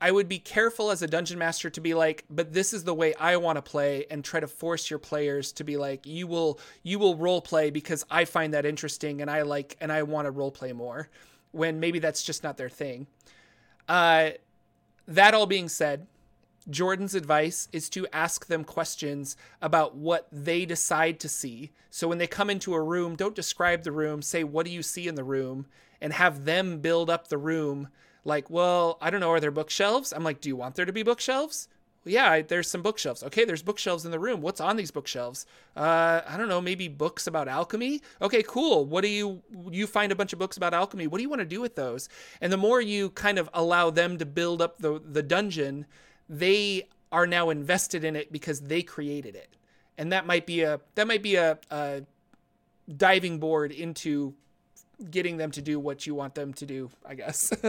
I 0.05 0.11
would 0.11 0.29
be 0.29 0.37
careful 0.37 0.91
as 0.91 1.01
a 1.01 1.07
dungeon 1.07 1.39
master 1.39 1.71
to 1.71 1.81
be 1.81 1.95
like, 1.95 2.25
but 2.29 2.53
this 2.53 2.73
is 2.73 2.83
the 2.83 2.93
way 2.93 3.15
I 3.15 3.37
want 3.37 3.55
to 3.55 3.63
play, 3.63 4.05
and 4.11 4.23
try 4.23 4.39
to 4.39 4.45
force 4.45 4.87
your 4.87 4.99
players 4.99 5.51
to 5.53 5.63
be 5.63 5.77
like, 5.77 6.05
you 6.05 6.27
will 6.27 6.59
you 6.83 6.99
will 6.99 7.15
role 7.15 7.41
play 7.41 7.71
because 7.71 8.05
I 8.11 8.25
find 8.25 8.53
that 8.53 8.67
interesting 8.67 9.19
and 9.19 9.31
I 9.31 9.41
like 9.41 9.75
and 9.81 9.91
I 9.91 10.03
want 10.03 10.27
to 10.27 10.31
role 10.31 10.51
play 10.51 10.73
more. 10.73 11.09
When 11.53 11.79
maybe 11.79 11.97
that's 11.97 12.21
just 12.21 12.43
not 12.43 12.55
their 12.55 12.69
thing. 12.69 13.07
Uh, 13.89 14.31
that 15.07 15.33
all 15.33 15.47
being 15.47 15.69
said, 15.69 16.05
Jordan's 16.69 17.15
advice 17.15 17.67
is 17.71 17.89
to 17.89 18.05
ask 18.13 18.45
them 18.45 18.63
questions 18.63 19.35
about 19.59 19.95
what 19.95 20.27
they 20.31 20.67
decide 20.67 21.19
to 21.21 21.29
see. 21.29 21.71
So 21.89 22.07
when 22.07 22.19
they 22.19 22.27
come 22.27 22.51
into 22.51 22.75
a 22.75 22.83
room, 22.83 23.15
don't 23.15 23.33
describe 23.33 23.81
the 23.81 23.91
room, 23.91 24.21
say, 24.21 24.43
What 24.43 24.67
do 24.67 24.71
you 24.71 24.83
see 24.83 25.07
in 25.07 25.15
the 25.15 25.23
room? 25.23 25.65
and 26.01 26.13
have 26.13 26.45
them 26.45 26.79
build 26.79 27.09
up 27.09 27.27
the 27.27 27.37
room. 27.37 27.87
Like, 28.25 28.49
well, 28.49 28.97
I 28.99 29.09
don't 29.09 29.21
know, 29.21 29.31
are 29.31 29.39
there 29.39 29.51
bookshelves? 29.51 30.11
I'm 30.11 30.23
like, 30.23 30.41
Do 30.41 30.49
you 30.49 30.55
want 30.57 30.75
there 30.75 30.85
to 30.85 30.91
be 30.93 31.03
bookshelves? 31.03 31.69
yeah, 32.07 32.41
there's 32.43 32.69
some 32.69 32.83
bookshelves. 32.83 33.23
Okay, 33.23 33.45
there's 33.45 33.63
bookshelves 33.63 34.05
in 34.05 34.11
the 34.11 34.19
room. 34.19 34.39
What's 34.41 34.61
on 34.61 34.75
these 34.77 34.91
bookshelves? 34.91 35.47
Uh, 35.75 36.21
I 36.27 36.37
don't 36.37 36.47
know, 36.49 36.61
maybe 36.61 36.87
books 36.87 37.25
about 37.25 37.47
alchemy. 37.47 38.01
Okay, 38.21 38.43
cool. 38.43 38.85
What 38.85 39.01
do 39.01 39.07
you 39.07 39.41
you 39.71 39.87
find 39.87 40.11
a 40.11 40.15
bunch 40.15 40.31
of 40.31 40.37
books 40.37 40.55
about 40.55 40.73
alchemy? 40.75 41.07
What 41.07 41.17
do 41.17 41.23
you 41.23 41.29
want 41.29 41.39
to 41.39 41.45
do 41.45 41.61
with 41.61 41.75
those? 41.75 42.07
And 42.41 42.53
the 42.53 42.57
more 42.57 42.79
you 42.79 43.09
kind 43.09 43.39
of 43.39 43.49
allow 43.55 43.89
them 43.89 44.19
to 44.19 44.25
build 44.25 44.61
up 44.61 44.77
the 44.77 45.01
the 45.03 45.23
dungeon, 45.23 45.87
they 46.29 46.87
are 47.11 47.25
now 47.25 47.49
invested 47.49 48.03
in 48.03 48.15
it 48.15 48.31
because 48.31 48.61
they 48.61 48.83
created 48.83 49.35
it. 49.35 49.55
And 49.97 50.11
that 50.11 50.27
might 50.27 50.45
be 50.45 50.61
a 50.61 50.81
that 50.93 51.07
might 51.07 51.23
be 51.23 51.37
a, 51.37 51.57
a 51.71 52.03
diving 52.95 53.39
board 53.39 53.71
into 53.71 54.35
getting 55.11 55.37
them 55.37 55.51
to 55.51 55.61
do 55.61 55.79
what 55.79 56.05
you 56.05 56.15
want 56.15 56.35
them 56.35 56.53
to 56.53 56.65
do, 56.65 56.89
I 57.05 57.15
guess. 57.15 57.51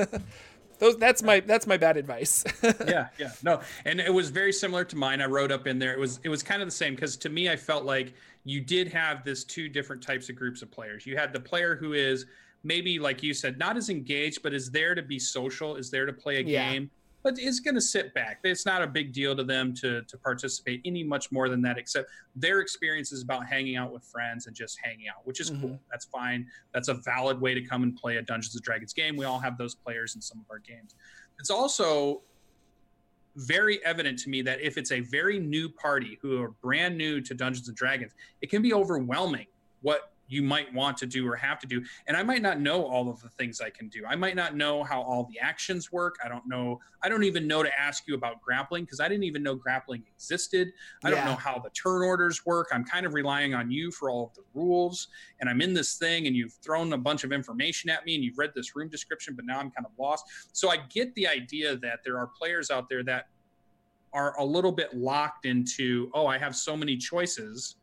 those 0.78 0.96
that's 0.98 1.22
my 1.22 1.40
that's 1.40 1.66
my 1.66 1.76
bad 1.76 1.96
advice 1.96 2.44
yeah 2.86 3.08
yeah 3.18 3.30
no 3.42 3.60
and 3.84 4.00
it 4.00 4.12
was 4.12 4.30
very 4.30 4.52
similar 4.52 4.84
to 4.84 4.96
mine 4.96 5.20
i 5.20 5.24
wrote 5.24 5.50
up 5.50 5.66
in 5.66 5.78
there 5.78 5.92
it 5.92 5.98
was 5.98 6.20
it 6.22 6.28
was 6.28 6.42
kind 6.42 6.60
of 6.60 6.68
the 6.68 6.72
same 6.72 6.94
because 6.94 7.16
to 7.16 7.28
me 7.28 7.48
i 7.48 7.56
felt 7.56 7.84
like 7.84 8.14
you 8.44 8.60
did 8.60 8.92
have 8.92 9.24
this 9.24 9.44
two 9.44 9.68
different 9.68 10.02
types 10.02 10.28
of 10.28 10.36
groups 10.36 10.60
of 10.60 10.70
players 10.70 11.06
you 11.06 11.16
had 11.16 11.32
the 11.32 11.40
player 11.40 11.76
who 11.76 11.94
is 11.94 12.26
maybe 12.62 12.98
like 12.98 13.22
you 13.22 13.32
said 13.32 13.58
not 13.58 13.76
as 13.76 13.88
engaged 13.88 14.42
but 14.42 14.52
is 14.52 14.70
there 14.70 14.94
to 14.94 15.02
be 15.02 15.18
social 15.18 15.76
is 15.76 15.90
there 15.90 16.04
to 16.04 16.12
play 16.12 16.36
a 16.36 16.42
yeah. 16.42 16.70
game 16.70 16.90
but 17.26 17.40
is 17.40 17.58
going 17.58 17.74
to 17.74 17.80
sit 17.80 18.14
back. 18.14 18.38
It's 18.44 18.64
not 18.64 18.82
a 18.82 18.86
big 18.86 19.12
deal 19.12 19.34
to 19.34 19.42
them 19.42 19.74
to 19.74 20.02
to 20.02 20.16
participate 20.16 20.80
any 20.84 21.02
much 21.02 21.32
more 21.32 21.48
than 21.48 21.60
that, 21.62 21.76
except 21.76 22.08
their 22.36 22.60
experience 22.60 23.10
is 23.10 23.20
about 23.20 23.44
hanging 23.44 23.74
out 23.74 23.92
with 23.92 24.04
friends 24.04 24.46
and 24.46 24.54
just 24.54 24.78
hanging 24.80 25.08
out, 25.08 25.26
which 25.26 25.40
is 25.40 25.50
mm-hmm. 25.50 25.62
cool. 25.62 25.80
That's 25.90 26.04
fine. 26.04 26.46
That's 26.72 26.86
a 26.86 26.94
valid 26.94 27.40
way 27.40 27.52
to 27.52 27.60
come 27.62 27.82
and 27.82 27.96
play 27.96 28.18
a 28.18 28.22
Dungeons 28.22 28.54
and 28.54 28.62
Dragons 28.62 28.92
game. 28.92 29.16
We 29.16 29.24
all 29.24 29.40
have 29.40 29.58
those 29.58 29.74
players 29.74 30.14
in 30.14 30.22
some 30.22 30.38
of 30.38 30.44
our 30.52 30.60
games. 30.60 30.94
It's 31.40 31.50
also 31.50 32.22
very 33.34 33.84
evident 33.84 34.20
to 34.20 34.30
me 34.30 34.40
that 34.42 34.60
if 34.60 34.78
it's 34.78 34.92
a 34.92 35.00
very 35.00 35.40
new 35.40 35.68
party 35.68 36.20
who 36.22 36.40
are 36.40 36.50
brand 36.62 36.96
new 36.96 37.20
to 37.22 37.34
Dungeons 37.34 37.66
and 37.66 37.76
Dragons, 37.76 38.12
it 38.40 38.50
can 38.50 38.62
be 38.62 38.72
overwhelming 38.72 39.46
what 39.82 40.12
you 40.28 40.42
might 40.42 40.72
want 40.74 40.96
to 40.98 41.06
do 41.06 41.26
or 41.26 41.36
have 41.36 41.58
to 41.60 41.66
do. 41.66 41.82
And 42.06 42.16
I 42.16 42.22
might 42.22 42.42
not 42.42 42.60
know 42.60 42.84
all 42.84 43.08
of 43.08 43.20
the 43.20 43.28
things 43.28 43.60
I 43.60 43.70
can 43.70 43.88
do. 43.88 44.04
I 44.06 44.16
might 44.16 44.36
not 44.36 44.56
know 44.56 44.82
how 44.82 45.02
all 45.02 45.24
the 45.24 45.38
actions 45.38 45.92
work. 45.92 46.16
I 46.24 46.28
don't 46.28 46.46
know. 46.46 46.80
I 47.02 47.08
don't 47.08 47.24
even 47.24 47.46
know 47.46 47.62
to 47.62 47.78
ask 47.78 48.04
you 48.06 48.14
about 48.14 48.40
grappling 48.40 48.84
because 48.84 49.00
I 49.00 49.08
didn't 49.08 49.24
even 49.24 49.42
know 49.42 49.54
grappling 49.54 50.02
existed. 50.14 50.72
I 51.04 51.10
yeah. 51.10 51.16
don't 51.16 51.24
know 51.26 51.36
how 51.36 51.58
the 51.58 51.70
turn 51.70 52.02
orders 52.02 52.44
work. 52.44 52.68
I'm 52.72 52.84
kind 52.84 53.06
of 53.06 53.14
relying 53.14 53.54
on 53.54 53.70
you 53.70 53.90
for 53.90 54.10
all 54.10 54.26
of 54.26 54.34
the 54.34 54.42
rules. 54.54 55.08
And 55.40 55.48
I'm 55.48 55.60
in 55.60 55.74
this 55.74 55.96
thing 55.96 56.26
and 56.26 56.34
you've 56.34 56.54
thrown 56.54 56.92
a 56.92 56.98
bunch 56.98 57.24
of 57.24 57.32
information 57.32 57.90
at 57.90 58.04
me 58.04 58.14
and 58.14 58.24
you've 58.24 58.38
read 58.38 58.52
this 58.54 58.74
room 58.74 58.88
description, 58.88 59.34
but 59.34 59.44
now 59.44 59.58
I'm 59.58 59.70
kind 59.70 59.86
of 59.86 59.92
lost. 59.98 60.24
So 60.52 60.70
I 60.70 60.78
get 60.88 61.14
the 61.14 61.26
idea 61.26 61.76
that 61.76 62.00
there 62.04 62.18
are 62.18 62.26
players 62.26 62.70
out 62.70 62.88
there 62.88 63.02
that 63.04 63.28
are 64.12 64.38
a 64.38 64.44
little 64.44 64.72
bit 64.72 64.96
locked 64.96 65.44
into, 65.44 66.10
oh, 66.14 66.26
I 66.26 66.38
have 66.38 66.56
so 66.56 66.76
many 66.76 66.96
choices 66.96 67.76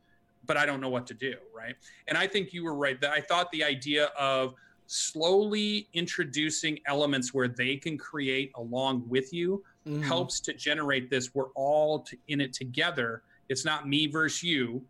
but 0.46 0.58
I 0.58 0.66
don't 0.66 0.82
know 0.82 0.90
what 0.90 1.08
to 1.08 1.14
do, 1.14 1.36
right? 1.56 1.76
And 2.08 2.18
I 2.18 2.28
think 2.28 2.54
you 2.54 2.64
were 2.64 2.76
right 2.76 3.00
that 3.02 3.12
I 3.12 3.22
thought 3.22 3.52
the 3.52 3.64
idea 3.64 4.06
of 4.18 4.54
slowly 4.88 5.88
introducing 5.94 6.80
elements 6.88 7.34
where 7.34 7.48
they 7.48 7.78
can 7.78 7.98
create 7.98 8.52
along 8.56 9.08
with 9.08 9.34
you 9.34 9.64
mm. 9.88 10.04
helps 10.04 10.40
to 10.42 10.54
generate 10.54 11.10
this 11.10 11.34
we're 11.34 11.52
all 11.56 12.00
to, 12.00 12.18
in 12.28 12.42
it 12.42 12.54
together. 12.54 13.24
It's 13.50 13.66
not 13.66 13.88
me 13.88 14.08
versus 14.08 14.44
you 14.44 14.84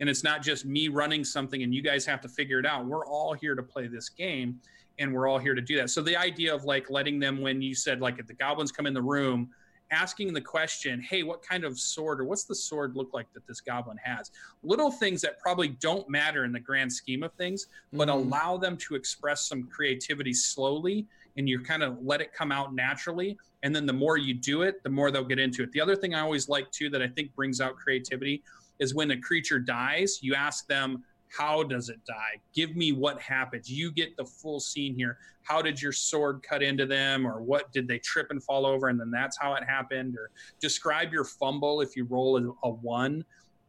and 0.00 0.08
it's 0.08 0.24
not 0.24 0.42
just 0.42 0.64
me 0.64 0.88
running 0.88 1.24
something 1.24 1.62
and 1.62 1.74
you 1.74 1.82
guys 1.82 2.06
have 2.06 2.20
to 2.22 2.28
figure 2.28 2.58
it 2.58 2.66
out. 2.66 2.86
We're 2.86 3.06
all 3.06 3.34
here 3.34 3.54
to 3.54 3.62
play 3.62 3.88
this 3.88 4.08
game 4.08 4.60
and 4.98 5.12
we're 5.12 5.26
all 5.28 5.38
here 5.38 5.54
to 5.54 5.60
do 5.60 5.76
that. 5.76 5.90
So 5.90 6.02
the 6.02 6.16
idea 6.16 6.54
of 6.54 6.64
like 6.64 6.90
letting 6.90 7.18
them 7.18 7.40
when 7.40 7.60
you 7.60 7.74
said 7.74 8.00
like 8.00 8.18
if 8.18 8.26
the 8.26 8.34
goblins 8.34 8.72
come 8.72 8.86
in 8.86 8.94
the 8.94 9.02
room 9.02 9.50
asking 9.92 10.32
the 10.32 10.40
question, 10.40 11.00
hey, 11.00 11.22
what 11.22 11.42
kind 11.42 11.64
of 11.64 11.78
sword 11.78 12.20
or 12.20 12.24
what's 12.24 12.44
the 12.44 12.54
sword 12.54 12.96
look 12.96 13.10
like 13.12 13.32
that 13.34 13.46
this 13.46 13.60
goblin 13.60 13.98
has? 14.02 14.30
Little 14.62 14.90
things 14.90 15.20
that 15.20 15.38
probably 15.38 15.68
don't 15.68 16.08
matter 16.08 16.44
in 16.44 16.52
the 16.52 16.60
grand 16.60 16.92
scheme 16.92 17.22
of 17.22 17.32
things, 17.34 17.68
but 17.92 18.08
mm-hmm. 18.08 18.28
allow 18.28 18.56
them 18.56 18.76
to 18.78 18.94
express 18.94 19.42
some 19.42 19.64
creativity 19.64 20.32
slowly 20.32 21.06
and 21.36 21.48
you 21.48 21.60
kind 21.60 21.82
of 21.82 21.98
let 22.02 22.20
it 22.20 22.32
come 22.32 22.52
out 22.52 22.74
naturally. 22.74 23.38
And 23.62 23.74
then 23.74 23.86
the 23.86 23.92
more 23.92 24.16
you 24.16 24.34
do 24.34 24.62
it, 24.62 24.82
the 24.82 24.90
more 24.90 25.10
they'll 25.10 25.24
get 25.24 25.38
into 25.38 25.62
it. 25.62 25.72
The 25.72 25.80
other 25.80 25.96
thing 25.96 26.14
I 26.14 26.20
always 26.20 26.48
like 26.48 26.70
too 26.70 26.90
that 26.90 27.02
I 27.02 27.08
think 27.08 27.34
brings 27.34 27.60
out 27.60 27.76
creativity 27.76 28.42
is 28.78 28.94
when 28.94 29.10
a 29.12 29.16
creature 29.16 29.58
dies, 29.58 30.18
you 30.22 30.34
ask 30.34 30.66
them, 30.66 31.04
how 31.36 31.62
does 31.62 31.88
it 31.88 31.98
die? 32.06 32.40
Give 32.54 32.76
me 32.76 32.92
what 32.92 33.20
happens. 33.20 33.70
You 33.70 33.90
get 33.90 34.16
the 34.16 34.24
full 34.24 34.60
scene 34.60 34.94
here. 34.94 35.18
How 35.42 35.62
did 35.62 35.80
your 35.80 35.92
sword 35.92 36.42
cut 36.42 36.62
into 36.62 36.86
them, 36.86 37.26
or 37.26 37.42
what 37.42 37.72
did 37.72 37.88
they 37.88 37.98
trip 37.98 38.28
and 38.30 38.42
fall 38.42 38.66
over, 38.66 38.88
and 38.88 39.00
then 39.00 39.10
that's 39.10 39.38
how 39.38 39.54
it 39.54 39.64
happened? 39.64 40.16
Or 40.16 40.30
describe 40.60 41.12
your 41.12 41.24
fumble 41.24 41.80
if 41.80 41.96
you 41.96 42.04
roll 42.04 42.36
a, 42.36 42.68
a 42.68 42.70
one. 42.70 43.24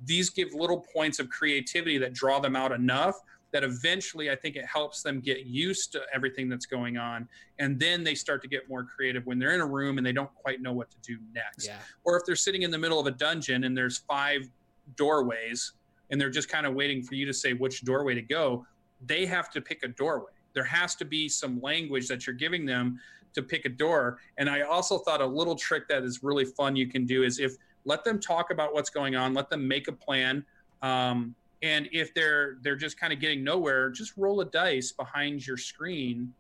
These 0.05 0.29
give 0.29 0.53
little 0.53 0.85
points 0.93 1.19
of 1.19 1.29
creativity 1.29 1.97
that 1.99 2.13
draw 2.13 2.39
them 2.39 2.55
out 2.55 2.71
enough 2.71 3.15
that 3.53 3.63
eventually 3.63 4.31
I 4.31 4.35
think 4.35 4.55
it 4.55 4.65
helps 4.65 5.03
them 5.03 5.21
get 5.21 5.45
used 5.45 5.91
to 5.93 6.01
everything 6.13 6.49
that's 6.49 6.65
going 6.65 6.97
on. 6.97 7.29
And 7.59 7.79
then 7.79 8.03
they 8.03 8.15
start 8.15 8.41
to 8.41 8.47
get 8.47 8.67
more 8.67 8.83
creative 8.83 9.25
when 9.27 9.37
they're 9.37 9.53
in 9.53 9.61
a 9.61 9.65
room 9.65 9.99
and 9.99 10.05
they 10.05 10.11
don't 10.11 10.33
quite 10.33 10.59
know 10.59 10.73
what 10.73 10.89
to 10.89 10.97
do 11.01 11.17
next. 11.33 11.67
Yeah. 11.67 11.77
Or 12.03 12.17
if 12.17 12.25
they're 12.25 12.35
sitting 12.35 12.63
in 12.63 12.71
the 12.71 12.79
middle 12.79 12.99
of 12.99 13.05
a 13.05 13.11
dungeon 13.11 13.63
and 13.63 13.77
there's 13.77 13.99
five 13.99 14.49
doorways 14.95 15.73
and 16.13 16.21
they're 16.21 16.29
just 16.29 16.47
kind 16.47 16.67
of 16.67 16.75
waiting 16.75 17.01
for 17.01 17.15
you 17.15 17.25
to 17.25 17.33
say 17.33 17.53
which 17.53 17.81
doorway 17.81 18.13
to 18.13 18.21
go, 18.21 18.63
they 19.03 19.25
have 19.25 19.49
to 19.49 19.59
pick 19.59 19.81
a 19.81 19.87
doorway. 19.87 20.31
There 20.53 20.63
has 20.63 20.93
to 20.97 21.05
be 21.05 21.27
some 21.27 21.59
language 21.59 22.07
that 22.07 22.27
you're 22.27 22.35
giving 22.35 22.67
them 22.67 22.99
to 23.33 23.41
pick 23.41 23.65
a 23.65 23.69
door. 23.69 24.19
And 24.37 24.47
I 24.47 24.61
also 24.61 24.99
thought 24.99 25.21
a 25.21 25.25
little 25.25 25.55
trick 25.55 25.87
that 25.87 26.03
is 26.03 26.21
really 26.21 26.45
fun 26.45 26.75
you 26.75 26.85
can 26.85 27.07
do 27.07 27.23
is 27.23 27.39
if 27.39 27.55
let 27.85 28.03
them 28.03 28.19
talk 28.19 28.51
about 28.51 28.75
what's 28.75 28.91
going 28.91 29.15
on, 29.15 29.33
let 29.33 29.49
them 29.49 29.67
make 29.67 29.87
a 29.87 29.91
plan. 29.91 30.45
Um, 30.83 31.33
and 31.63 31.89
if 31.91 32.13
they're 32.13 32.57
they're 32.61 32.75
just 32.75 32.99
kind 32.99 33.11
of 33.11 33.19
getting 33.19 33.43
nowhere, 33.43 33.89
just 33.89 34.15
roll 34.15 34.39
a 34.41 34.45
dice 34.45 34.91
behind 34.91 35.47
your 35.47 35.57
screen 35.57 36.31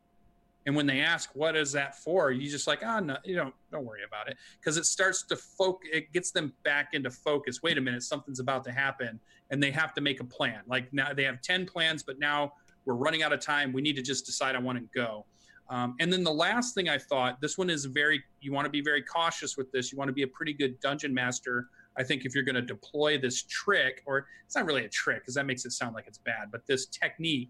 and 0.65 0.75
when 0.75 0.85
they 0.85 1.01
ask, 1.01 1.29
what 1.33 1.55
is 1.55 1.71
that 1.73 1.95
for? 1.95 2.31
You 2.31 2.49
just 2.49 2.67
like, 2.67 2.83
oh, 2.83 2.99
no, 2.99 3.17
you 3.25 3.35
don't, 3.35 3.53
don't 3.71 3.85
worry 3.85 4.03
about 4.07 4.29
it. 4.29 4.37
Cause 4.63 4.77
it 4.77 4.85
starts 4.85 5.23
to 5.23 5.35
focus, 5.35 5.89
it 5.91 6.13
gets 6.13 6.31
them 6.31 6.53
back 6.63 6.93
into 6.93 7.11
focus. 7.11 7.61
Wait 7.61 7.77
a 7.77 7.81
minute, 7.81 8.03
something's 8.03 8.39
about 8.39 8.63
to 8.65 8.71
happen. 8.71 9.19
And 9.49 9.61
they 9.61 9.71
have 9.71 9.93
to 9.95 10.01
make 10.01 10.21
a 10.21 10.23
plan. 10.23 10.61
Like 10.67 10.91
now 10.93 11.13
they 11.13 11.23
have 11.23 11.41
10 11.41 11.65
plans, 11.65 12.01
but 12.01 12.17
now 12.17 12.53
we're 12.85 12.95
running 12.95 13.23
out 13.23 13.33
of 13.33 13.39
time. 13.41 13.73
We 13.73 13.81
need 13.81 13.95
to 13.97 14.01
just 14.01 14.25
decide 14.25 14.55
I 14.55 14.59
want 14.59 14.77
to 14.77 14.85
go. 14.97 15.25
Um, 15.69 15.95
and 15.99 16.11
then 16.11 16.23
the 16.23 16.33
last 16.33 16.75
thing 16.75 16.89
I 16.89 16.97
thought, 16.97 17.41
this 17.41 17.57
one 17.57 17.69
is 17.69 17.85
very, 17.85 18.23
you 18.41 18.51
want 18.51 18.65
to 18.65 18.69
be 18.69 18.81
very 18.81 19.01
cautious 19.01 19.57
with 19.57 19.71
this. 19.71 19.91
You 19.91 19.97
want 19.97 20.09
to 20.09 20.13
be 20.13 20.23
a 20.23 20.27
pretty 20.27 20.53
good 20.53 20.79
dungeon 20.79 21.13
master. 21.13 21.67
I 21.97 22.03
think 22.03 22.25
if 22.25 22.35
you're 22.35 22.43
going 22.43 22.55
to 22.55 22.61
deploy 22.61 23.17
this 23.17 23.43
trick, 23.43 24.01
or 24.05 24.27
it's 24.45 24.55
not 24.55 24.65
really 24.65 24.85
a 24.85 24.89
trick 24.89 25.21
because 25.21 25.35
that 25.35 25.45
makes 25.45 25.65
it 25.65 25.71
sound 25.71 25.93
like 25.93 26.05
it's 26.07 26.17
bad, 26.17 26.49
but 26.51 26.65
this 26.67 26.85
technique, 26.87 27.49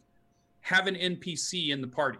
have 0.62 0.88
an 0.88 0.96
NPC 0.96 1.70
in 1.70 1.82
the 1.82 1.88
party 1.88 2.20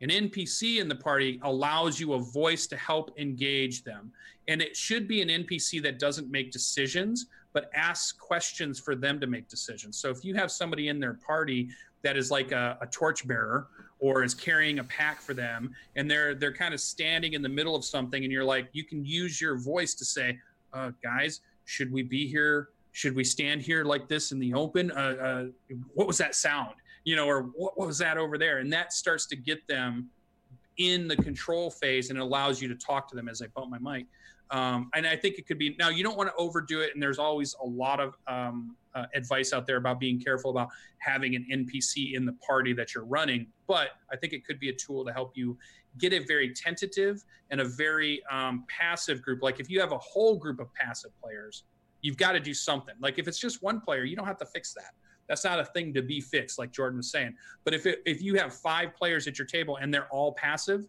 an 0.00 0.08
NPC 0.10 0.80
in 0.80 0.88
the 0.88 0.94
party 0.94 1.40
allows 1.42 1.98
you 1.98 2.14
a 2.14 2.18
voice 2.18 2.66
to 2.66 2.76
help 2.76 3.18
engage 3.18 3.84
them. 3.84 4.12
And 4.48 4.60
it 4.60 4.76
should 4.76 5.08
be 5.08 5.22
an 5.22 5.28
NPC 5.28 5.82
that 5.82 5.98
doesn't 5.98 6.30
make 6.30 6.50
decisions, 6.50 7.26
but 7.52 7.70
asks 7.74 8.12
questions 8.12 8.78
for 8.78 8.94
them 8.94 9.20
to 9.20 9.26
make 9.26 9.48
decisions. 9.48 9.98
So 9.98 10.10
if 10.10 10.24
you 10.24 10.34
have 10.34 10.50
somebody 10.50 10.88
in 10.88 11.00
their 11.00 11.14
party 11.14 11.70
that 12.02 12.16
is 12.16 12.30
like 12.30 12.52
a, 12.52 12.76
a 12.80 12.86
torchbearer 12.86 13.68
or 13.98 14.22
is 14.22 14.34
carrying 14.34 14.78
a 14.78 14.84
pack 14.84 15.20
for 15.20 15.34
them 15.34 15.74
and 15.96 16.08
they're 16.10 16.34
they're 16.34 16.52
kind 16.52 16.74
of 16.74 16.80
standing 16.80 17.32
in 17.32 17.42
the 17.42 17.48
middle 17.48 17.74
of 17.74 17.84
something 17.84 18.22
and 18.22 18.32
you're 18.32 18.44
like 18.44 18.68
you 18.72 18.84
can 18.84 19.04
use 19.04 19.40
your 19.40 19.56
voice 19.56 19.94
to 19.94 20.04
say 20.04 20.38
uh, 20.74 20.90
guys 21.02 21.40
should 21.64 21.90
we 21.90 22.02
be 22.02 22.28
here 22.28 22.68
should 22.92 23.16
we 23.16 23.24
stand 23.24 23.62
here 23.62 23.84
like 23.84 24.06
this 24.06 24.30
in 24.30 24.38
the 24.38 24.52
open 24.52 24.90
uh, 24.92 24.94
uh, 24.94 25.44
what 25.94 26.06
was 26.06 26.18
that 26.18 26.34
sound 26.34 26.74
you 27.04 27.16
know, 27.16 27.26
or 27.26 27.42
what, 27.54 27.78
was 27.78 27.98
that 27.98 28.16
over 28.16 28.38
there? 28.38 28.58
And 28.58 28.72
that 28.72 28.92
starts 28.92 29.26
to 29.26 29.36
get 29.36 29.66
them 29.68 30.10
in 30.78 31.06
the 31.06 31.16
control 31.16 31.70
phase 31.70 32.10
and 32.10 32.18
it 32.18 32.22
allows 32.22 32.60
you 32.60 32.68
to 32.68 32.74
talk 32.74 33.08
to 33.08 33.16
them 33.16 33.28
as 33.28 33.40
I 33.40 33.46
bump 33.48 33.70
my 33.70 33.78
mic. 33.78 34.06
Um, 34.50 34.90
and 34.94 35.06
I 35.06 35.16
think 35.16 35.38
it 35.38 35.46
could 35.46 35.58
be 35.58 35.74
now 35.78 35.88
you 35.88 36.02
don't 36.02 36.16
want 36.16 36.28
to 36.28 36.34
overdo 36.36 36.80
it. 36.80 36.90
And 36.94 37.02
there's 37.02 37.18
always 37.18 37.54
a 37.62 37.66
lot 37.66 38.00
of 38.00 38.16
um, 38.26 38.76
uh, 38.94 39.06
advice 39.14 39.52
out 39.52 39.66
there 39.66 39.76
about 39.76 39.98
being 39.98 40.20
careful 40.20 40.50
about 40.50 40.68
having 40.98 41.34
an 41.34 41.46
NPC 41.50 42.14
in 42.14 42.24
the 42.24 42.34
party 42.34 42.72
that 42.74 42.94
you're 42.94 43.04
running. 43.04 43.46
But 43.66 43.90
I 44.12 44.16
think 44.16 44.32
it 44.32 44.44
could 44.44 44.60
be 44.60 44.68
a 44.68 44.74
tool 44.74 45.04
to 45.04 45.12
help 45.12 45.36
you 45.36 45.56
get 45.98 46.12
a 46.12 46.18
very 46.18 46.52
tentative 46.52 47.24
and 47.50 47.60
a 47.60 47.64
very 47.64 48.22
um, 48.30 48.64
passive 48.68 49.22
group. 49.22 49.42
Like 49.42 49.60
if 49.60 49.70
you 49.70 49.80
have 49.80 49.92
a 49.92 49.98
whole 49.98 50.36
group 50.36 50.60
of 50.60 50.72
passive 50.74 51.10
players, 51.22 51.64
you've 52.02 52.16
got 52.16 52.32
to 52.32 52.40
do 52.40 52.52
something. 52.52 52.94
Like 53.00 53.18
if 53.18 53.26
it's 53.26 53.38
just 53.38 53.62
one 53.62 53.80
player, 53.80 54.04
you 54.04 54.16
don't 54.16 54.26
have 54.26 54.38
to 54.38 54.46
fix 54.46 54.74
that. 54.74 54.92
That's 55.28 55.44
not 55.44 55.60
a 55.60 55.64
thing 55.64 55.94
to 55.94 56.02
be 56.02 56.20
fixed, 56.20 56.58
like 56.58 56.72
Jordan 56.72 56.98
was 56.98 57.10
saying. 57.10 57.34
But 57.64 57.74
if 57.74 57.86
it, 57.86 58.02
if 58.04 58.22
you 58.22 58.34
have 58.36 58.54
five 58.54 58.94
players 58.94 59.26
at 59.26 59.38
your 59.38 59.46
table 59.46 59.78
and 59.78 59.92
they're 59.92 60.08
all 60.08 60.32
passive, 60.32 60.86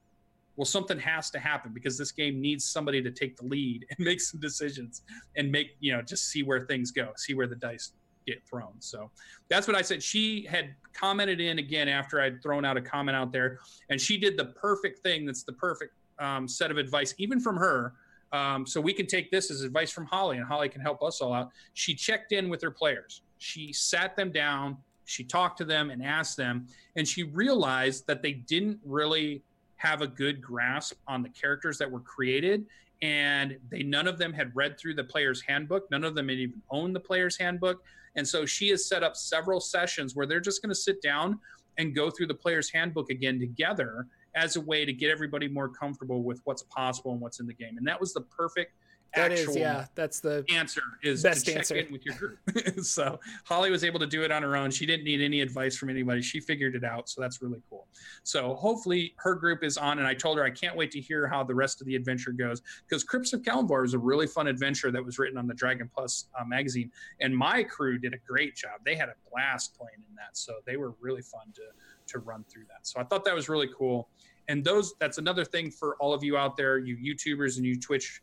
well, 0.55 0.65
something 0.65 0.99
has 0.99 1.29
to 1.31 1.39
happen 1.39 1.71
because 1.73 1.97
this 1.97 2.11
game 2.11 2.39
needs 2.39 2.65
somebody 2.65 3.01
to 3.01 3.11
take 3.11 3.35
the 3.37 3.45
lead 3.45 3.85
and 3.97 4.05
make 4.05 4.21
some 4.21 4.39
decisions 4.39 5.03
and 5.35 5.51
make 5.51 5.75
you 5.79 5.93
know 5.93 6.01
just 6.01 6.29
see 6.29 6.43
where 6.43 6.61
things 6.61 6.91
go, 6.91 7.11
see 7.17 7.33
where 7.33 7.47
the 7.47 7.55
dice 7.55 7.93
get 8.25 8.45
thrown. 8.47 8.73
So 8.79 9.11
that's 9.49 9.67
what 9.67 9.77
I 9.77 9.81
said. 9.81 10.01
She 10.01 10.45
had 10.45 10.73
commented 10.93 11.39
in 11.39 11.59
again 11.59 11.87
after 11.87 12.19
I'd 12.19 12.41
thrown 12.41 12.65
out 12.65 12.75
a 12.77 12.81
comment 12.81 13.15
out 13.15 13.31
there, 13.31 13.59
and 13.89 13.99
she 14.01 14.17
did 14.17 14.37
the 14.37 14.45
perfect 14.45 14.99
thing. 14.99 15.25
That's 15.25 15.43
the 15.43 15.53
perfect 15.53 15.93
um, 16.19 16.47
set 16.47 16.71
of 16.71 16.77
advice, 16.77 17.13
even 17.17 17.39
from 17.39 17.55
her. 17.57 17.93
Um, 18.31 18.65
so 18.65 18.81
we 18.81 18.93
can 18.93 19.05
take 19.05 19.31
this 19.31 19.51
as 19.51 19.61
advice 19.61 19.91
from 19.91 20.05
Holly, 20.05 20.37
and 20.37 20.45
Holly 20.45 20.69
can 20.69 20.81
help 20.81 21.03
us 21.03 21.21
all 21.21 21.33
out. 21.33 21.51
She 21.73 21.93
checked 21.93 22.31
in 22.31 22.49
with 22.49 22.61
her 22.61 22.71
players. 22.71 23.21
She 23.37 23.73
sat 23.73 24.15
them 24.15 24.31
down, 24.31 24.77
she 25.05 25.23
talked 25.23 25.57
to 25.59 25.65
them 25.65 25.89
and 25.89 26.03
asked 26.03 26.37
them, 26.37 26.67
and 26.95 27.07
she 27.07 27.23
realized 27.23 28.07
that 28.07 28.21
they 28.21 28.33
didn't 28.33 28.79
really 28.83 29.43
have 29.77 30.01
a 30.01 30.07
good 30.07 30.41
grasp 30.41 30.97
on 31.07 31.21
the 31.21 31.29
characters 31.29 31.77
that 31.77 31.89
were 31.89 31.99
created 31.99 32.65
and 33.01 33.57
they 33.69 33.83
none 33.83 34.07
of 34.07 34.17
them 34.17 34.33
had 34.33 34.55
read 34.55 34.79
through 34.79 34.93
the 34.93 35.03
player's 35.03 35.41
handbook 35.41 35.89
none 35.91 36.03
of 36.03 36.15
them 36.15 36.29
had 36.29 36.37
even 36.37 36.61
owned 36.71 36.95
the 36.95 36.99
player's 36.99 37.37
handbook 37.37 37.83
and 38.15 38.25
so 38.25 38.45
she 38.45 38.69
has 38.69 38.87
set 38.87 39.03
up 39.03 39.15
several 39.15 39.59
sessions 39.59 40.15
where 40.15 40.25
they're 40.25 40.39
just 40.39 40.61
going 40.61 40.69
to 40.69 40.75
sit 40.75 41.01
down 41.01 41.37
and 41.77 41.93
go 41.93 42.09
through 42.09 42.27
the 42.27 42.33
player's 42.33 42.69
handbook 42.71 43.09
again 43.09 43.39
together 43.39 44.07
as 44.35 44.55
a 44.55 44.61
way 44.61 44.85
to 44.85 44.93
get 44.93 45.11
everybody 45.11 45.47
more 45.47 45.67
comfortable 45.67 46.23
with 46.23 46.39
what's 46.45 46.63
possible 46.63 47.11
and 47.11 47.19
what's 47.19 47.39
in 47.39 47.47
the 47.47 47.53
game 47.53 47.77
and 47.77 47.85
that 47.85 47.99
was 47.99 48.13
the 48.13 48.21
perfect 48.21 48.71
that 49.15 49.31
is, 49.31 49.55
yeah, 49.55 49.85
that's 49.95 50.19
the 50.19 50.45
answer 50.53 50.81
is 51.03 51.23
best 51.23 51.45
to 51.45 51.51
check 51.51 51.57
answer. 51.59 51.75
in 51.75 51.91
with 51.91 52.05
your 52.05 52.15
group. 52.15 52.37
so 52.83 53.19
Holly 53.45 53.71
was 53.71 53.83
able 53.83 53.99
to 53.99 54.07
do 54.07 54.23
it 54.23 54.31
on 54.31 54.43
her 54.43 54.55
own. 54.55 54.71
She 54.71 54.85
didn't 54.85 55.05
need 55.05 55.21
any 55.21 55.41
advice 55.41 55.77
from 55.77 55.89
anybody. 55.89 56.21
She 56.21 56.39
figured 56.39 56.75
it 56.75 56.83
out. 56.83 57.09
So 57.09 57.21
that's 57.21 57.41
really 57.41 57.61
cool. 57.69 57.87
So 58.23 58.55
hopefully 58.55 59.13
her 59.17 59.35
group 59.35 59.63
is 59.63 59.77
on. 59.77 59.99
And 59.99 60.07
I 60.07 60.13
told 60.13 60.37
her 60.37 60.43
I 60.43 60.49
can't 60.49 60.75
wait 60.75 60.91
to 60.91 61.01
hear 61.01 61.27
how 61.27 61.43
the 61.43 61.55
rest 61.55 61.81
of 61.81 61.87
the 61.87 61.95
adventure 61.95 62.31
goes 62.31 62.61
because 62.87 63.03
Crypts 63.03 63.33
of 63.33 63.41
Kelemvor 63.41 63.85
is 63.85 63.93
a 63.93 63.99
really 63.99 64.27
fun 64.27 64.47
adventure 64.47 64.91
that 64.91 65.03
was 65.03 65.17
written 65.17 65.37
on 65.37 65.47
the 65.47 65.53
Dragon 65.53 65.89
Plus 65.93 66.25
uh, 66.39 66.43
magazine. 66.45 66.91
And 67.21 67.35
my 67.35 67.63
crew 67.63 67.97
did 67.97 68.13
a 68.13 68.19
great 68.27 68.55
job. 68.55 68.81
They 68.85 68.95
had 68.95 69.09
a 69.09 69.15
blast 69.31 69.77
playing 69.77 70.03
in 70.09 70.15
that. 70.15 70.37
So 70.37 70.55
they 70.65 70.77
were 70.77 70.93
really 70.99 71.21
fun 71.21 71.53
to 71.55 71.61
to 72.07 72.19
run 72.19 72.45
through 72.49 72.65
that. 72.65 72.85
So 72.85 72.99
I 72.99 73.03
thought 73.03 73.25
that 73.25 73.35
was 73.35 73.49
really 73.49 73.69
cool. 73.77 74.09
And 74.47 74.63
those 74.63 74.93
that's 74.99 75.17
another 75.17 75.43
thing 75.43 75.71
for 75.71 75.95
all 75.97 76.13
of 76.13 76.23
you 76.23 76.37
out 76.37 76.55
there, 76.55 76.77
you 76.77 76.95
YouTubers 76.97 77.57
and 77.57 77.65
you 77.65 77.79
Twitch 77.79 78.21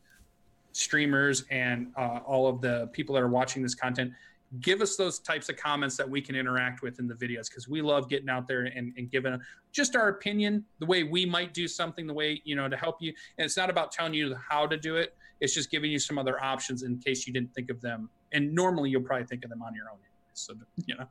streamers 0.73 1.45
and 1.51 1.89
uh, 1.97 2.21
all 2.27 2.49
of 2.49 2.61
the 2.61 2.89
people 2.93 3.15
that 3.15 3.23
are 3.23 3.29
watching 3.29 3.63
this 3.63 3.75
content 3.75 4.13
give 4.61 4.83
us 4.83 4.97
those 4.97 5.19
types 5.19 5.49
of 5.49 5.57
comments 5.57 5.97
that 5.97 6.09
we 6.09 6.21
can 6.21 6.35
interact 6.37 6.83
with 6.83 6.99
in 6.99 7.09
the 7.09 7.15
videos 7.15 7.49
because 7.49 7.69
we 7.69 7.81
love 7.81 8.09
getting 8.09 8.29
out 8.29 8.47
there 8.47 8.65
and, 8.65 8.93
and 8.99 9.11
giving 9.11 9.39
just 9.73 9.97
our 9.97 10.09
opinion 10.09 10.63
the 10.79 10.85
way 10.85 11.05
we 11.05 11.25
might 11.25 11.55
do 11.55 11.67
something 11.67 12.07
the 12.07 12.13
way 12.13 12.43
you 12.45 12.55
know 12.55 12.69
to 12.69 12.77
help 12.77 12.97
you. 13.01 13.15
And 13.39 13.47
it's 13.47 13.57
not 13.57 13.71
about 13.71 13.93
telling 13.93 14.13
you 14.13 14.37
how 14.37 14.67
to 14.67 14.77
do 14.77 14.97
it. 14.97 15.15
It's 15.41 15.55
just 15.55 15.71
giving 15.71 15.91
you 15.91 15.99
some 15.99 16.19
other 16.19 16.43
options 16.43 16.83
in 16.83 16.99
case 16.99 17.27
you 17.27 17.33
didn't 17.33 17.55
think 17.55 17.71
of 17.71 17.81
them. 17.81 18.11
And 18.33 18.55
normally 18.55 18.91
you'll 18.91 19.03
probably 19.03 19.27
think 19.27 19.43
of 19.45 19.51
them 19.51 19.63
on 19.63 19.75
your 19.75 19.91
own 19.91 19.99
so 20.35 20.55
you 20.87 20.95
know. 20.97 21.07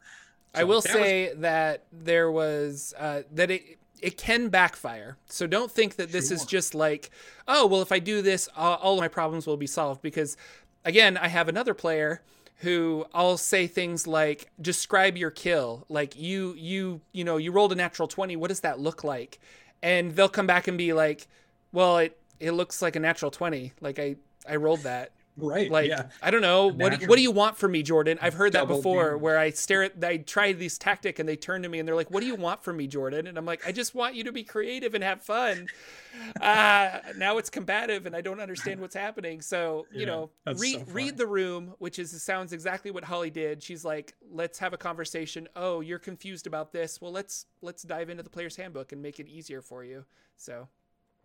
So 0.53 0.61
i 0.61 0.63
will 0.63 0.81
that 0.81 0.91
say 0.91 1.29
was... 1.29 1.37
that 1.39 1.85
there 1.91 2.31
was 2.31 2.93
uh, 2.97 3.21
that 3.33 3.51
it 3.51 3.77
it 4.01 4.17
can 4.17 4.49
backfire. 4.49 5.17
So 5.27 5.47
don't 5.47 5.71
think 5.71 5.95
that 5.95 6.11
this 6.11 6.29
sure. 6.29 6.35
is 6.35 6.45
just 6.45 6.73
like, 6.73 7.11
oh, 7.47 7.67
well, 7.67 7.81
if 7.81 7.91
I 7.91 7.99
do 7.99 8.21
this, 8.21 8.49
all, 8.55 8.75
all 8.77 8.93
of 8.95 8.99
my 8.99 9.07
problems 9.07 9.45
will 9.45 9.57
be 9.57 9.67
solved. 9.67 10.01
Because 10.01 10.37
again, 10.83 11.17
I 11.17 11.27
have 11.27 11.47
another 11.47 11.73
player 11.73 12.21
who 12.57 13.05
I'll 13.13 13.37
say 13.37 13.67
things 13.67 14.05
like, 14.07 14.49
describe 14.59 15.17
your 15.17 15.31
kill. 15.31 15.85
Like 15.89 16.17
you, 16.17 16.53
you, 16.57 17.01
you 17.11 17.23
know, 17.23 17.37
you 17.37 17.51
rolled 17.51 17.71
a 17.71 17.75
natural 17.75 18.07
20. 18.07 18.35
What 18.35 18.49
does 18.49 18.61
that 18.61 18.79
look 18.79 19.03
like? 19.03 19.39
And 19.83 20.11
they'll 20.11 20.29
come 20.29 20.47
back 20.47 20.67
and 20.67 20.77
be 20.77 20.93
like, 20.93 21.27
well, 21.71 21.97
it, 21.99 22.19
it 22.39 22.51
looks 22.51 22.81
like 22.81 22.95
a 22.95 22.99
natural 22.99 23.31
20. 23.31 23.73
Like 23.81 23.99
I, 23.99 24.15
I 24.47 24.55
rolled 24.57 24.81
that. 24.81 25.11
Right. 25.37 25.71
Like 25.71 25.89
yeah. 25.89 26.09
I 26.21 26.29
don't 26.29 26.41
know. 26.41 26.67
What 26.67 26.99
do, 26.99 27.07
what 27.07 27.15
do 27.15 27.21
you 27.21 27.31
want 27.31 27.57
from 27.57 27.71
me, 27.71 27.83
Jordan? 27.83 28.19
I've 28.21 28.33
heard 28.33 28.53
that 28.53 28.67
before 28.67 29.17
where 29.17 29.37
I 29.37 29.49
stare 29.51 29.83
at 29.83 30.03
I 30.03 30.17
try 30.17 30.51
this 30.53 30.77
tactic 30.77 31.19
and 31.19 31.27
they 31.27 31.35
turn 31.35 31.63
to 31.63 31.69
me 31.69 31.79
and 31.79 31.87
they're 31.87 31.95
like, 31.95 32.11
"What 32.11 32.19
do 32.19 32.25
you 32.25 32.35
want 32.35 32.63
from 32.63 32.77
me, 32.77 32.87
Jordan?" 32.87 33.27
And 33.27 33.37
I'm 33.37 33.45
like, 33.45 33.65
"I 33.65 33.71
just 33.71 33.95
want 33.95 34.15
you 34.15 34.23
to 34.25 34.31
be 34.31 34.43
creative 34.43 34.93
and 34.93 35.03
have 35.03 35.21
fun." 35.21 35.67
uh, 36.41 36.99
now 37.17 37.37
it's 37.37 37.49
combative 37.49 38.05
and 38.05 38.15
I 38.15 38.21
don't 38.21 38.41
understand 38.41 38.81
what's 38.81 38.95
happening. 38.95 39.41
So, 39.41 39.87
you 39.91 40.05
know, 40.05 40.31
read 40.45 40.85
so 40.85 40.93
read 40.93 41.17
the 41.17 41.27
room, 41.27 41.73
which 41.79 41.97
is 41.97 42.21
sounds 42.21 42.51
exactly 42.51 42.91
what 42.91 43.03
Holly 43.03 43.29
did. 43.29 43.63
She's 43.63 43.85
like, 43.85 44.13
"Let's 44.29 44.59
have 44.59 44.73
a 44.73 44.77
conversation. 44.77 45.47
Oh, 45.55 45.79
you're 45.79 45.99
confused 45.99 46.45
about 46.45 46.73
this. 46.73 46.99
Well, 46.99 47.11
let's 47.11 47.45
let's 47.61 47.83
dive 47.83 48.09
into 48.09 48.23
the 48.23 48.29
player's 48.29 48.57
handbook 48.57 48.91
and 48.91 49.01
make 49.01 49.19
it 49.19 49.27
easier 49.27 49.61
for 49.61 49.83
you." 49.83 50.05
So, 50.35 50.67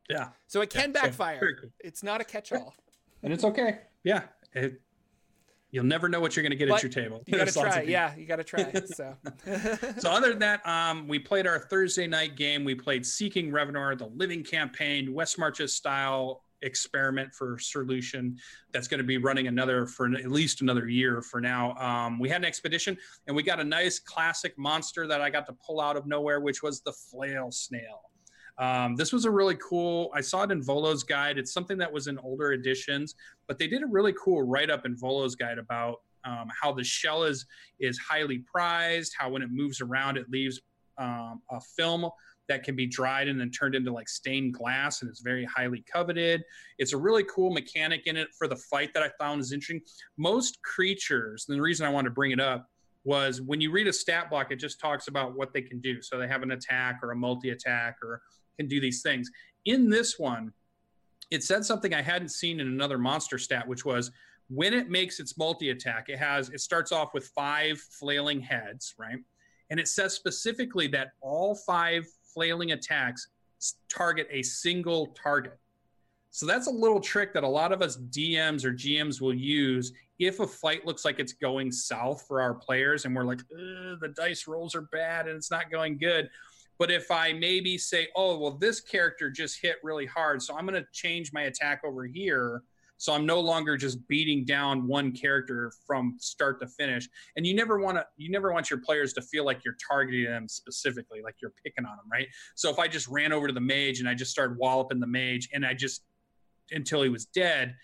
yeah. 0.09 0.29
So 0.47 0.61
it 0.61 0.71
can 0.71 0.93
yeah, 0.95 1.03
backfire. 1.03 1.41
So 1.41 1.61
cool. 1.61 1.71
It's 1.81 2.03
not 2.03 2.21
a 2.21 2.25
catch-all. 2.25 2.75
And 3.27 3.35
it's 3.35 3.45
okay 3.45 3.81
yeah, 4.07 4.23
it, 4.55 4.81
you'll 5.73 5.85
never 5.85 6.09
know 6.09 6.21
what 6.21 6.37
you're 6.37 6.45
going 6.45 6.53
to 6.53 6.57
get 6.57 6.69
but 6.69 6.77
at 6.77 6.83
your 6.85 6.93
table. 6.93 7.25
You 7.27 7.37
got 7.37 7.49
to 7.49 7.53
try. 7.53 7.83
Yeah, 7.83 8.15
you 8.17 8.25
got 8.25 8.37
to 8.37 8.45
try. 8.45 8.73
So. 8.87 9.17
so 9.99 10.11
other 10.11 10.31
than 10.31 10.39
that, 10.39 10.65
um, 10.65 11.09
we 11.09 11.19
played 11.19 11.45
our 11.45 11.59
Thursday 11.59 12.07
night 12.07 12.37
game. 12.37 12.65
We 12.65 12.77
played 12.77 13.05
Seeking 13.05 13.51
Revenor, 13.51 13.99
the 13.99 14.07
Living 14.07 14.45
Campaign, 14.45 15.13
West 15.13 15.41
Marches 15.41 15.75
style 15.75 16.45
experiment 16.63 17.35
for 17.35 17.59
solution 17.59 18.39
that's 18.73 18.87
going 18.87 18.99
to 18.99 19.05
be 19.05 19.19
running 19.19 19.49
another 19.49 19.87
for 19.87 20.07
at 20.15 20.31
least 20.31 20.63
another 20.63 20.89
year 20.89 21.21
for 21.21 21.41
now. 21.41 21.75
Um, 21.77 22.21
we 22.21 22.29
had 22.29 22.41
an 22.41 22.45
expedition 22.45 22.97
and 23.27 23.35
we 23.35 23.43
got 23.43 23.59
a 23.59 23.65
nice 23.65 23.99
classic 23.99 24.57
monster 24.57 25.07
that 25.09 25.21
I 25.21 25.31
got 25.31 25.47
to 25.47 25.53
pull 25.53 25.81
out 25.81 25.97
of 25.97 26.07
nowhere, 26.07 26.41
which 26.41 26.63
was 26.63 26.81
the 26.81 26.93
flail 26.93 27.51
snail. 27.51 28.06
Um, 28.59 28.97
this 28.97 29.13
was 29.13 29.25
a 29.25 29.31
really 29.31 29.57
cool. 29.57 30.11
I 30.15 30.21
saw 30.21 30.43
it 30.43 30.51
in 30.51 30.63
Volo's 30.63 31.03
guide. 31.03 31.39
It's 31.39 31.53
something 31.53 31.79
that 31.79 31.93
was 31.93 32.07
in 32.07 32.19
older 32.19 32.53
editions, 32.53 33.15
but 33.49 33.59
they 33.59 33.67
did 33.67 33.83
a 33.83 33.87
really 33.87 34.15
cool 34.15 34.43
write 34.43 34.71
up 34.71 34.87
in 34.87 34.97
Volo's 34.97 35.35
guide 35.35 35.59
about 35.59 36.01
um, 36.25 36.49
how 36.61 36.73
the 36.73 36.85
shell 36.85 37.25
is 37.25 37.47
is 37.81 37.99
highly 37.99 38.39
prized. 38.39 39.15
How 39.19 39.31
when 39.31 39.43
it 39.43 39.51
moves 39.51 39.81
around, 39.81 40.17
it 40.17 40.31
leaves 40.31 40.61
um, 40.99 41.43
a 41.51 41.61
film 41.77 42.09
that 42.49 42.63
can 42.63 42.77
be 42.77 42.87
dried 42.87 43.27
and 43.29 43.41
then 43.41 43.51
turned 43.51 43.75
into 43.75 43.93
like 43.93 44.09
stained 44.09 44.55
glass, 44.55 45.03
and 45.03 45.11
it's 45.11 45.21
very 45.21 45.45
highly 45.45 45.85
coveted. 45.93 46.43
It's 46.79 46.93
a 46.93 46.97
really 46.97 47.25
cool 47.25 47.53
mechanic 47.53 48.07
in 48.07 48.17
it 48.17 48.29
for 48.39 48.49
the 48.49 48.57
fight 48.57 48.95
that 48.95 49.03
I 49.03 49.11
found 49.19 49.41
is 49.41 49.53
interesting. 49.53 49.83
Most 50.17 50.63
creatures, 50.63 51.47
and 51.49 51.57
the 51.57 51.63
reason 51.63 51.87
I 51.87 51.91
wanted 51.91 52.11
to 52.11 52.15
bring 52.15 52.31
it 52.31 52.41
up 52.41 52.69
was 53.07 53.41
when 53.41 53.61
you 53.61 53.71
read 53.71 53.87
a 53.87 53.93
stat 53.93 54.29
block, 54.29 54.51
it 54.51 54.57
just 54.57 54.81
talks 54.81 55.07
about 55.07 55.37
what 55.37 55.53
they 55.53 55.63
can 55.63 55.81
do. 55.81 56.03
So 56.03 56.19
they 56.19 56.27
have 56.27 56.43
an 56.43 56.51
attack 56.51 56.99
or 57.03 57.13
a 57.13 57.17
multi 57.17 57.51
attack 57.51 57.99
or 58.03 58.21
can 58.59 58.67
do 58.67 58.81
these 58.81 59.01
things. 59.01 59.31
In 59.65 59.89
this 59.89 60.19
one, 60.19 60.53
it 61.31 61.45
said 61.45 61.65
something 61.65 61.95
I 61.95 62.03
hadn't 62.03 62.31
seen 62.31 62.59
in 62.59 62.67
another 62.67 62.99
monster 62.99 63.39
stat, 63.39 63.67
which 63.67 63.85
was 63.85 64.11
when 64.49 64.75
it 64.75 64.91
makes 64.91 65.21
its 65.21 65.39
multi 65.39 65.71
attack, 65.71 66.09
it 66.09 66.19
has 66.19 66.51
it 66.51 66.61
starts 66.61 66.91
off 66.91 67.15
with 67.15 67.29
five 67.29 67.79
flailing 67.79 68.41
heads, 68.41 68.95
right? 68.99 69.19
And 69.71 69.79
it 69.79 69.87
says 69.87 70.13
specifically 70.13 70.89
that 70.89 71.13
all 71.21 71.55
five 71.55 72.07
flailing 72.35 72.73
attacks 72.73 73.29
target 73.89 74.27
a 74.31 74.43
single 74.43 75.09
target. 75.21 75.59
So 76.31 76.45
that's 76.45 76.67
a 76.67 76.71
little 76.71 77.01
trick 77.01 77.33
that 77.35 77.45
a 77.45 77.49
lot 77.49 77.73
of 77.73 77.83
us 77.83 77.97
DMs 77.97 78.65
or 78.65 78.73
GMs 78.73 79.21
will 79.21 79.35
use 79.35 79.93
if 80.19 80.41
a 80.41 80.47
fight 80.47 80.87
looks 80.87 81.05
like 81.05 81.19
it's 81.19 81.33
going 81.33 81.71
south 81.71 82.25
for 82.27 82.41
our 82.41 82.55
players 82.55 83.05
and 83.05 83.15
we're 83.15 83.25
like, 83.25 83.41
the 83.49 84.13
dice 84.17 84.47
rolls 84.47 84.75
are 84.75 84.89
bad 84.93 85.27
and 85.27 85.37
it's 85.37 85.51
not 85.51 85.71
going 85.71 85.99
good. 85.99 86.31
But 86.79 86.91
if 86.91 87.11
I 87.11 87.33
maybe 87.33 87.79
say, 87.79 88.09
oh, 88.17 88.39
well, 88.39 88.53
this 88.53 88.81
character 88.81 89.31
just 89.31 89.61
hit 89.61 89.77
really 89.83 90.07
hard, 90.07 90.43
so 90.43 90.57
I'm 90.57 90.67
going 90.67 90.81
to 90.81 90.87
change 90.93 91.33
my 91.33 91.43
attack 91.43 91.83
over 91.85 92.05
here. 92.05 92.63
So 92.99 93.13
I'm 93.13 93.27
no 93.27 93.41
longer 93.41 93.77
just 93.77 94.07
beating 94.09 94.47
down 94.47 94.87
one 94.87 95.13
character 95.13 95.71
from 95.87 96.17
start 96.19 96.61
to 96.61 96.67
finish. 96.67 97.09
And 97.37 97.47
you 97.47 97.55
never 97.55 97.79
want 97.79 97.99
to, 97.99 98.07
you 98.17 98.31
never 98.31 98.53
want 98.53 98.71
your 98.71 98.81
players 98.81 99.13
to 99.15 99.23
feel 99.23 99.45
like 99.45 99.65
you're 99.65 99.77
targeting 99.87 100.25
them 100.25 100.49
specifically, 100.49 101.21
like 101.23 101.35
you're 101.43 101.53
picking 101.63 101.85
on 101.85 101.97
them, 101.97 102.07
right? 102.11 102.27
So 102.55 102.71
if 102.71 102.79
I 102.79 102.89
just 102.89 103.07
ran 103.09 103.33
over 103.33 103.49
to 103.49 103.53
the 103.53 103.61
mage 103.61 104.01
and 104.01 104.09
I 104.09 104.15
just 104.15 104.31
started 104.31 104.57
walloping 104.59 104.99
the 104.99 105.07
mage 105.07 105.51
and 105.53 105.65
I 105.65 105.75
just 105.75 106.05
until 106.71 107.03
he 107.03 107.11
was 107.11 107.27
dead, 107.27 107.75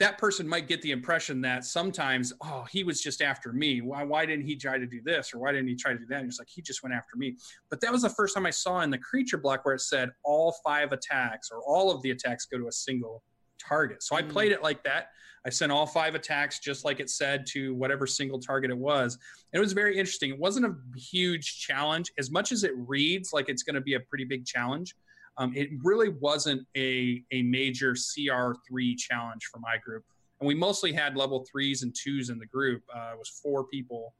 that 0.00 0.16
person 0.16 0.48
might 0.48 0.66
get 0.66 0.80
the 0.80 0.90
impression 0.90 1.42
that 1.42 1.62
sometimes, 1.62 2.32
oh, 2.42 2.64
he 2.70 2.84
was 2.84 3.02
just 3.02 3.20
after 3.20 3.52
me. 3.52 3.82
Why, 3.82 4.02
why 4.02 4.24
didn't 4.24 4.46
he 4.46 4.56
try 4.56 4.78
to 4.78 4.86
do 4.86 5.02
this? 5.04 5.32
Or 5.34 5.40
why 5.40 5.52
didn't 5.52 5.68
he 5.68 5.76
try 5.76 5.92
to 5.92 5.98
do 5.98 6.06
that? 6.08 6.20
And 6.20 6.28
it's 6.28 6.38
like, 6.38 6.48
he 6.50 6.62
just 6.62 6.82
went 6.82 6.94
after 6.94 7.16
me. 7.16 7.36
But 7.68 7.82
that 7.82 7.92
was 7.92 8.00
the 8.00 8.08
first 8.08 8.34
time 8.34 8.46
I 8.46 8.50
saw 8.50 8.80
in 8.80 8.90
the 8.90 8.98
creature 8.98 9.36
block 9.36 9.64
where 9.64 9.74
it 9.74 9.82
said 9.82 10.08
all 10.24 10.56
five 10.64 10.92
attacks 10.92 11.50
or 11.52 11.60
all 11.62 11.94
of 11.94 12.00
the 12.00 12.12
attacks 12.12 12.46
go 12.46 12.58
to 12.58 12.68
a 12.68 12.72
single 12.72 13.22
target. 13.62 14.02
So 14.02 14.16
I 14.16 14.22
mm. 14.22 14.30
played 14.30 14.52
it 14.52 14.62
like 14.62 14.82
that. 14.84 15.08
I 15.44 15.50
sent 15.50 15.70
all 15.70 15.86
five 15.86 16.14
attacks 16.14 16.60
just 16.60 16.84
like 16.84 16.98
it 16.98 17.10
said 17.10 17.44
to 17.50 17.74
whatever 17.74 18.06
single 18.06 18.38
target 18.38 18.70
it 18.70 18.78
was. 18.78 19.18
And 19.52 19.58
it 19.58 19.62
was 19.62 19.74
very 19.74 19.98
interesting. 19.98 20.30
It 20.30 20.38
wasn't 20.38 20.64
a 20.64 20.74
huge 20.98 21.60
challenge 21.60 22.10
as 22.18 22.30
much 22.30 22.52
as 22.52 22.64
it 22.64 22.72
reads 22.74 23.34
like 23.34 23.50
it's 23.50 23.62
going 23.62 23.74
to 23.74 23.80
be 23.82 23.94
a 23.94 24.00
pretty 24.00 24.24
big 24.24 24.46
challenge 24.46 24.94
um, 25.36 25.52
it 25.56 25.70
really 25.82 26.08
wasn't 26.08 26.66
a, 26.76 27.24
a 27.32 27.42
major 27.42 27.92
CR3 27.92 28.96
challenge 28.96 29.46
for 29.52 29.58
my 29.58 29.76
group. 29.84 30.04
And 30.40 30.46
we 30.46 30.54
mostly 30.54 30.92
had 30.92 31.16
level 31.16 31.44
threes 31.50 31.82
and 31.82 31.94
twos 31.94 32.30
in 32.30 32.38
the 32.38 32.46
group. 32.46 32.82
Uh, 32.94 33.12
it 33.12 33.18
was 33.18 33.28
four 33.28 33.64
people, 33.64 34.14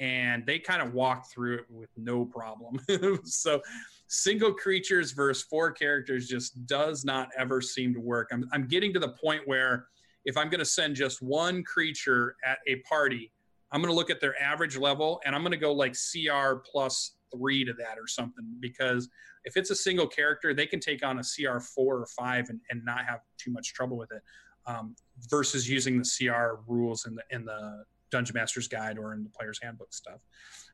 and 0.00 0.44
they 0.46 0.58
kind 0.58 0.82
of 0.82 0.94
walked 0.94 1.32
through 1.32 1.56
it 1.56 1.64
with 1.68 1.90
no 1.96 2.24
problem. 2.24 2.80
so, 3.24 3.60
single 4.08 4.52
creatures 4.52 5.12
versus 5.12 5.44
four 5.44 5.70
characters 5.70 6.28
just 6.28 6.66
does 6.66 7.04
not 7.04 7.28
ever 7.38 7.60
seem 7.60 7.92
to 7.94 8.00
work. 8.00 8.28
I'm, 8.32 8.48
I'm 8.52 8.66
getting 8.66 8.92
to 8.94 8.98
the 8.98 9.10
point 9.10 9.42
where 9.46 9.86
if 10.24 10.36
I'm 10.36 10.48
going 10.48 10.60
to 10.60 10.64
send 10.64 10.96
just 10.96 11.22
one 11.22 11.62
creature 11.62 12.36
at 12.44 12.58
a 12.66 12.76
party, 12.88 13.32
I'm 13.72 13.80
going 13.80 13.92
to 13.92 13.96
look 13.96 14.10
at 14.10 14.20
their 14.20 14.40
average 14.40 14.76
level 14.76 15.20
and 15.24 15.34
I'm 15.34 15.42
going 15.42 15.52
to 15.52 15.58
go 15.58 15.72
like 15.72 15.94
CR 15.94 16.56
plus 16.70 17.15
three 17.34 17.64
to 17.64 17.72
that 17.74 17.98
or 17.98 18.06
something 18.06 18.44
because 18.60 19.08
if 19.44 19.56
it's 19.56 19.70
a 19.70 19.76
single 19.76 20.06
character, 20.06 20.54
they 20.54 20.66
can 20.66 20.80
take 20.80 21.04
on 21.04 21.18
a 21.18 21.22
CR 21.22 21.58
four 21.60 21.96
or 21.96 22.06
five 22.18 22.48
and, 22.48 22.60
and 22.70 22.84
not 22.84 23.04
have 23.04 23.20
too 23.38 23.52
much 23.52 23.74
trouble 23.74 23.96
with 23.96 24.12
it. 24.12 24.22
Um, 24.68 24.96
versus 25.30 25.68
using 25.68 25.96
the 25.96 26.04
CR 26.04 26.60
rules 26.66 27.06
in 27.06 27.14
the 27.14 27.22
in 27.30 27.44
the 27.44 27.84
Dungeon 28.10 28.34
Master's 28.34 28.68
Guide 28.68 28.98
or 28.98 29.12
in 29.14 29.22
the 29.22 29.30
Player's 29.30 29.60
Handbook 29.62 29.92
stuff. 29.92 30.20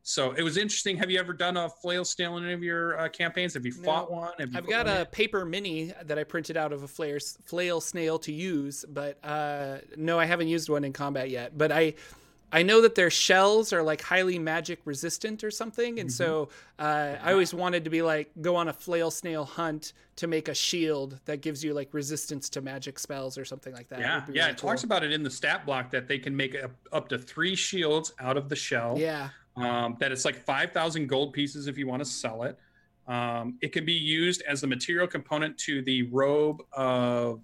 So 0.02 0.32
it 0.32 0.42
was 0.42 0.56
interesting. 0.56 0.96
Have 0.96 1.10
you 1.10 1.20
ever 1.20 1.32
done 1.32 1.56
a 1.56 1.68
flail 1.68 2.04
snail 2.04 2.36
in 2.36 2.44
any 2.44 2.52
of 2.52 2.62
your 2.62 2.98
uh, 2.98 3.08
campaigns? 3.08 3.54
Have 3.54 3.64
you 3.64 3.72
fought 3.72 4.10
no. 4.10 4.16
one? 4.16 4.32
I've 4.54 4.66
got 4.66 4.88
a 4.88 5.06
paper 5.06 5.44
mini 5.44 5.92
that 6.04 6.18
I 6.18 6.24
printed 6.24 6.56
out 6.56 6.72
of 6.72 6.82
a 6.82 6.88
flail, 6.88 7.18
flail 7.44 7.80
snail 7.80 8.18
to 8.20 8.32
use, 8.32 8.84
but 8.88 9.24
uh, 9.24 9.78
no, 9.96 10.18
I 10.18 10.24
haven't 10.24 10.48
used 10.48 10.68
one 10.68 10.84
in 10.84 10.92
combat 10.92 11.30
yet. 11.30 11.56
But 11.56 11.70
I 11.70 11.94
I 12.52 12.62
know 12.62 12.82
that 12.82 12.94
their 12.94 13.10
shells 13.10 13.72
are 13.72 13.82
like 13.82 14.02
highly 14.02 14.38
magic 14.38 14.80
resistant 14.84 15.42
or 15.42 15.50
something, 15.50 15.98
and 15.98 16.10
mm-hmm. 16.10 16.24
so 16.24 16.50
uh, 16.78 17.16
I 17.22 17.32
always 17.32 17.54
wanted 17.54 17.84
to 17.84 17.90
be 17.90 18.02
like 18.02 18.30
go 18.40 18.56
on 18.56 18.68
a 18.68 18.72
flail 18.72 19.10
snail 19.10 19.44
hunt 19.44 19.94
to 20.16 20.26
make 20.26 20.48
a 20.48 20.54
shield 20.54 21.18
that 21.24 21.40
gives 21.40 21.64
you 21.64 21.72
like 21.72 21.94
resistance 21.94 22.50
to 22.50 22.60
magic 22.60 22.98
spells 22.98 23.38
or 23.38 23.46
something 23.46 23.72
like 23.72 23.88
that. 23.88 24.00
Yeah, 24.00 24.24
yeah. 24.30 24.48
it 24.48 24.60
cool. 24.60 24.68
talks 24.68 24.84
about 24.84 25.02
it 25.02 25.12
in 25.12 25.22
the 25.22 25.30
stat 25.30 25.64
block 25.64 25.90
that 25.90 26.06
they 26.06 26.18
can 26.18 26.36
make 26.36 26.54
up 26.92 27.08
to 27.08 27.18
three 27.18 27.54
shields 27.54 28.12
out 28.20 28.36
of 28.36 28.50
the 28.50 28.56
shell. 28.56 28.96
Yeah. 28.98 29.30
Um, 29.56 29.96
that 30.00 30.12
it's 30.12 30.24
like 30.24 30.36
five 30.36 30.72
thousand 30.72 31.08
gold 31.08 31.32
pieces 31.32 31.66
if 31.66 31.78
you 31.78 31.86
want 31.86 32.00
to 32.00 32.08
sell 32.08 32.42
it. 32.42 32.58
Um, 33.08 33.58
it 33.60 33.72
can 33.72 33.84
be 33.84 33.94
used 33.94 34.42
as 34.42 34.60
the 34.60 34.66
material 34.66 35.06
component 35.06 35.58
to 35.58 35.82
the 35.82 36.04
robe 36.04 36.62
of 36.72 37.40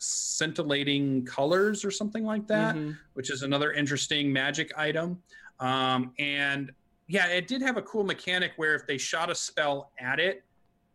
scintillating 0.00 1.24
colors 1.26 1.84
or 1.84 1.90
something 1.90 2.24
like 2.24 2.46
that, 2.48 2.74
mm-hmm. 2.74 2.92
which 3.14 3.30
is 3.30 3.42
another 3.42 3.72
interesting 3.72 4.32
magic 4.32 4.72
item. 4.76 5.22
Um, 5.60 6.12
and 6.18 6.72
yeah, 7.06 7.26
it 7.26 7.46
did 7.46 7.60
have 7.62 7.76
a 7.76 7.82
cool 7.82 8.02
mechanic 8.02 8.52
where 8.56 8.74
if 8.74 8.86
they 8.86 8.98
shot 8.98 9.30
a 9.30 9.34
spell 9.34 9.92
at 9.98 10.18
it 10.18 10.42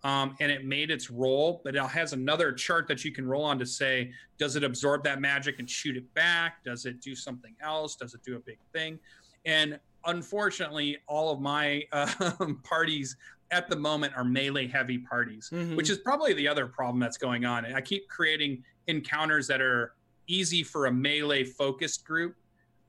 um, 0.04 0.36
and 0.40 0.52
it 0.52 0.66
made 0.66 0.90
its 0.90 1.12
roll, 1.12 1.62
but 1.64 1.76
it 1.76 1.84
has 1.84 2.14
another 2.14 2.52
chart 2.52 2.88
that 2.88 3.06
you 3.06 3.12
can 3.12 3.28
roll 3.28 3.44
on 3.44 3.60
to 3.60 3.66
say, 3.66 4.12
does 4.38 4.56
it 4.56 4.64
absorb 4.64 5.04
that 5.04 5.22
magic 5.22 5.60
and 5.60 5.70
shoot 5.70 5.96
it 5.96 6.12
back? 6.16 6.64
Does 6.64 6.86
it 6.86 7.00
do 7.00 7.16
something 7.16 7.56
else? 7.62 7.96
Does 7.96 8.16
it 8.16 8.24
do 8.24 8.36
a 8.36 8.40
big 8.40 8.58
thing? 8.74 8.98
And 9.46 9.80
unfortunately, 10.06 10.98
all 11.08 11.32
of 11.32 11.40
my 11.40 11.84
uh, 11.92 12.32
parties 12.64 13.18
at 13.52 13.70
the 13.70 13.76
moment 13.76 14.14
are 14.16 14.24
melee 14.24 14.68
heavy 14.68 14.98
parties, 14.98 15.50
mm-hmm. 15.52 15.76
which 15.76 15.90
is 15.90 16.00
probably 16.00 16.34
the 16.34 16.48
other 16.48 16.66
problem 16.66 17.00
that's 17.00 17.18
going 17.18 17.46
on. 17.46 17.66
I 17.74 17.82
keep 17.82 18.08
creating 18.10 18.64
encounters 18.88 19.48
that 19.48 19.62
are 19.62 19.94
easy 20.28 20.64
for 20.64 20.88
a 20.88 20.92
melee 20.92 21.44
focused 21.44 22.06
group. 22.06 22.36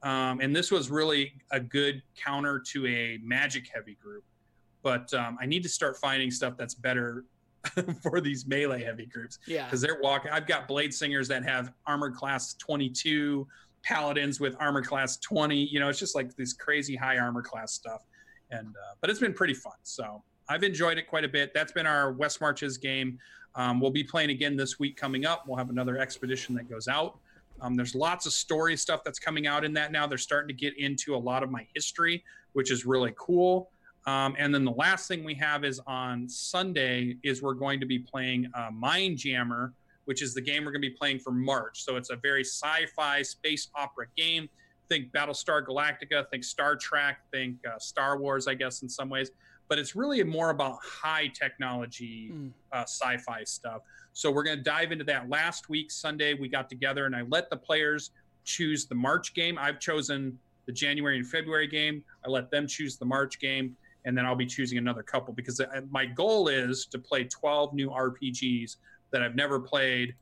Um, 0.03 0.41
and 0.41 0.55
this 0.55 0.71
was 0.71 0.91
really 0.91 1.33
a 1.51 1.61
good 1.61 2.03
counter 2.17 2.63
to 2.73 2.87
a 2.87 3.19
magic 3.23 3.69
heavy 3.73 3.97
group. 4.03 4.25
But 4.83 5.13
um, 5.15 5.37
I 5.41 5.47
need 5.47 5.63
to 5.65 5.69
start 5.69 5.97
finding 5.97 6.31
stuff 6.31 6.55
that's 6.57 6.75
better 6.75 7.25
for 8.03 8.21
these 8.21 8.47
melee 8.47 8.85
heavy 8.85 9.07
groups. 9.07 9.39
Yeah. 9.47 9.65
Because 9.65 9.81
they're 9.81 9.99
walking. 10.01 10.31
I've 10.31 10.47
got 10.47 10.69
blade 10.69 10.95
singers 10.95 11.29
that 11.29 11.45
have 11.45 11.73
armor 11.87 12.11
class 12.11 12.55
22, 12.55 13.47
paladins 13.83 14.39
with 14.39 14.55
armor 14.61 14.83
class 14.83 15.17
20. 15.19 15.57
You 15.57 15.81
know, 15.81 15.89
it's 15.89 15.99
just 15.99 16.15
like 16.15 16.35
this 16.37 16.53
crazy 16.53 16.95
high 16.95 17.19
armor 17.19 17.43
class 17.43 17.73
stuff. 17.73 18.03
And, 18.51 18.69
uh, 18.69 18.95
but 19.01 19.11
it's 19.11 19.19
been 19.19 19.35
pretty 19.35 19.55
fun. 19.55 19.75
So 19.83 20.23
I've 20.49 20.63
enjoyed 20.63 20.99
it 20.99 21.09
quite 21.09 21.25
a 21.25 21.29
bit. 21.29 21.53
That's 21.55 21.73
been 21.73 21.87
our 21.87 22.13
West 22.13 22.41
Marches 22.41 22.79
game. 22.79 23.19
Um, 23.57 23.81
we'll 23.81 23.91
be 23.91 24.05
playing 24.05 24.31
again 24.31 24.57
this 24.57 24.79
week 24.79 24.97
coming 24.97 25.25
up. 25.25 25.45
We'll 25.47 25.57
have 25.57 25.71
another 25.71 25.99
expedition 25.99 26.55
that 26.57 26.69
goes 26.69 26.89
out. 26.89 27.19
Um, 27.63 27.75
there's 27.75 27.95
lots 27.95 28.27
of 28.27 28.33
story 28.33 28.77
stuff 28.77 29.03
that's 29.03 29.19
coming 29.19 29.47
out 29.47 29.65
in 29.65 29.73
that 29.75 29.91
now. 29.91 30.07
They're 30.07 30.19
starting 30.19 30.49
to 30.49 30.55
get 30.55 30.79
into 30.79 31.15
a 31.15 31.19
lot 31.19 31.43
of 31.43 31.51
my 31.51 31.67
history, 31.75 32.23
which 32.53 32.71
is 32.71 32.85
really 32.85 33.15
cool. 33.17 33.71
Um, 34.07 34.37
and 34.39 34.55
then 34.55 34.65
the 34.65 34.73
last 34.73 35.09
thing 35.09 35.25
we 35.25 35.35
have 35.35 35.65
is 35.65 35.81
on 35.87 36.29
Sunday 36.29 37.17
is 37.25 37.43
we're 37.43 37.55
going 37.55 37.81
to 37.81 37.87
be 37.87 37.99
playing 37.99 38.47
uh, 38.55 38.71
Mindjammer, 38.71 39.73
which 40.05 40.23
is 40.23 40.35
the 40.35 40.41
game 40.41 40.65
we're 40.65 40.71
going 40.71 40.83
to 40.83 40.89
be 40.91 40.95
playing 40.95 41.19
for 41.19 41.33
March. 41.33 41.83
So 41.83 41.97
it's 41.97 42.11
a 42.11 42.17
very 42.17 42.45
sci-fi 42.45 43.23
space 43.23 43.69
opera 43.75 44.07
game. 44.17 44.49
Think 44.89 45.11
Battlestar 45.11 45.67
Galactica, 45.67 46.29
think 46.31 46.45
Star 46.45 46.77
Trek, 46.77 47.19
think 47.33 47.57
uh, 47.67 47.79
Star 47.79 48.19
Wars, 48.19 48.47
I 48.47 48.55
guess 48.55 48.83
in 48.83 48.89
some 48.89 49.09
ways 49.09 49.31
but 49.69 49.79
it's 49.79 49.97
really 49.97 50.23
more 50.23 50.51
about 50.51 50.79
high 50.83 51.29
technology 51.29 52.31
mm. 52.33 52.51
uh, 52.73 52.83
sci-fi 52.83 53.43
stuff. 53.45 53.83
So 54.13 54.31
we're 54.31 54.45
going 54.45 54.59
to 54.59 54.63
dive 54.63 54.93
into 54.93 55.05
that. 55.05 55.29
Last 55.29 55.69
week 55.69 55.91
Sunday 55.91 56.35
we 56.35 56.49
got 56.49 56.69
together 56.69 57.07
and 57.07 57.15
I 57.15 57.23
let 57.23 57.51
the 57.51 57.57
players 57.57 58.11
choose 58.45 58.87
the 58.87 58.95
March 58.95 59.35
game. 59.35 59.59
I've 59.59 59.81
chosen 59.81 60.39
the 60.67 60.73
January 60.73 61.19
and 61.19 61.27
February 61.27 61.67
game. 61.67 62.05
I 62.25 62.31
let 62.31 62.51
them 62.51 62.67
choose 62.67 62.97
the 62.97 63.05
March 63.05 63.39
game, 63.39 63.77
and 64.05 64.17
then 64.17 64.27
I'll 64.27 64.37
be 64.37 64.47
choosing 64.47 64.79
another 64.79 65.03
couple 65.03 65.33
because 65.33 65.61
uh, 65.61 65.67
my 65.91 66.05
goal 66.07 66.49
is 66.49 66.87
to 66.87 66.99
play 66.99 67.25
12 67.25 67.73
new 67.73 67.91
RPGs 67.91 68.77
that 69.13 69.23
I've 69.23 69.37
never 69.37 69.61
played 69.61 70.15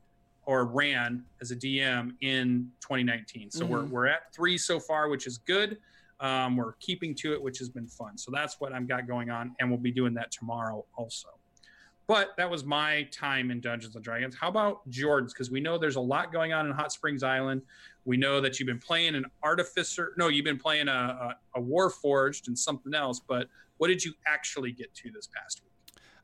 or 0.45 0.65
ran 0.65 1.23
as 1.41 1.51
a 1.51 1.55
DM 1.55 2.13
in 2.21 2.69
2019. 2.81 3.49
So 3.49 3.63
mm-hmm. 3.63 3.73
we're 3.73 3.85
we're 3.85 4.07
at 4.07 4.33
three 4.33 4.57
so 4.57 4.79
far, 4.79 5.09
which 5.09 5.25
is 5.25 5.39
good. 5.39 5.77
Um, 6.19 6.55
we're 6.55 6.73
keeping 6.73 7.13
to 7.15 7.33
it, 7.33 7.41
which 7.41 7.59
has 7.59 7.69
been 7.69 7.87
fun. 7.87 8.17
So 8.17 8.31
that's 8.31 8.59
what 8.59 8.73
I've 8.73 8.87
got 8.87 9.07
going 9.07 9.29
on, 9.29 9.55
and 9.59 9.69
we'll 9.69 9.79
be 9.79 9.91
doing 9.91 10.13
that 10.15 10.31
tomorrow 10.31 10.85
also. 10.97 11.29
But 12.07 12.37
that 12.37 12.49
was 12.49 12.63
my 12.63 13.03
time 13.11 13.49
in 13.49 13.59
Dungeons 13.59 13.95
and 13.95 14.03
Dragons. 14.03 14.35
How 14.35 14.47
about 14.47 14.87
Jordan's? 14.89 15.33
Because 15.33 15.49
we 15.49 15.59
know 15.59 15.77
there's 15.77 15.95
a 15.95 16.01
lot 16.01 16.31
going 16.31 16.53
on 16.53 16.67
in 16.67 16.71
Hot 16.71 16.91
Springs 16.91 17.23
Island. 17.23 17.63
We 18.05 18.15
know 18.15 18.39
that 18.41 18.59
you've 18.59 18.67
been 18.67 18.79
playing 18.79 19.15
an 19.15 19.25
artificer. 19.41 20.13
No, 20.15 20.27
you've 20.27 20.45
been 20.45 20.59
playing 20.59 20.87
a, 20.87 21.35
a, 21.55 21.59
a 21.59 21.61
Warforged 21.61 22.47
and 22.47 22.57
something 22.57 22.93
else. 22.93 23.19
But 23.19 23.47
what 23.77 23.87
did 23.87 24.05
you 24.05 24.13
actually 24.27 24.71
get 24.71 24.93
to 24.93 25.11
this 25.11 25.27
past 25.27 25.61
week? 25.63 25.71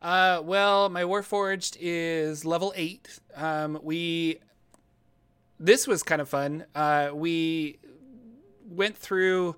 Uh, 0.04 0.42
well, 0.44 0.90
my 0.90 1.04
Warforged 1.04 1.78
is 1.80 2.46
level 2.46 2.74
eight. 2.76 3.20
Um, 3.36 3.80
we 3.82 4.40
this 5.60 5.88
was 5.88 6.02
kind 6.04 6.22
of 6.22 6.30
fun. 6.30 6.66
Uh, 6.74 7.12
we 7.14 7.80
went 8.68 8.98
through 8.98 9.56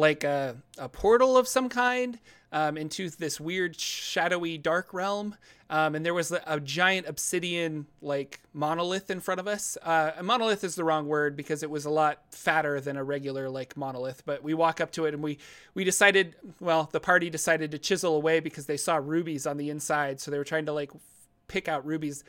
like 0.00 0.24
a, 0.24 0.56
a 0.78 0.88
portal 0.88 1.36
of 1.36 1.46
some 1.46 1.68
kind 1.68 2.18
um, 2.52 2.76
into 2.76 3.10
this 3.10 3.38
weird 3.38 3.78
shadowy 3.78 4.58
dark 4.58 4.92
realm. 4.92 5.36
Um, 5.68 5.94
and 5.94 6.04
there 6.04 6.14
was 6.14 6.32
a, 6.32 6.42
a, 6.48 6.58
giant 6.58 7.06
obsidian 7.06 7.86
like 8.02 8.40
monolith 8.52 9.08
in 9.08 9.20
front 9.20 9.38
of 9.38 9.46
us. 9.46 9.78
Uh, 9.80 10.10
a 10.16 10.22
monolith 10.22 10.64
is 10.64 10.74
the 10.74 10.82
wrong 10.82 11.06
word 11.06 11.36
because 11.36 11.62
it 11.62 11.70
was 11.70 11.84
a 11.84 11.90
lot 11.90 12.22
fatter 12.32 12.80
than 12.80 12.96
a 12.96 13.04
regular 13.04 13.48
like 13.48 13.76
monolith. 13.76 14.24
But 14.26 14.42
we 14.42 14.52
walk 14.52 14.80
up 14.80 14.90
to 14.92 15.04
it 15.04 15.14
and 15.14 15.22
we 15.22 15.38
we 15.74 15.84
decided 15.84 16.34
well 16.58 16.88
the 16.90 16.98
party 16.98 17.30
decided 17.30 17.70
to 17.70 17.78
chisel 17.78 18.16
away 18.16 18.40
because 18.40 18.66
they 18.66 18.76
saw 18.76 18.96
rubies 18.96 19.46
on 19.46 19.58
the 19.58 19.70
inside. 19.70 20.20
So 20.20 20.32
they 20.32 20.38
were 20.38 20.44
trying 20.44 20.66
to 20.66 20.72
like 20.72 20.90
pick 21.46 21.68
out 21.68 21.86
rubies. 21.86 22.24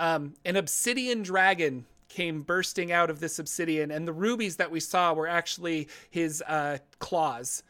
Um, 0.00 0.34
an 0.44 0.56
obsidian 0.56 1.22
dragon 1.22 1.84
came 2.10 2.42
bursting 2.42 2.92
out 2.92 3.08
of 3.08 3.20
this 3.20 3.38
obsidian, 3.38 3.90
and 3.90 4.06
the 4.06 4.12
rubies 4.12 4.56
that 4.56 4.70
we 4.70 4.80
saw 4.80 5.14
were 5.14 5.28
actually 5.28 5.88
his 6.10 6.42
uh, 6.42 6.78
claws. 6.98 7.62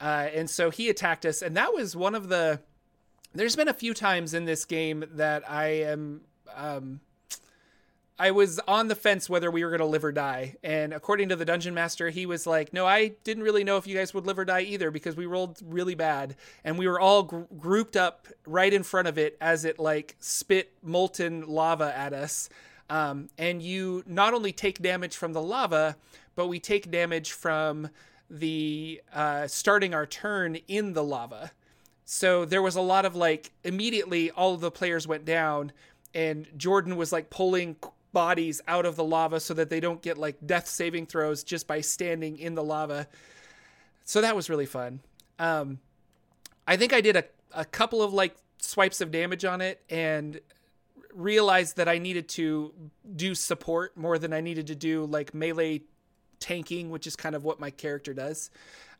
Uh, 0.00 0.28
and 0.34 0.50
so 0.50 0.70
he 0.70 0.90
attacked 0.90 1.24
us, 1.24 1.40
and 1.40 1.56
that 1.56 1.72
was 1.72 1.96
one 1.96 2.14
of 2.14 2.28
the. 2.28 2.60
There's 3.34 3.56
been 3.56 3.68
a 3.68 3.74
few 3.74 3.94
times 3.94 4.34
in 4.34 4.44
this 4.44 4.64
game 4.64 5.04
that 5.12 5.48
I 5.50 5.66
am. 5.66 6.22
Um, 6.54 7.00
I 8.18 8.30
was 8.30 8.58
on 8.66 8.88
the 8.88 8.94
fence 8.94 9.28
whether 9.28 9.50
we 9.50 9.62
were 9.62 9.68
going 9.68 9.80
to 9.80 9.86
live 9.86 10.04
or 10.04 10.12
die. 10.12 10.56
And 10.62 10.94
according 10.94 11.28
to 11.28 11.36
the 11.36 11.44
dungeon 11.44 11.74
master, 11.74 12.08
he 12.08 12.24
was 12.24 12.46
like, 12.46 12.72
No, 12.72 12.86
I 12.86 13.08
didn't 13.24 13.42
really 13.42 13.62
know 13.62 13.76
if 13.76 13.86
you 13.86 13.94
guys 13.94 14.14
would 14.14 14.26
live 14.26 14.38
or 14.38 14.44
die 14.46 14.62
either 14.62 14.90
because 14.90 15.16
we 15.16 15.26
rolled 15.26 15.60
really 15.62 15.94
bad. 15.94 16.36
And 16.64 16.78
we 16.78 16.88
were 16.88 16.98
all 16.98 17.24
gr- 17.24 17.42
grouped 17.58 17.96
up 17.96 18.26
right 18.46 18.72
in 18.72 18.82
front 18.82 19.06
of 19.06 19.18
it 19.18 19.36
as 19.40 19.66
it 19.66 19.78
like 19.78 20.16
spit 20.18 20.72
molten 20.82 21.46
lava 21.46 21.92
at 21.96 22.14
us. 22.14 22.48
Um, 22.88 23.28
and 23.36 23.62
you 23.62 24.04
not 24.06 24.34
only 24.34 24.52
take 24.52 24.80
damage 24.80 25.16
from 25.16 25.32
the 25.32 25.42
lava, 25.42 25.96
but 26.34 26.46
we 26.46 26.60
take 26.60 26.90
damage 26.90 27.32
from 27.32 27.88
the 28.30 29.00
uh, 29.12 29.46
starting 29.46 29.94
our 29.94 30.06
turn 30.06 30.56
in 30.68 30.92
the 30.92 31.02
lava. 31.02 31.52
So 32.04 32.44
there 32.44 32.62
was 32.62 32.76
a 32.76 32.80
lot 32.80 33.04
of 33.04 33.16
like 33.16 33.50
immediately 33.64 34.30
all 34.30 34.54
of 34.54 34.60
the 34.60 34.70
players 34.70 35.08
went 35.08 35.24
down, 35.24 35.72
and 36.14 36.46
Jordan 36.56 36.96
was 36.96 37.12
like 37.12 37.30
pulling 37.30 37.76
bodies 38.12 38.60
out 38.68 38.86
of 38.86 38.96
the 38.96 39.04
lava 39.04 39.40
so 39.40 39.52
that 39.54 39.68
they 39.68 39.80
don't 39.80 40.00
get 40.00 40.16
like 40.16 40.36
death 40.46 40.68
saving 40.68 41.06
throws 41.06 41.42
just 41.42 41.66
by 41.66 41.80
standing 41.80 42.38
in 42.38 42.54
the 42.54 42.62
lava. 42.62 43.08
So 44.04 44.20
that 44.20 44.36
was 44.36 44.48
really 44.48 44.66
fun. 44.66 45.00
Um, 45.38 45.80
I 46.66 46.76
think 46.76 46.92
I 46.92 47.00
did 47.00 47.16
a, 47.16 47.24
a 47.52 47.64
couple 47.64 48.02
of 48.02 48.12
like 48.12 48.36
swipes 48.58 49.00
of 49.00 49.10
damage 49.10 49.44
on 49.44 49.60
it, 49.60 49.82
and 49.90 50.40
realized 51.16 51.76
that 51.78 51.88
I 51.88 51.98
needed 51.98 52.28
to 52.30 52.72
do 53.14 53.34
support 53.34 53.96
more 53.96 54.18
than 54.18 54.32
I 54.32 54.40
needed 54.40 54.66
to 54.68 54.74
do 54.74 55.06
like 55.06 55.34
melee 55.34 55.82
tanking, 56.38 56.90
which 56.90 57.06
is 57.06 57.16
kind 57.16 57.34
of 57.34 57.44
what 57.44 57.58
my 57.58 57.70
character 57.70 58.12
does. 58.12 58.50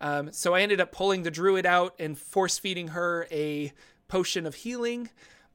Um, 0.00 0.32
so 0.32 0.54
I 0.54 0.62
ended 0.62 0.80
up 0.80 0.92
pulling 0.92 1.22
the 1.22 1.30
druid 1.30 1.66
out 1.66 1.94
and 1.98 2.18
force 2.18 2.58
feeding 2.58 2.88
her 2.88 3.26
a 3.30 3.72
potion 4.08 4.46
of 4.46 4.54
healing, 4.54 5.10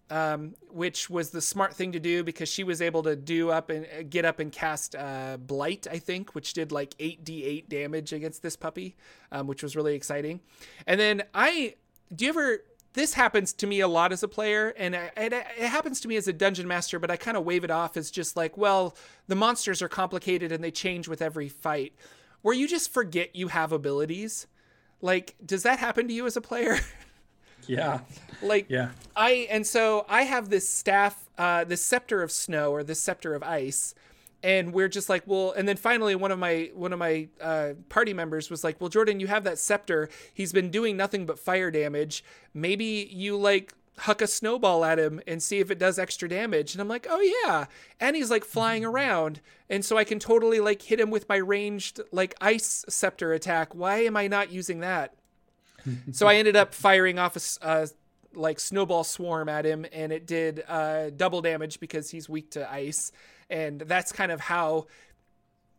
um, 0.09 0.55
which 0.69 1.09
was 1.09 1.31
the 1.31 1.41
smart 1.41 1.73
thing 1.73 1.93
to 1.93 1.99
do 1.99 2.23
because 2.23 2.49
she 2.49 2.63
was 2.63 2.81
able 2.81 3.03
to 3.03 3.15
do 3.15 3.49
up 3.49 3.69
and 3.69 3.85
uh, 3.85 4.03
get 4.07 4.25
up 4.25 4.39
and 4.39 4.51
cast 4.51 4.95
uh, 4.95 5.37
blight, 5.37 5.87
I 5.89 5.99
think, 5.99 6.35
which 6.35 6.53
did 6.53 6.71
like 6.71 6.97
8d8 6.97 7.69
damage 7.69 8.13
against 8.13 8.43
this 8.43 8.55
puppy, 8.55 8.95
um, 9.31 9.47
which 9.47 9.63
was 9.63 9.75
really 9.75 9.95
exciting. 9.95 10.41
And 10.85 10.99
then 10.99 11.23
I 11.33 11.75
do 12.13 12.25
you 12.25 12.29
ever 12.29 12.63
this 12.93 13.13
happens 13.13 13.53
to 13.53 13.67
me 13.67 13.79
a 13.79 13.87
lot 13.87 14.11
as 14.11 14.21
a 14.21 14.27
player 14.27 14.73
and 14.77 14.95
it, 14.95 15.11
it, 15.17 15.67
happens 15.67 16.01
to 16.01 16.07
me 16.07 16.17
as 16.17 16.27
a 16.27 16.33
dungeon 16.33 16.67
master 16.67 16.99
but 16.99 17.09
i 17.09 17.15
kind 17.15 17.37
of 17.37 17.45
wave 17.45 17.63
it 17.63 17.71
off 17.71 17.95
as 17.95 18.11
just 18.11 18.35
like 18.35 18.57
well 18.57 18.95
the 19.31 19.35
monsters 19.35 19.81
are 19.81 19.87
complicated 19.87 20.51
and 20.51 20.61
they 20.61 20.71
change 20.71 21.07
with 21.07 21.21
every 21.21 21.47
fight. 21.47 21.93
Where 22.41 22.53
you 22.53 22.67
just 22.67 22.91
forget 22.91 23.33
you 23.33 23.47
have 23.47 23.71
abilities. 23.71 24.45
Like 24.99 25.35
does 25.45 25.63
that 25.63 25.79
happen 25.79 26.07
to 26.09 26.13
you 26.13 26.25
as 26.25 26.35
a 26.35 26.41
player? 26.41 26.79
Yeah. 27.67 27.99
Like 28.41 28.65
yeah. 28.69 28.89
I 29.15 29.47
and 29.51 29.67
so 29.67 30.03
i 30.09 30.23
have 30.23 30.49
this 30.49 30.67
staff 30.67 31.29
uh 31.37 31.63
this 31.63 31.85
scepter 31.85 32.23
of 32.23 32.31
snow 32.31 32.71
or 32.71 32.83
this 32.83 32.99
scepter 32.99 33.35
of 33.35 33.43
ice 33.43 33.93
and 34.43 34.73
we're 34.73 34.87
just 34.87 35.09
like 35.09 35.23
well 35.25 35.51
and 35.51 35.67
then 35.67 35.77
finally 35.77 36.15
one 36.15 36.31
of 36.31 36.39
my 36.39 36.71
one 36.73 36.93
of 36.93 36.99
my 36.99 37.27
uh, 37.39 37.73
party 37.89 38.13
members 38.13 38.49
was 38.49 38.63
like 38.63 38.79
well 38.79 38.89
jordan 38.89 39.19
you 39.19 39.27
have 39.27 39.43
that 39.43 39.57
scepter. 39.57 40.09
He's 40.33 40.53
been 40.53 40.69
doing 40.69 40.97
nothing 40.97 41.25
but 41.25 41.39
fire 41.39 41.71
damage. 41.71 42.23
Maybe 42.53 43.09
you 43.11 43.37
like 43.37 43.73
huck 43.99 44.21
a 44.21 44.27
snowball 44.27 44.83
at 44.83 44.97
him 44.97 45.21
and 45.27 45.43
see 45.43 45.59
if 45.59 45.69
it 45.69 45.77
does 45.77 45.99
extra 45.99 46.27
damage. 46.27 46.73
And 46.73 46.81
i'm 46.81 46.87
like 46.87 47.07
oh 47.09 47.21
yeah. 47.45 47.65
And 47.99 48.15
he's 48.15 48.31
like 48.31 48.43
flying 48.43 48.83
around. 48.83 49.41
And 49.69 49.85
so 49.85 49.97
i 49.97 50.03
can 50.03 50.19
totally 50.19 50.59
like 50.59 50.81
hit 50.81 50.99
him 50.99 51.11
with 51.11 51.29
my 51.29 51.37
ranged 51.37 51.99
like 52.11 52.35
ice 52.41 52.85
scepter 52.89 53.33
attack. 53.33 53.75
Why 53.75 53.97
am 53.99 54.17
i 54.17 54.27
not 54.27 54.51
using 54.51 54.79
that? 54.79 55.13
So 56.11 56.27
i 56.27 56.35
ended 56.35 56.55
up 56.55 56.73
firing 56.73 57.19
off 57.19 57.35
a, 57.35 57.67
a 57.67 57.87
like 58.33 58.59
snowball 58.59 59.03
swarm 59.03 59.49
at 59.49 59.65
him 59.65 59.85
and 59.91 60.11
it 60.11 60.25
did 60.25 60.63
uh, 60.67 61.09
double 61.11 61.41
damage 61.41 61.79
because 61.79 62.09
he's 62.09 62.29
weak 62.29 62.51
to 62.51 62.71
ice. 62.71 63.11
And 63.49 63.81
that's 63.81 64.11
kind 64.11 64.31
of 64.31 64.39
how 64.39 64.87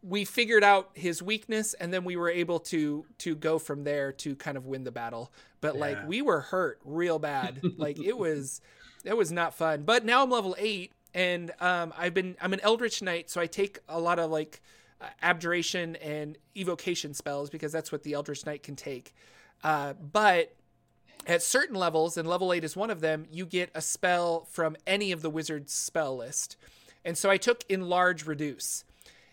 we 0.03 0.25
figured 0.25 0.65
out 0.65 0.91
his 0.95 1.23
weakness 1.23 1.75
and 1.75 1.93
then 1.93 2.05
we 2.05 2.17
were 2.17 2.29
able 2.29 2.59
to 2.59 3.05
to 3.19 3.37
go 3.37 3.59
from 3.59 3.85
there 3.85 4.11
to 4.11 4.35
kind 4.35 4.57
of 4.57 4.67
win 4.67 4.85
the 4.85 4.91
battle. 4.91 5.33
But 5.61 5.75
yeah. 5.75 5.81
like 5.81 6.09
we 6.09 6.23
were 6.23 6.41
hurt 6.41 6.81
real 6.85 7.19
bad. 7.19 7.61
Like 7.77 7.99
it 7.99 8.17
was 8.17 8.61
it 9.05 9.17
was 9.17 9.33
not 9.33 9.55
fun. 9.55 9.83
But 9.85 10.05
now 10.05 10.23
i'm 10.23 10.31
level 10.31 10.57
8 10.59 10.93
and 11.15 11.53
um 11.61 11.93
i've 11.97 12.15
been 12.15 12.37
i'm 12.41 12.53
an 12.53 12.61
eldritch 12.61 13.03
knight 13.03 13.29
so 13.29 13.39
i 13.39 13.47
take 13.47 13.79
a 13.87 14.01
lot 14.01 14.19
of 14.19 14.31
like 14.31 14.63
uh, 15.01 15.07
abjuration 15.21 15.97
and 15.97 16.39
evocation 16.57 17.13
spells 17.13 17.51
because 17.51 17.71
that's 17.71 17.93
what 17.93 18.03
the 18.03 18.15
eldritch 18.15 18.47
knight 18.47 18.63
can 18.63 18.77
take. 18.77 19.15
Uh 19.63 19.93
but 19.95 20.55
at 21.27 21.43
certain 21.43 21.77
levels 21.77 22.17
and 22.17 22.29
level 22.29 22.53
8 22.53 22.65
is 22.65 22.77
one 22.77 22.91
of 22.91 23.01
them 23.01 23.27
you 23.31 23.47
get 23.47 23.71
a 23.75 23.81
spell 23.81 24.47
from 24.51 24.77
any 24.87 25.13
of 25.13 25.23
the 25.23 25.31
wizard's 25.31 25.73
spell 25.73 26.17
list 26.17 26.57
and 27.05 27.17
so 27.19 27.31
I 27.31 27.37
took 27.37 27.65
enlarge 27.69 28.27
reduce. 28.27 28.85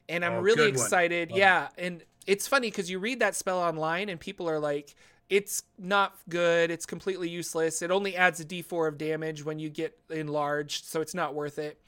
And 0.08 0.26
I'm 0.26 0.34
oh, 0.34 0.42
really 0.42 0.68
excited. 0.68 1.32
Yeah, 1.32 1.70
and 1.78 2.04
it's 2.26 2.48
funny 2.48 2.72
cuz 2.72 2.90
you 2.90 3.00
read 3.00 3.20
that 3.20 3.36
spell 3.36 3.60
online 3.60 4.10
and 4.10 4.20
people 4.20 4.50
are 4.50 4.60
like 4.60 4.96
it's 5.30 5.62
not 5.78 6.18
good. 6.28 6.72
It's 6.72 6.88
completely 6.88 7.30
useless. 7.30 7.84
It 7.84 7.92
only 7.92 8.16
adds 8.16 8.40
a 8.40 8.46
d4 8.46 8.88
of 8.88 8.98
damage 8.98 9.46
when 9.46 9.60
you 9.60 9.70
get 9.70 10.00
enlarged, 10.10 10.86
so 10.86 11.02
it's 11.02 11.14
not 11.14 11.36
worth 11.36 11.60
it. 11.60 11.80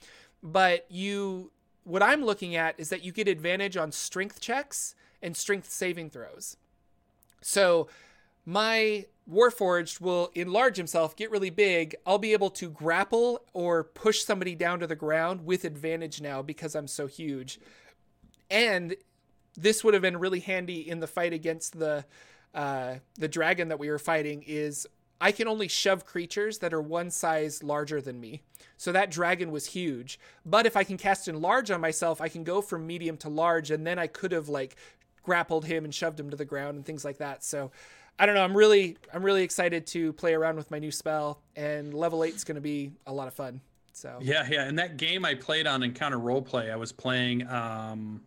But 0.44 0.86
you 0.90 1.52
what 1.84 2.04
I'm 2.04 2.24
looking 2.24 2.56
at 2.56 2.80
is 2.80 2.90
that 2.90 3.04
you 3.04 3.12
get 3.12 3.28
advantage 3.28 3.76
on 3.76 3.92
strength 3.92 4.40
checks 4.40 4.94
and 5.24 5.36
strength 5.36 5.72
saving 5.72 6.12
throws. 6.12 6.58
So 7.42 7.88
my 8.46 9.06
Warforged 9.30 10.02
will 10.02 10.32
enlarge 10.34 10.78
himself, 10.78 11.16
get 11.16 11.32
really 11.32 11.50
big. 11.50 11.96
I'll 12.06 12.18
be 12.18 12.34
able 12.34 12.50
to 12.52 12.70
grapple 12.70 13.46
or 13.54 13.84
push 13.84 14.24
somebody 14.24 14.56
down 14.56 14.80
to 14.80 14.88
the 14.88 14.96
ground 14.96 15.46
with 15.46 15.64
advantage 15.64 16.22
now 16.22 16.42
because 16.42 16.76
I'm 16.76 16.88
so 16.88 17.08
huge. 17.08 17.60
And 18.50 18.96
this 19.56 19.84
would 19.84 19.94
have 19.94 20.02
been 20.02 20.18
really 20.18 20.40
handy 20.40 20.88
in 20.88 21.00
the 21.00 21.08
fight 21.08 21.34
against 21.34 21.78
the 21.80 22.06
uh, 22.54 22.96
the 23.18 23.30
dragon 23.30 23.70
that 23.70 23.80
we 23.80 23.90
were 23.90 24.00
fighting. 24.00 24.44
Is 24.46 24.88
I 25.22 25.32
can 25.32 25.48
only 25.48 25.68
shove 25.68 26.06
creatures 26.06 26.58
that 26.58 26.74
are 26.74 26.82
one 26.82 27.12
size 27.12 27.64
larger 27.64 28.02
than 28.02 28.20
me. 28.20 28.42
So 28.78 28.92
that 28.92 29.12
dragon 29.12 29.52
was 29.52 29.68
huge. 29.68 30.20
But 30.46 30.66
if 30.66 30.76
I 30.76 30.84
can 30.84 30.98
cast 30.98 31.28
enlarge 31.28 31.72
on 31.72 31.80
myself, 31.80 32.20
I 32.20 32.28
can 32.28 32.44
go 32.44 32.62
from 32.62 32.88
medium 32.88 33.18
to 33.18 33.30
large, 33.30 33.72
and 33.72 33.86
then 33.86 34.00
I 34.00 34.08
could 34.08 34.32
have 34.32 34.50
like 34.50 34.76
grappled 35.24 35.66
him 35.66 35.86
and 35.86 35.94
shoved 35.94 36.20
him 36.20 36.32
to 36.32 36.38
the 36.38 36.44
ground 36.46 36.76
and 36.76 36.86
things 36.86 37.06
like 37.06 37.20
that. 37.20 37.44
So 37.44 37.72
I 38.22 38.28
don't 38.28 38.36
know. 38.36 38.44
I'm 38.44 38.56
really 38.56 38.98
I'm 39.12 39.24
really 39.24 39.42
excited 39.42 39.88
to 39.88 40.14
play 40.14 40.36
around 40.36 40.56
with 40.56 40.70
my 40.70 40.78
new 40.78 40.92
spell, 40.92 41.42
and 41.56 41.92
level 41.92 42.24
eight 42.24 42.36
is 42.36 42.44
going 42.44 42.54
to 42.54 42.62
be 42.62 42.92
a 43.08 43.12
lot 43.12 43.28
of 43.28 43.34
fun. 43.34 43.60
So 43.94 44.20
yeah, 44.22 44.48
yeah. 44.48 44.66
And 44.66 44.78
that 44.78 44.98
game 44.98 45.26
I 45.26 45.34
played 45.34 45.66
on 45.66 45.82
Encounter 45.82 46.20
Roleplay, 46.20 46.72
I 46.72 46.76
was 46.76 46.92
playing 46.92 47.48
um, 47.48 48.22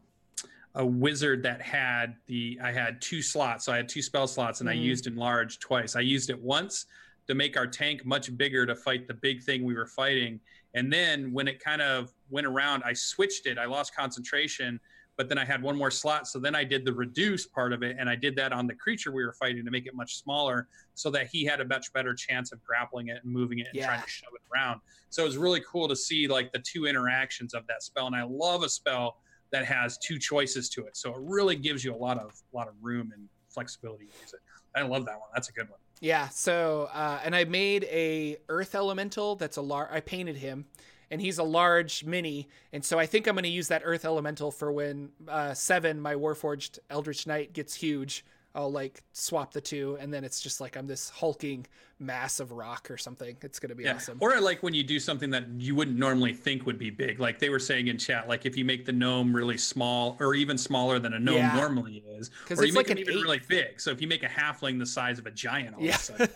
a 0.75 0.85
wizard 0.85 1.45
that 1.45 1.63
had 1.63 2.17
the 2.27 2.59
I 2.61 2.73
had 2.73 3.01
two 3.01 3.23
slots, 3.23 3.67
so 3.67 3.73
I 3.73 3.77
had 3.77 3.89
two 3.89 4.03
spell 4.03 4.27
slots, 4.27 4.61
and 4.61 4.69
mm. 4.69 4.73
I 4.73 4.75
used 4.75 5.07
enlarge 5.07 5.61
twice. 5.61 5.95
I 5.95 6.01
used 6.01 6.29
it 6.29 6.43
once 6.43 6.87
to 7.29 7.37
make 7.37 7.57
our 7.57 7.69
tank 7.69 8.05
much 8.05 8.37
bigger 8.37 8.67
to 8.67 8.75
fight 8.75 9.07
the 9.07 9.15
big 9.15 9.45
thing 9.45 9.63
we 9.63 9.75
were 9.75 9.87
fighting, 9.87 10.41
and 10.75 10.93
then 10.93 11.33
when 11.33 11.47
it 11.47 11.63
kind 11.63 11.81
of 11.81 12.13
went 12.31 12.49
around, 12.49 12.83
I 12.85 12.95
switched 12.95 13.47
it. 13.47 13.59
I 13.59 13.67
lost 13.67 13.95
concentration 13.95 14.81
but 15.17 15.29
then 15.29 15.39
I 15.39 15.45
had 15.45 15.63
one 15.63 15.77
more 15.77 15.91
slot. 15.91 16.27
So 16.27 16.39
then 16.39 16.55
I 16.55 16.65
did 16.65 16.85
the 16.85 16.93
reduce 16.93 17.47
part 17.47 17.73
of 17.73 17.83
it, 17.83 17.97
and 17.99 18.09
I 18.09 18.17
did 18.17 18.37
that 18.37 18.53
on 18.53 18.67
the 18.67 18.75
creature 18.75 19.13
we 19.13 19.25
were 19.25 19.33
fighting 19.33 19.65
to 19.65 19.71
make 19.71 19.87
it 19.87 19.95
much 19.95 20.17
smaller, 20.17 20.69
so 20.95 21.11
that 21.11 21.29
he 21.29 21.45
had 21.45 21.61
a 21.61 21.65
much 21.65 21.93
better 21.93 22.15
chance 22.15 22.53
of 22.53 22.63
grappling 22.65 23.09
it 23.09 23.19
and 23.23 23.33
moving 23.33 23.59
it 23.61 23.69
and 23.69 23.77
yeah. 23.77 23.87
trying 23.87 24.03
to 24.03 24.09
shove 24.09 24.33
it 24.35 24.43
around. 24.53 24.81
So 25.11 25.23
it 25.23 25.27
was 25.27 25.37
really 25.37 25.63
cool 25.71 25.89
to 25.89 25.97
see 25.97 26.27
like 26.27 26.53
the 26.53 26.59
two 26.61 26.87
interactions 26.87 27.55
of 27.55 27.67
that 27.69 27.83
spell, 27.83 28.07
and 28.07 28.17
I 28.17 28.25
love 28.25 28.63
a 28.63 28.69
spell 28.69 29.19
that 29.53 29.65
has 29.65 29.99
two 29.99 30.19
choices 30.19 30.69
to 30.71 30.85
it. 30.85 30.97
So 30.97 31.11
it 31.11 31.21
really 31.21 31.57
gives 31.57 31.85
you 31.85 31.95
a 31.95 31.97
lot 31.97 32.19
of 32.19 32.33
a 32.53 32.57
lot 32.57 32.69
of 32.69 32.75
room 32.83 33.13
and 33.15 33.29
flexibility 33.49 34.07
to 34.07 34.13
use 34.21 34.33
it. 34.33 34.41
I 34.75 34.83
love 34.83 35.07
that 35.07 35.13
one. 35.21 35.29
That's 35.33 35.49
a 35.49 35.53
good 35.53 35.71
one. 35.71 35.79
Yeah. 36.01 36.29
So 36.31 36.89
uh, 36.93 37.21
and 37.25 37.37
I 37.37 37.45
made 37.45 37.85
a 37.85 38.39
Earth 38.49 38.75
Elemental 38.75 39.37
that's 39.37 39.57
a 39.57 39.63
large. 39.63 39.91
I 39.93 40.01
painted 40.01 40.37
him 40.37 40.67
and 41.15 41.23
he's 41.23 41.39
a 41.39 41.45
large 41.45 42.03
mini. 42.03 42.49
And 42.73 42.85
so 42.85 42.99
I 42.99 43.07
think 43.07 43.29
I'm 43.29 43.37
going 43.37 43.45
to 43.45 43.49
use 43.49 43.69
that 43.69 43.83
Earth 43.85 44.05
Elemental 44.05 44.51
for 44.51 44.73
when 44.73 45.11
uh, 45.29 45.55
Seven, 45.55 46.01
my 46.01 46.17
Warforged 46.17 46.81
Eldritch 46.91 47.25
Knight, 47.29 47.53
gets 47.53 47.73
huge. 47.73 48.25
I'll 48.53 48.71
like 48.71 49.03
swap 49.13 49.53
the 49.53 49.61
two, 49.61 49.97
and 50.01 50.13
then 50.13 50.25
it's 50.25 50.41
just 50.41 50.61
like 50.61 50.77
I'm 50.77 50.87
this 50.89 51.11
hulking 51.11 51.67
mass 52.01 52.39
of 52.41 52.51
rock 52.53 52.89
or 52.91 52.97
something. 52.97 53.37
It's 53.43 53.59
gonna 53.59 53.75
be 53.75 53.85
yeah. 53.85 53.95
awesome. 53.95 54.19
Or 54.21 54.41
like 54.41 54.63
when 54.63 54.75
you 54.75 54.83
do 54.83 54.99
something 55.01 55.31
that 55.31 55.45
you 55.57 55.75
wouldn't 55.75 55.99
normally 55.99 56.33
think 56.33 56.67
would 56.67 56.79
be 56.79 56.91
big, 56.91 57.19
like 57.19 57.39
they 57.39 57.49
were 57.49 57.59
saying 57.59 57.89
in 57.89 57.99
chat, 57.99 58.29
like 58.29 58.47
if 58.47 58.57
you 58.57 58.65
make 58.65 58.85
the 58.85 58.93
gnome 58.93 59.35
really 59.35 59.59
small 59.59 60.17
or 60.21 60.35
even 60.35 60.57
smaller 60.57 61.01
than 61.01 61.15
a 61.15 61.19
gnome 61.19 61.37
yeah. 61.37 61.57
normally 61.57 62.05
is, 62.17 62.31
or 62.51 62.65
you 62.65 62.73
make 62.73 62.89
like 62.89 62.91
it 62.91 63.01
even 63.01 63.15
eight. 63.15 63.23
really 63.23 63.41
big. 63.49 63.81
So 63.81 63.91
if 63.91 64.01
you 64.01 64.07
make 64.07 64.23
a 64.23 64.29
halfling 64.29 64.79
the 64.79 64.87
size 64.87 65.19
of 65.19 65.27
a 65.27 65.33
giant, 65.33 65.75
all 65.75 65.83
yeah. 65.83 65.95
of 65.95 66.01
a 66.01 66.03
sudden, 66.03 66.29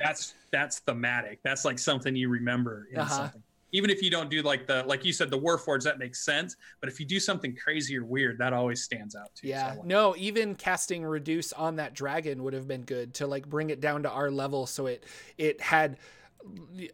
that's 0.00 0.34
that's 0.52 0.78
thematic. 0.80 1.40
That's 1.42 1.64
like 1.64 1.80
something 1.80 2.14
you 2.14 2.28
remember 2.28 2.86
in 2.92 2.98
uh-huh. 2.98 3.12
something 3.12 3.42
even 3.76 3.90
if 3.90 4.02
you 4.02 4.10
don't 4.10 4.30
do 4.30 4.40
like 4.40 4.66
the 4.66 4.82
like 4.84 5.04
you 5.04 5.12
said 5.12 5.30
the 5.30 5.38
warforged 5.38 5.84
that 5.84 5.98
makes 5.98 6.24
sense. 6.24 6.56
But 6.80 6.88
if 6.88 6.98
you 6.98 7.04
do 7.04 7.20
something 7.20 7.54
crazy 7.54 7.98
or 7.98 8.04
weird 8.04 8.38
that 8.38 8.52
always 8.52 8.82
stands 8.82 9.14
out 9.14 9.34
too 9.34 9.48
yeah. 9.48 9.74
So 9.74 9.82
no 9.84 10.14
even 10.16 10.54
casting 10.54 11.04
reduce 11.04 11.52
on 11.52 11.76
that 11.76 11.92
dragon 11.92 12.42
would 12.42 12.54
have 12.54 12.66
been 12.66 12.82
good 12.82 13.14
to 13.14 13.26
like 13.26 13.46
bring 13.48 13.70
it 13.70 13.80
down 13.80 14.02
to 14.04 14.10
our 14.10 14.30
level 14.30 14.66
so 14.66 14.86
it 14.86 15.04
it 15.36 15.60
had 15.60 15.98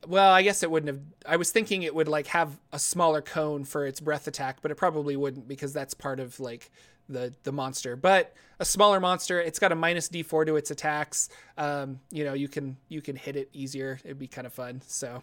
well 0.07 0.33
i 0.33 0.41
guess 0.41 0.63
it 0.63 0.71
wouldn't 0.71 0.89
have 0.89 1.01
i 1.27 1.37
was 1.37 1.51
thinking 1.51 1.83
it 1.83 1.95
would 1.95 2.09
like 2.09 2.27
have 2.27 2.59
a 2.73 2.79
smaller 2.79 3.21
cone 3.21 3.65
for 3.65 3.87
its 3.87 4.01
breath 4.01 4.27
attack 4.27 4.59
but 4.63 4.71
it 4.71 4.77
probably 4.77 5.15
wouldn't 5.15 5.47
because 5.47 5.75
that's 5.75 5.93
part 5.93 6.21
of 6.21 6.41
like 6.41 6.71
the 7.09 7.35
the 7.43 7.53
monster. 7.53 7.97
But 7.97 8.35
a 8.59 8.65
smaller 8.65 9.01
monster 9.01 9.41
it's 9.41 9.59
got 9.59 9.73
a 9.73 9.75
minus 9.75 10.09
d4 10.09 10.47
to 10.47 10.57
its 10.57 10.71
attacks. 10.71 11.29
Um 11.57 12.01
you 12.11 12.25
know 12.25 12.35
you 12.35 12.49
can 12.49 12.77
you 12.89 13.03
can 13.03 13.17
hit 13.17 13.37
it 13.37 13.49
easier. 13.53 14.01
It'd 14.05 14.19
be 14.19 14.29
kind 14.29 14.47
of 14.47 14.53
fun. 14.53 14.83
So 14.87 15.23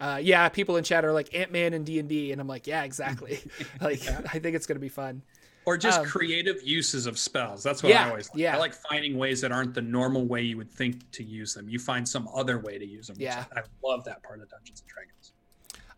uh, 0.00 0.18
yeah, 0.22 0.48
people 0.48 0.76
in 0.76 0.84
chat 0.84 1.04
are 1.04 1.12
like 1.12 1.34
Ant 1.34 1.52
Man 1.52 1.74
and 1.74 1.84
D 1.84 1.98
and 1.98 2.08
D, 2.08 2.32
and 2.32 2.40
I'm 2.40 2.48
like, 2.48 2.66
yeah, 2.66 2.84
exactly. 2.84 3.40
like, 3.80 4.04
yeah. 4.04 4.20
I 4.32 4.38
think 4.38 4.56
it's 4.56 4.66
gonna 4.66 4.80
be 4.80 4.88
fun. 4.88 5.22
Or 5.66 5.76
just 5.76 6.00
um, 6.00 6.06
creative 6.06 6.62
uses 6.62 7.06
of 7.06 7.18
spells. 7.18 7.62
That's 7.62 7.82
what 7.82 7.90
yeah, 7.90 8.06
I 8.06 8.08
always 8.08 8.30
like. 8.30 8.38
Yeah. 8.38 8.56
I 8.56 8.58
like 8.58 8.72
finding 8.72 9.18
ways 9.18 9.42
that 9.42 9.52
aren't 9.52 9.74
the 9.74 9.82
normal 9.82 10.24
way 10.24 10.40
you 10.40 10.56
would 10.56 10.70
think 10.70 11.08
to 11.12 11.22
use 11.22 11.52
them. 11.52 11.68
You 11.68 11.78
find 11.78 12.08
some 12.08 12.28
other 12.34 12.58
way 12.58 12.78
to 12.78 12.86
use 12.86 13.08
them. 13.08 13.16
Yeah, 13.18 13.44
I 13.54 13.60
love 13.84 14.04
that 14.04 14.22
part 14.22 14.40
of 14.40 14.48
Dungeons 14.48 14.82
and 14.82 14.88
Dragons. 14.88 15.32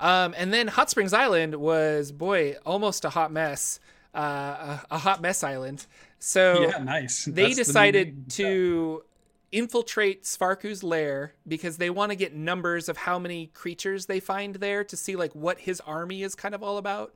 Um, 0.01 0.35
and 0.37 0.53
then 0.53 0.67
Hot 0.67 0.91
Springs 0.91 1.13
Island 1.13 1.55
was 1.55 2.11
boy 2.11 2.57
almost 2.67 3.05
a 3.05 3.11
hot 3.11 3.31
mess, 3.31 3.79
uh, 4.15 4.19
a, 4.21 4.83
a 4.91 4.99
hot 4.99 5.23
mess 5.23 5.45
island. 5.45 5.87
So 6.19 6.63
yeah, 6.63 6.79
nice. 6.79 7.25
They 7.25 7.45
That's 7.45 7.57
decided 7.57 8.27
the 8.27 8.31
to 8.33 9.05
infiltrate 9.53 10.25
Svarku's 10.25 10.83
lair 10.83 11.35
because 11.47 11.77
they 11.77 11.91
want 11.91 12.11
to 12.11 12.17
get 12.17 12.35
numbers 12.35 12.89
of 12.89 12.97
how 12.97 13.19
many 13.19 13.47
creatures 13.49 14.07
they 14.07 14.19
find 14.19 14.57
there 14.57 14.83
to 14.83 14.97
see 14.97 15.15
like 15.15 15.35
what 15.35 15.61
his 15.61 15.81
army 15.81 16.23
is 16.23 16.35
kind 16.35 16.55
of 16.55 16.63
all 16.63 16.79
about. 16.79 17.15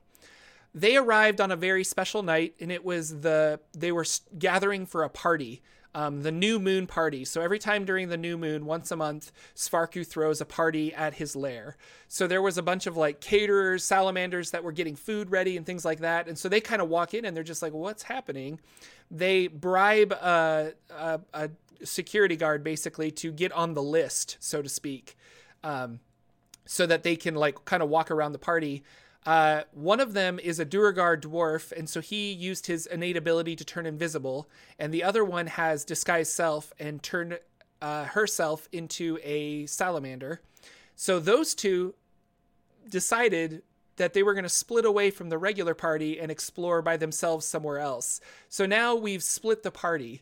They 0.73 0.95
arrived 0.95 1.41
on 1.41 1.51
a 1.51 1.55
very 1.55 1.83
special 1.83 2.21
night 2.21 2.53
and 2.59 2.71
it 2.71 2.85
was 2.85 3.21
the 3.21 3.59
they 3.73 3.91
were 3.91 4.05
gathering 4.37 4.85
for 4.85 5.03
a 5.03 5.09
party 5.09 5.63
um, 5.97 6.21
the 6.21 6.31
new 6.31 6.59
moon 6.59 6.85
party. 6.85 7.25
So 7.25 7.41
every 7.41 7.57
time 7.57 7.83
during 7.83 8.09
the 8.09 8.17
new 8.17 8.37
moon, 8.37 8.67
once 8.67 8.91
a 8.91 8.95
month, 8.95 9.31
Svarku 9.55 10.05
throws 10.05 10.39
a 10.39 10.45
party 10.45 10.93
at 10.93 11.15
his 11.15 11.35
lair. 11.35 11.75
So 12.07 12.27
there 12.27 12.41
was 12.41 12.55
a 12.55 12.61
bunch 12.61 12.85
of 12.85 12.95
like 12.95 13.19
caterers, 13.19 13.83
salamanders 13.83 14.51
that 14.51 14.63
were 14.63 14.71
getting 14.71 14.95
food 14.95 15.31
ready 15.31 15.57
and 15.57 15.65
things 15.65 15.83
like 15.83 16.01
that. 16.01 16.27
And 16.27 16.37
so 16.37 16.49
they 16.49 16.61
kind 16.61 16.83
of 16.83 16.89
walk 16.89 17.15
in 17.15 17.25
and 17.25 17.35
they're 17.35 17.43
just 17.43 17.63
like, 17.63 17.73
what's 17.73 18.03
happening? 18.03 18.59
They 19.09 19.47
bribe 19.47 20.11
a, 20.11 20.73
a, 20.89 21.19
a 21.33 21.49
security 21.83 22.35
guard 22.35 22.63
basically 22.63 23.11
to 23.11 23.31
get 23.31 23.51
on 23.51 23.73
the 23.73 23.83
list, 23.83 24.37
so 24.39 24.61
to 24.61 24.69
speak, 24.69 25.17
um, 25.63 25.99
so 26.65 26.85
that 26.85 27.03
they 27.03 27.15
can 27.15 27.35
like 27.35 27.63
kind 27.65 27.81
of 27.81 27.89
walk 27.89 28.11
around 28.11 28.33
the 28.33 28.39
party. 28.39 28.83
Uh, 29.25 29.63
one 29.73 29.99
of 29.99 30.13
them 30.13 30.39
is 30.39 30.59
a 30.59 30.65
Duergar 30.65 31.17
dwarf, 31.17 31.73
and 31.73 31.89
so 31.89 31.99
he 31.99 32.31
used 32.31 32.67
his 32.67 32.85
innate 32.85 33.17
ability 33.17 33.55
to 33.57 33.65
turn 33.65 33.85
invisible. 33.85 34.49
And 34.79 34.93
the 34.93 35.03
other 35.03 35.23
one 35.25 35.47
has 35.47 35.83
disguise 35.83 36.31
self 36.31 36.71
and 36.79 37.03
turned 37.03 37.39
uh, 37.81 38.05
herself 38.05 38.69
into 38.71 39.19
a 39.23 39.65
salamander. 39.65 40.41
So 40.95 41.19
those 41.19 41.53
two 41.53 41.95
decided 42.89 43.63
that 43.97 44.13
they 44.13 44.23
were 44.23 44.33
going 44.33 44.43
to 44.43 44.49
split 44.49 44.85
away 44.85 45.11
from 45.11 45.29
the 45.29 45.37
regular 45.37 45.73
party 45.73 46.19
and 46.19 46.31
explore 46.31 46.81
by 46.81 46.97
themselves 46.97 47.45
somewhere 47.45 47.79
else. 47.79 48.21
So 48.49 48.65
now 48.65 48.95
we've 48.95 49.23
split 49.23 49.63
the 49.63 49.71
party. 49.71 50.21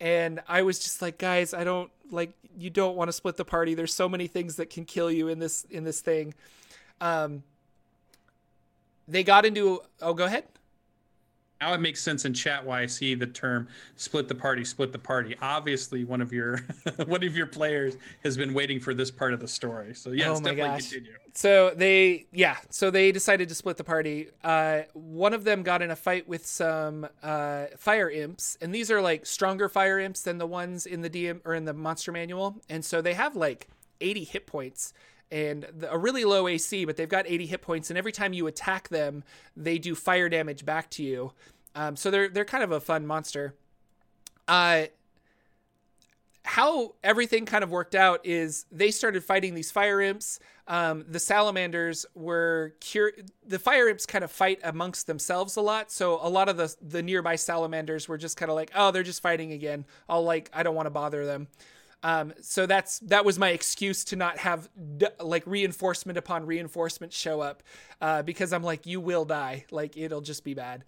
And 0.00 0.40
I 0.48 0.62
was 0.62 0.78
just 0.78 1.00
like, 1.00 1.18
guys, 1.18 1.54
I 1.54 1.64
don't 1.64 1.90
like 2.10 2.32
you 2.58 2.70
don't 2.70 2.96
want 2.96 3.08
to 3.08 3.12
split 3.12 3.36
the 3.36 3.44
party. 3.44 3.74
There's 3.74 3.94
so 3.94 4.08
many 4.08 4.26
things 4.26 4.56
that 4.56 4.68
can 4.68 4.84
kill 4.84 5.10
you 5.10 5.28
in 5.28 5.38
this 5.38 5.64
in 5.70 5.84
this 5.84 6.00
thing. 6.00 6.34
Um, 7.00 7.42
they 9.08 9.24
got 9.24 9.46
into 9.46 9.80
oh 10.00 10.14
go 10.14 10.24
ahead 10.24 10.44
now 11.62 11.74
it 11.74 11.80
makes 11.80 12.02
sense 12.02 12.24
in 12.24 12.34
chat 12.34 12.66
why 12.66 12.82
I 12.82 12.86
see 12.86 13.14
the 13.14 13.26
term 13.26 13.68
split 13.94 14.26
the 14.26 14.34
party, 14.34 14.64
split 14.64 14.90
the 14.90 14.98
party. 14.98 15.36
Obviously, 15.40 16.02
one 16.04 16.20
of 16.20 16.32
your 16.32 16.58
one 17.06 17.22
of 17.22 17.36
your 17.36 17.46
players 17.46 17.96
has 18.24 18.36
been 18.36 18.52
waiting 18.52 18.80
for 18.80 18.94
this 18.94 19.12
part 19.12 19.32
of 19.32 19.38
the 19.38 19.46
story. 19.46 19.94
So 19.94 20.10
yes, 20.10 20.26
oh 20.26 20.34
definitely 20.40 20.56
gosh. 20.56 20.90
continue. 20.90 21.12
So 21.34 21.72
they 21.76 22.26
yeah, 22.32 22.56
so 22.70 22.90
they 22.90 23.12
decided 23.12 23.48
to 23.48 23.54
split 23.54 23.76
the 23.76 23.84
party. 23.84 24.28
Uh, 24.42 24.82
one 24.94 25.32
of 25.32 25.44
them 25.44 25.62
got 25.62 25.82
in 25.82 25.92
a 25.92 25.96
fight 25.96 26.26
with 26.26 26.44
some 26.44 27.08
uh, 27.22 27.66
fire 27.76 28.10
imps, 28.10 28.58
and 28.60 28.74
these 28.74 28.90
are 28.90 29.00
like 29.00 29.24
stronger 29.24 29.68
fire 29.68 30.00
imps 30.00 30.22
than 30.22 30.38
the 30.38 30.46
ones 30.46 30.84
in 30.84 31.02
the 31.02 31.10
DM 31.10 31.42
or 31.44 31.54
in 31.54 31.64
the 31.64 31.72
monster 31.72 32.10
manual, 32.10 32.56
and 32.68 32.84
so 32.84 33.00
they 33.00 33.14
have 33.14 33.36
like 33.36 33.68
80 34.00 34.24
hit 34.24 34.46
points 34.48 34.92
and 35.32 35.66
a 35.88 35.98
really 35.98 36.24
low 36.24 36.46
AC, 36.46 36.84
but 36.84 36.96
they've 36.96 37.08
got 37.08 37.24
80 37.26 37.46
hit 37.46 37.62
points, 37.62 37.90
and 37.90 37.98
every 37.98 38.12
time 38.12 38.34
you 38.34 38.46
attack 38.46 38.90
them, 38.90 39.24
they 39.56 39.78
do 39.78 39.94
fire 39.94 40.28
damage 40.28 40.64
back 40.64 40.90
to 40.90 41.02
you. 41.02 41.32
Um, 41.74 41.96
so 41.96 42.10
they're 42.10 42.28
they're 42.28 42.44
kind 42.44 42.62
of 42.62 42.70
a 42.70 42.80
fun 42.80 43.06
monster. 43.06 43.54
Uh, 44.46 44.84
how 46.44 46.94
everything 47.04 47.46
kind 47.46 47.62
of 47.64 47.70
worked 47.70 47.94
out 47.94 48.20
is 48.24 48.66
they 48.70 48.90
started 48.90 49.24
fighting 49.24 49.54
these 49.54 49.70
fire 49.70 50.00
imps. 50.00 50.40
Um, 50.66 51.04
the 51.08 51.20
salamanders 51.20 52.04
were 52.14 52.74
the 53.46 53.58
fire 53.58 53.88
imps 53.88 54.04
kind 54.06 54.24
of 54.24 54.30
fight 54.30 54.58
amongst 54.64 55.06
themselves 55.06 55.56
a 55.56 55.62
lot. 55.62 55.90
So 55.90 56.18
a 56.20 56.28
lot 56.28 56.48
of 56.48 56.56
the 56.58 56.74
the 56.82 57.02
nearby 57.02 57.36
salamanders 57.36 58.08
were 58.08 58.18
just 58.18 58.36
kind 58.36 58.50
of 58.50 58.56
like, 58.56 58.70
oh, 58.74 58.90
they're 58.90 59.02
just 59.02 59.22
fighting 59.22 59.52
again. 59.52 59.86
I'll 60.08 60.24
like 60.24 60.50
I 60.52 60.62
don't 60.62 60.74
want 60.74 60.86
to 60.86 60.90
bother 60.90 61.24
them. 61.24 61.48
Um, 62.02 62.32
so 62.40 62.66
that's 62.66 62.98
that 63.00 63.24
was 63.24 63.38
my 63.38 63.50
excuse 63.50 64.04
to 64.04 64.16
not 64.16 64.38
have 64.38 64.68
d- 64.96 65.06
like 65.20 65.46
reinforcement 65.46 66.18
upon 66.18 66.46
reinforcement 66.46 67.12
show 67.12 67.40
up 67.40 67.62
uh, 68.00 68.22
because 68.22 68.52
I'm 68.52 68.64
like 68.64 68.86
you 68.86 69.00
will 69.00 69.24
die 69.24 69.66
like 69.70 69.96
it'll 69.96 70.20
just 70.20 70.44
be 70.44 70.54
bad. 70.54 70.84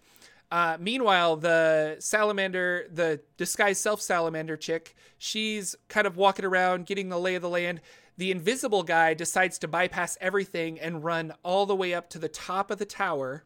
Uh, 0.50 0.76
meanwhile, 0.78 1.36
the 1.36 1.96
salamander, 1.98 2.86
the 2.92 3.20
disguised 3.36 3.80
self 3.80 4.00
salamander 4.00 4.56
chick, 4.56 4.94
she's 5.18 5.74
kind 5.88 6.06
of 6.06 6.16
walking 6.16 6.44
around 6.44 6.86
getting 6.86 7.08
the 7.08 7.18
lay 7.18 7.34
of 7.34 7.42
the 7.42 7.48
land. 7.48 7.80
The 8.16 8.30
invisible 8.30 8.84
guy 8.84 9.14
decides 9.14 9.58
to 9.60 9.68
bypass 9.68 10.16
everything 10.20 10.78
and 10.78 11.02
run 11.02 11.32
all 11.42 11.66
the 11.66 11.74
way 11.74 11.92
up 11.92 12.08
to 12.10 12.18
the 12.18 12.28
top 12.28 12.70
of 12.70 12.78
the 12.78 12.84
tower 12.84 13.44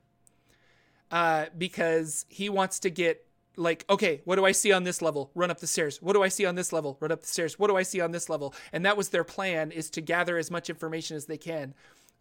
uh, 1.11 1.47
because 1.57 2.27
he 2.29 2.51
wants 2.51 2.79
to 2.81 2.91
get 2.91 3.25
like, 3.59 3.85
okay, 3.91 4.23
what 4.25 4.37
do 4.37 4.45
I 4.45 4.53
see 4.53 4.73
on 4.73 4.85
this 4.85 5.03
level? 5.03 5.31
Run 5.35 5.51
up 5.51 5.61
the 5.61 5.67
stairs. 5.67 6.01
What 6.01 6.15
do 6.15 6.23
I 6.23 6.29
see 6.29 6.47
on 6.47 6.55
this 6.55 6.73
level? 6.73 6.97
Run 7.01 7.13
up 7.13 7.21
the 7.23 7.27
stairs. 7.27 7.59
What 7.59 7.69
do 7.69 7.77
I 7.77 7.83
see 7.83 8.01
on 8.01 8.13
this 8.13 8.29
level? 8.29 8.55
And 8.73 8.87
that 8.87 8.97
was 8.97 9.09
their 9.09 9.25
plan 9.25 9.71
is 9.73 9.91
to 9.91 10.01
gather 10.01 10.39
as 10.39 10.51
much 10.51 10.71
information 10.71 11.17
as 11.17 11.27
they 11.27 11.39
can. 11.39 11.75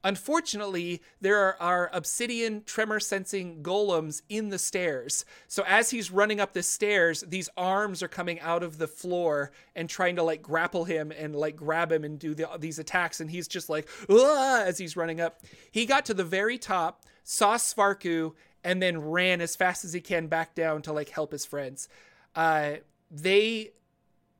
Unfortunately, 0.04 1.02
there 1.22 1.62
are, 1.62 1.90
obsidian 1.92 2.64
tremor 2.66 3.00
sensing 3.00 3.64
golems 3.64 4.22
in 4.30 4.50
the 4.50 4.60
stairs. 4.60 5.26
So 5.48 5.64
as 5.68 5.90
he's 5.90 6.12
running 6.12 6.40
up 6.40 6.54
the 6.54 6.64
stairs, 6.64 7.24
these 7.28 7.50
arms 7.58 8.04
are 8.04 8.08
coming 8.08 8.40
out 8.40 8.64
of 8.64 8.78
the 8.78 8.88
floor 8.88 9.52
and 9.76 9.90
trying 9.90 10.16
to 10.18 10.24
like 10.24 10.42
grapple 10.42 10.86
him 10.86 11.12
and 11.12 11.36
like 11.36 11.56
grab 11.56 11.92
him 11.92 12.04
and 12.04 12.20
do 12.20 12.36
the, 12.36 12.48
these 12.60 12.80
attacks. 12.80 13.20
And 13.20 13.30
he's 13.30 13.48
just 13.48 13.70
like, 13.70 13.90
as 14.10 14.78
he's 14.78 14.96
running 14.96 15.20
up. 15.20 15.42
He 15.72 15.86
got 15.86 16.06
to 16.06 16.14
the 16.14 16.24
very 16.24 16.58
top, 16.58 17.04
saw 17.24 17.56
Svarku, 17.56 18.34
and 18.68 18.82
then 18.82 19.00
ran 19.00 19.40
as 19.40 19.56
fast 19.56 19.86
as 19.86 19.94
he 19.94 20.02
can 20.02 20.28
back 20.28 20.54
down 20.54 20.82
to 20.82 20.92
like 20.92 21.08
help 21.08 21.32
his 21.32 21.46
friends. 21.46 21.88
Uh, 22.36 22.74
they 23.10 23.72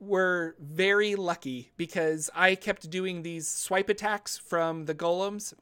were 0.02 0.54
very 0.60 1.16
lucky 1.16 1.72
because 1.78 2.30
I 2.36 2.56
kept 2.56 2.90
doing 2.90 3.24
these 3.24 3.48
swipe 3.48 3.88
attacks 3.88 4.38
from 4.38 4.84
the 4.84 4.94
golems, 4.94 5.54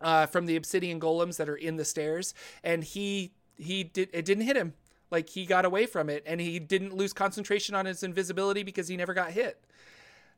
uh, 0.00 0.26
from 0.26 0.46
the 0.46 0.54
obsidian 0.54 1.00
golems 1.00 1.36
that 1.38 1.48
are 1.48 1.56
in 1.56 1.78
the 1.78 1.84
stairs, 1.84 2.32
and 2.62 2.84
he 2.84 3.32
he 3.56 3.82
did 3.82 4.08
it 4.12 4.24
didn't 4.24 4.44
hit 4.44 4.56
him. 4.56 4.74
Like 5.10 5.30
he 5.30 5.44
got 5.44 5.64
away 5.64 5.86
from 5.86 6.08
it, 6.08 6.22
and 6.26 6.40
he 6.40 6.60
didn't 6.60 6.94
lose 6.94 7.12
concentration 7.12 7.74
on 7.74 7.86
his 7.86 8.04
invisibility 8.04 8.62
because 8.62 8.86
he 8.86 8.96
never 8.96 9.14
got 9.14 9.32
hit. 9.32 9.64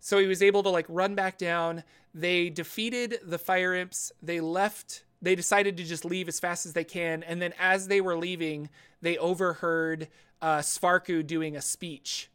So 0.00 0.18
he 0.18 0.26
was 0.26 0.42
able 0.42 0.62
to 0.62 0.70
like 0.70 0.86
run 0.88 1.14
back 1.14 1.36
down. 1.36 1.84
They 2.14 2.48
defeated 2.48 3.18
the 3.22 3.38
fire 3.38 3.74
imps. 3.74 4.10
They 4.22 4.40
left 4.40 5.04
they 5.20 5.34
decided 5.34 5.76
to 5.76 5.84
just 5.84 6.04
leave 6.04 6.28
as 6.28 6.38
fast 6.38 6.66
as 6.66 6.72
they 6.72 6.84
can. 6.84 7.22
And 7.22 7.42
then 7.42 7.52
as 7.58 7.88
they 7.88 8.00
were 8.00 8.16
leaving, 8.16 8.68
they 9.02 9.18
overheard 9.18 10.08
uh, 10.40 10.58
Svarku 10.58 11.26
doing 11.26 11.56
a 11.56 11.62
speech. 11.62 12.30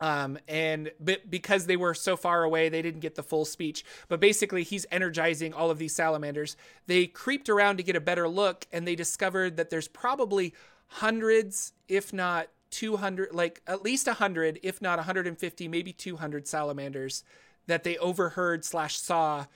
Um, 0.00 0.38
and 0.46 0.92
but 1.00 1.28
because 1.28 1.66
they 1.66 1.76
were 1.76 1.94
so 1.94 2.16
far 2.16 2.44
away, 2.44 2.68
they 2.68 2.82
didn't 2.82 3.00
get 3.00 3.16
the 3.16 3.22
full 3.22 3.44
speech. 3.44 3.84
But 4.08 4.20
basically, 4.20 4.62
he's 4.62 4.86
energizing 4.90 5.52
all 5.52 5.70
of 5.70 5.78
these 5.78 5.94
salamanders. 5.94 6.56
They 6.86 7.06
creeped 7.06 7.48
around 7.48 7.78
to 7.78 7.82
get 7.82 7.96
a 7.96 8.00
better 8.00 8.28
look, 8.28 8.66
and 8.72 8.86
they 8.86 8.94
discovered 8.94 9.56
that 9.56 9.70
there's 9.70 9.88
probably 9.88 10.54
hundreds, 10.86 11.72
if 11.88 12.12
not 12.12 12.48
200, 12.70 13.34
like 13.34 13.60
at 13.66 13.82
least 13.82 14.06
100, 14.06 14.60
if 14.62 14.80
not 14.80 14.98
150, 14.98 15.68
maybe 15.68 15.92
200 15.92 16.46
salamanders 16.46 17.24
that 17.66 17.84
they 17.84 17.98
overheard 17.98 18.64
slash 18.64 18.98
saw 18.98 19.46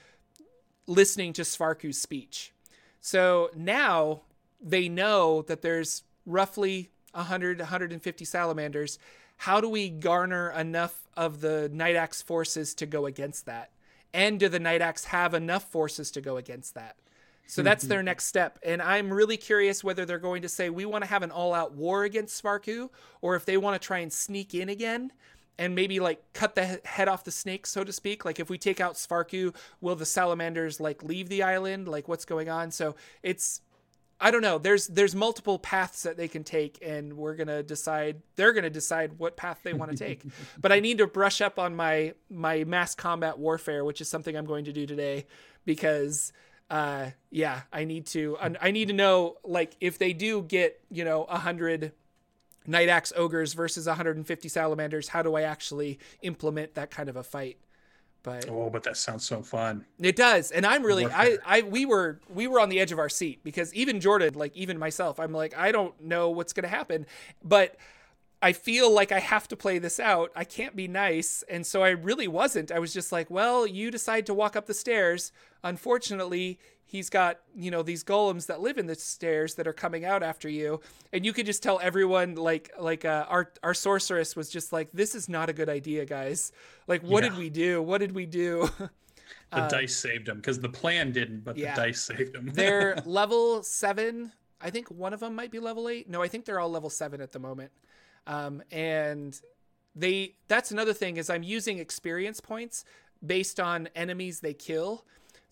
listening 0.93 1.33
to 1.35 1.43
Svarku's 1.43 2.01
speech. 2.01 2.53
So 3.01 3.51
now 3.57 4.23
they 4.61 4.89
know 4.89 5.43
that 5.43 5.63
there's 5.63 6.05
roughly 6.25 6.91
100, 7.13 7.59
150 7.59 8.25
salamanders. 8.25 8.99
How 9.39 9.61
do 9.61 9.69
we 9.69 9.89
garner 9.91 10.51
enough 10.51 11.09
of 11.17 11.41
the 11.41 11.69
Night 11.73 11.97
Axe 11.97 12.23
forces 12.23 12.75
to 12.75 12.87
go 12.87 13.07
against 13.07 13.47
that? 13.47 13.71
And 14.15 14.39
do 14.39 14.49
the 14.49 14.61
Night 14.61 14.83
Axe 14.83 15.07
have 15.07 15.35
enough 15.35 15.71
forces 15.71 16.11
to 16.13 16.21
go 16.21 16.37
against 16.37 16.75
that? 16.75 16.97
So 17.47 17.63
hmm, 17.63 17.65
that's 17.65 17.85
hmm, 17.85 17.89
their 17.89 18.01
hmm. 18.01 18.07
next 18.07 18.27
step. 18.27 18.59
And 18.65 18.81
I'm 18.81 19.13
really 19.13 19.37
curious 19.37 19.83
whether 19.83 20.05
they're 20.05 20.19
going 20.19 20.43
to 20.43 20.49
say, 20.49 20.71
we 20.71 20.85
want 20.85 21.03
to 21.03 21.11
have 21.11 21.23
an 21.23 21.31
all 21.31 21.55
out 21.55 21.73
war 21.73 22.05
against 22.05 22.43
Svarku, 22.43 22.91
or 23.21 23.35
if 23.35 23.45
they 23.45 23.57
want 23.57 23.81
to 23.81 23.85
try 23.85 23.99
and 23.99 24.13
sneak 24.13 24.55
in 24.55 24.69
again 24.69 25.13
and 25.59 25.75
maybe 25.75 26.01
like 26.01 26.23
cut 26.33 26.55
the 26.55 26.81
head 26.85 27.09
off 27.09 27.25
the 27.25 27.31
snake, 27.31 27.67
so 27.67 27.85
to 27.85 27.93
speak. 27.93 28.25
Like 28.25 28.41
if 28.41 28.51
we 28.51 28.59
take 28.59 28.81
out 28.81 28.95
Svarku, 28.95 29.55
will 29.81 29.97
the 29.97 30.07
salamanders 30.07 30.81
like 30.81 31.03
leave 31.03 31.29
the 31.29 31.43
island? 31.43 31.89
Like 31.89 32.09
what's 32.09 32.25
going 32.25 32.49
on? 32.49 32.71
So 32.71 32.95
it's 33.23 33.61
I 34.23 34.31
don't 34.31 34.43
know. 34.43 34.59
There's 34.59 34.87
there's 34.87 35.17
multiple 35.17 35.59
paths 35.59 36.05
that 36.05 36.17
they 36.17 36.29
can 36.29 36.45
take, 36.45 36.79
and 36.81 37.15
we're 37.15 37.35
gonna 37.35 37.63
decide. 37.65 38.23
They're 38.37 38.53
gonna 38.53 38.71
decide 38.71 39.19
what 39.19 39.37
path 39.37 39.59
they 39.65 39.73
want 39.73 39.91
to 39.91 39.97
take. 39.97 40.23
but 40.61 40.71
I 40.71 40.79
need 40.79 40.99
to 40.99 41.09
brush 41.09 41.41
up 41.41 41.59
on 41.59 41.75
my 41.75 42.15
my 42.31 42.63
mass 42.63 42.95
combat 42.95 43.39
warfare, 43.39 43.85
which 43.85 44.01
is 44.01 44.09
something 44.09 44.37
I'm 44.37 44.47
going 44.47 44.67
to 44.67 44.73
do 44.73 44.87
today, 44.87 45.27
because 45.65 46.33
uh, 46.71 47.11
yeah, 47.31 47.63
I 47.73 47.85
need 47.85 48.07
to. 48.09 48.39
I 48.41 48.71
need 48.71 48.89
to 48.89 48.95
know 48.95 49.39
like 49.43 49.77
if 49.81 49.99
they 49.99 50.13
do 50.13 50.43
get 50.43 50.81
you 50.89 51.05
know 51.05 51.25
a 51.25 51.39
hundred 51.39 51.93
Night 52.67 52.89
Axe 52.89 53.13
ogres 53.17 53.55
versus 53.55 53.87
150 53.87 54.49
salamanders. 54.49 55.09
How 55.09 55.23
do 55.23 55.35
I 55.35 55.43
actually 55.43 55.99
implement 56.23 56.75
that 56.75 56.91
kind 56.91 57.09
of 57.09 57.17
a 57.17 57.23
fight? 57.23 57.59
But 58.23 58.49
oh, 58.49 58.71
but 58.71 58.85
that 58.85 58.97
sounds 58.97 59.25
so 59.25 59.43
fun. 59.43 59.85
It 59.99 60.15
does, 60.15 60.53
and 60.53 60.65
I'm 60.65 60.85
really 60.85 61.07
I 61.07 61.39
I 61.45 61.63
we 61.63 61.85
were 61.85 62.21
we 62.33 62.47
were 62.47 62.61
on 62.61 62.69
the 62.69 62.79
edge 62.79 62.93
of 62.93 62.99
our 62.99 63.09
seat 63.09 63.43
because 63.43 63.75
even 63.75 64.01
Jordan, 64.01 64.35
like 64.35 64.57
even 64.57 64.79
myself, 64.79 65.19
I'm 65.19 65.33
like 65.33 65.57
I 65.57 65.73
don't 65.73 66.01
know 66.01 66.31
what's 66.31 66.53
gonna 66.53 66.69
happen, 66.69 67.07
but. 67.43 67.77
I 68.45 68.53
feel 68.53 68.93
like 68.93 69.13
I 69.13 69.21
have 69.21 69.47
to 69.47 69.57
play 69.57 69.79
this 69.79 70.01
out. 70.01 70.33
I 70.35 70.43
can't 70.43 70.75
be 70.75 70.89
nice. 70.89 71.45
And 71.49 71.65
so 71.65 71.85
I 71.85 71.91
really 71.91 72.27
wasn't. 72.27 72.73
I 72.73 72.81
was 72.81 72.93
just 72.93 73.13
like, 73.13 73.31
well, 73.31 73.69
you 73.69 73.89
decide 73.89 74.27
to 74.27 74.35
walk 74.35 74.57
up 74.57 74.67
the 74.67 74.75
stairs. 74.75 75.31
Unfortunately, 75.63 76.59
he's 76.93 77.09
got 77.09 77.41
you 77.57 77.71
know 77.71 77.83
these 77.83 78.05
golems 78.05 78.47
that 78.47 78.61
live 78.61 78.77
in 78.77 78.87
the 78.87 78.95
stairs 78.95 79.55
that 79.55 79.67
are 79.67 79.73
coming 79.73 80.05
out 80.05 80.23
after 80.23 80.49
you. 80.49 80.81
And 81.13 81.25
you 81.25 81.33
could 81.33 81.47
just 81.47 81.63
tell 81.63 81.81
everyone 81.83 82.35
like 82.35 82.71
like 82.79 83.07
uh, 83.07 83.25
our 83.29 83.51
our 83.63 83.73
sorceress 83.73 84.37
was 84.37 84.51
just 84.51 84.73
like 84.73 84.93
this 84.93 85.15
is 85.15 85.29
not 85.29 85.49
a 85.49 85.55
good 85.55 85.71
idea 85.71 86.05
guys. 86.05 86.53
Like 86.87 87.03
what 87.03 87.25
yeah. 87.25 87.31
did 87.31 87.39
we 87.39 87.49
do? 87.49 87.81
What 87.81 87.99
did 87.99 88.13
we 88.13 88.27
do? 88.27 88.69
The 88.79 88.91
uh, 89.53 89.69
dice 89.69 89.97
saved 89.97 90.27
them 90.27 90.37
because 90.37 90.61
the 90.61 90.69
plan 90.69 91.13
didn't 91.13 91.45
but 91.45 91.57
yeah. 91.57 91.75
the 91.75 91.81
dice 91.81 92.03
saved 92.03 92.35
them 92.35 92.51
they're 92.53 93.03
level 93.07 93.63
seven. 93.63 94.33
I 94.61 94.71
think 94.71 94.89
one 94.91 95.13
of 95.15 95.21
them 95.21 95.35
might 95.35 95.51
be 95.51 95.59
level 95.59 95.89
eight. 95.89 96.11
No 96.11 96.23
i 96.23 96.29
think 96.29 96.45
they're 96.45 96.61
all 96.61 96.71
level 96.71 96.91
seven 96.91 97.21
at 97.23 97.33
the 97.33 97.39
moment. 97.39 97.73
Um, 98.27 98.63
and 98.71 99.41
they 99.97 100.37
that's 100.49 100.71
another 100.71 100.95
thing 100.95 101.19
is 101.19 101.29
i'm 101.29 101.43
using 101.43 101.77
experience 101.77 102.41
points 102.41 102.83
based 103.27 103.61
on 103.61 103.91
enemies 103.95 104.41
they 104.41 104.55
kill 104.55 105.05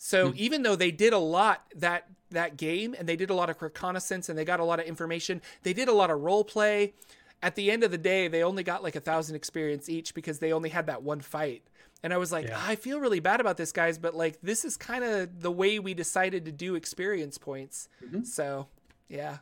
so 0.02 0.28
mm-hmm. 0.28 0.36
even 0.38 0.62
though 0.62 0.76
they 0.76 0.90
did 0.90 1.12
a 1.12 1.18
lot 1.18 1.62
that 1.76 2.06
that 2.30 2.56
game 2.56 2.94
and 2.98 3.06
they 3.06 3.16
did 3.16 3.28
a 3.28 3.34
lot 3.34 3.50
of 3.50 3.60
reconnaissance 3.60 4.30
and 4.30 4.38
they 4.38 4.46
got 4.46 4.58
a 4.58 4.64
lot 4.64 4.80
of 4.80 4.86
information, 4.86 5.42
they 5.62 5.74
did 5.74 5.88
a 5.88 5.92
lot 5.92 6.10
of 6.10 6.20
role 6.20 6.42
play. 6.42 6.94
At 7.42 7.54
the 7.54 7.70
end 7.70 7.84
of 7.84 7.90
the 7.90 7.98
day, 7.98 8.26
they 8.26 8.42
only 8.42 8.62
got 8.62 8.82
like 8.82 8.96
a 8.96 9.00
thousand 9.00 9.36
experience 9.36 9.90
each 9.90 10.14
because 10.14 10.38
they 10.38 10.54
only 10.54 10.70
had 10.70 10.86
that 10.86 11.02
one 11.02 11.20
fight. 11.20 11.62
And 12.02 12.14
I 12.14 12.16
was 12.16 12.32
like, 12.32 12.48
yeah. 12.48 12.58
I 12.58 12.76
feel 12.76 12.98
really 12.98 13.20
bad 13.20 13.40
about 13.40 13.58
this, 13.58 13.72
guys, 13.72 13.98
but 13.98 14.14
like 14.14 14.40
this 14.42 14.64
is 14.64 14.78
kind 14.78 15.04
of 15.04 15.42
the 15.42 15.50
way 15.50 15.78
we 15.78 15.92
decided 15.92 16.46
to 16.46 16.52
do 16.52 16.76
experience 16.76 17.36
points. 17.36 17.90
Mm-hmm. 18.02 18.22
So, 18.22 18.68
yeah. 19.10 19.38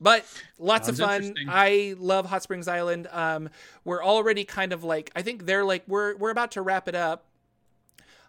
But 0.00 0.24
lots 0.58 0.86
Sounds 0.86 1.00
of 1.00 1.06
fun. 1.06 1.34
I 1.50 1.96
love 1.98 2.24
Hot 2.24 2.42
Springs 2.42 2.66
Island. 2.66 3.08
Um, 3.12 3.50
we're 3.84 4.02
already 4.02 4.44
kind 4.44 4.72
of 4.72 4.84
like 4.84 5.10
I 5.14 5.20
think 5.20 5.44
they're 5.44 5.66
like 5.66 5.84
we're 5.86 6.16
we're 6.16 6.30
about 6.30 6.52
to 6.52 6.62
wrap 6.62 6.88
it 6.88 6.94
up 6.94 7.26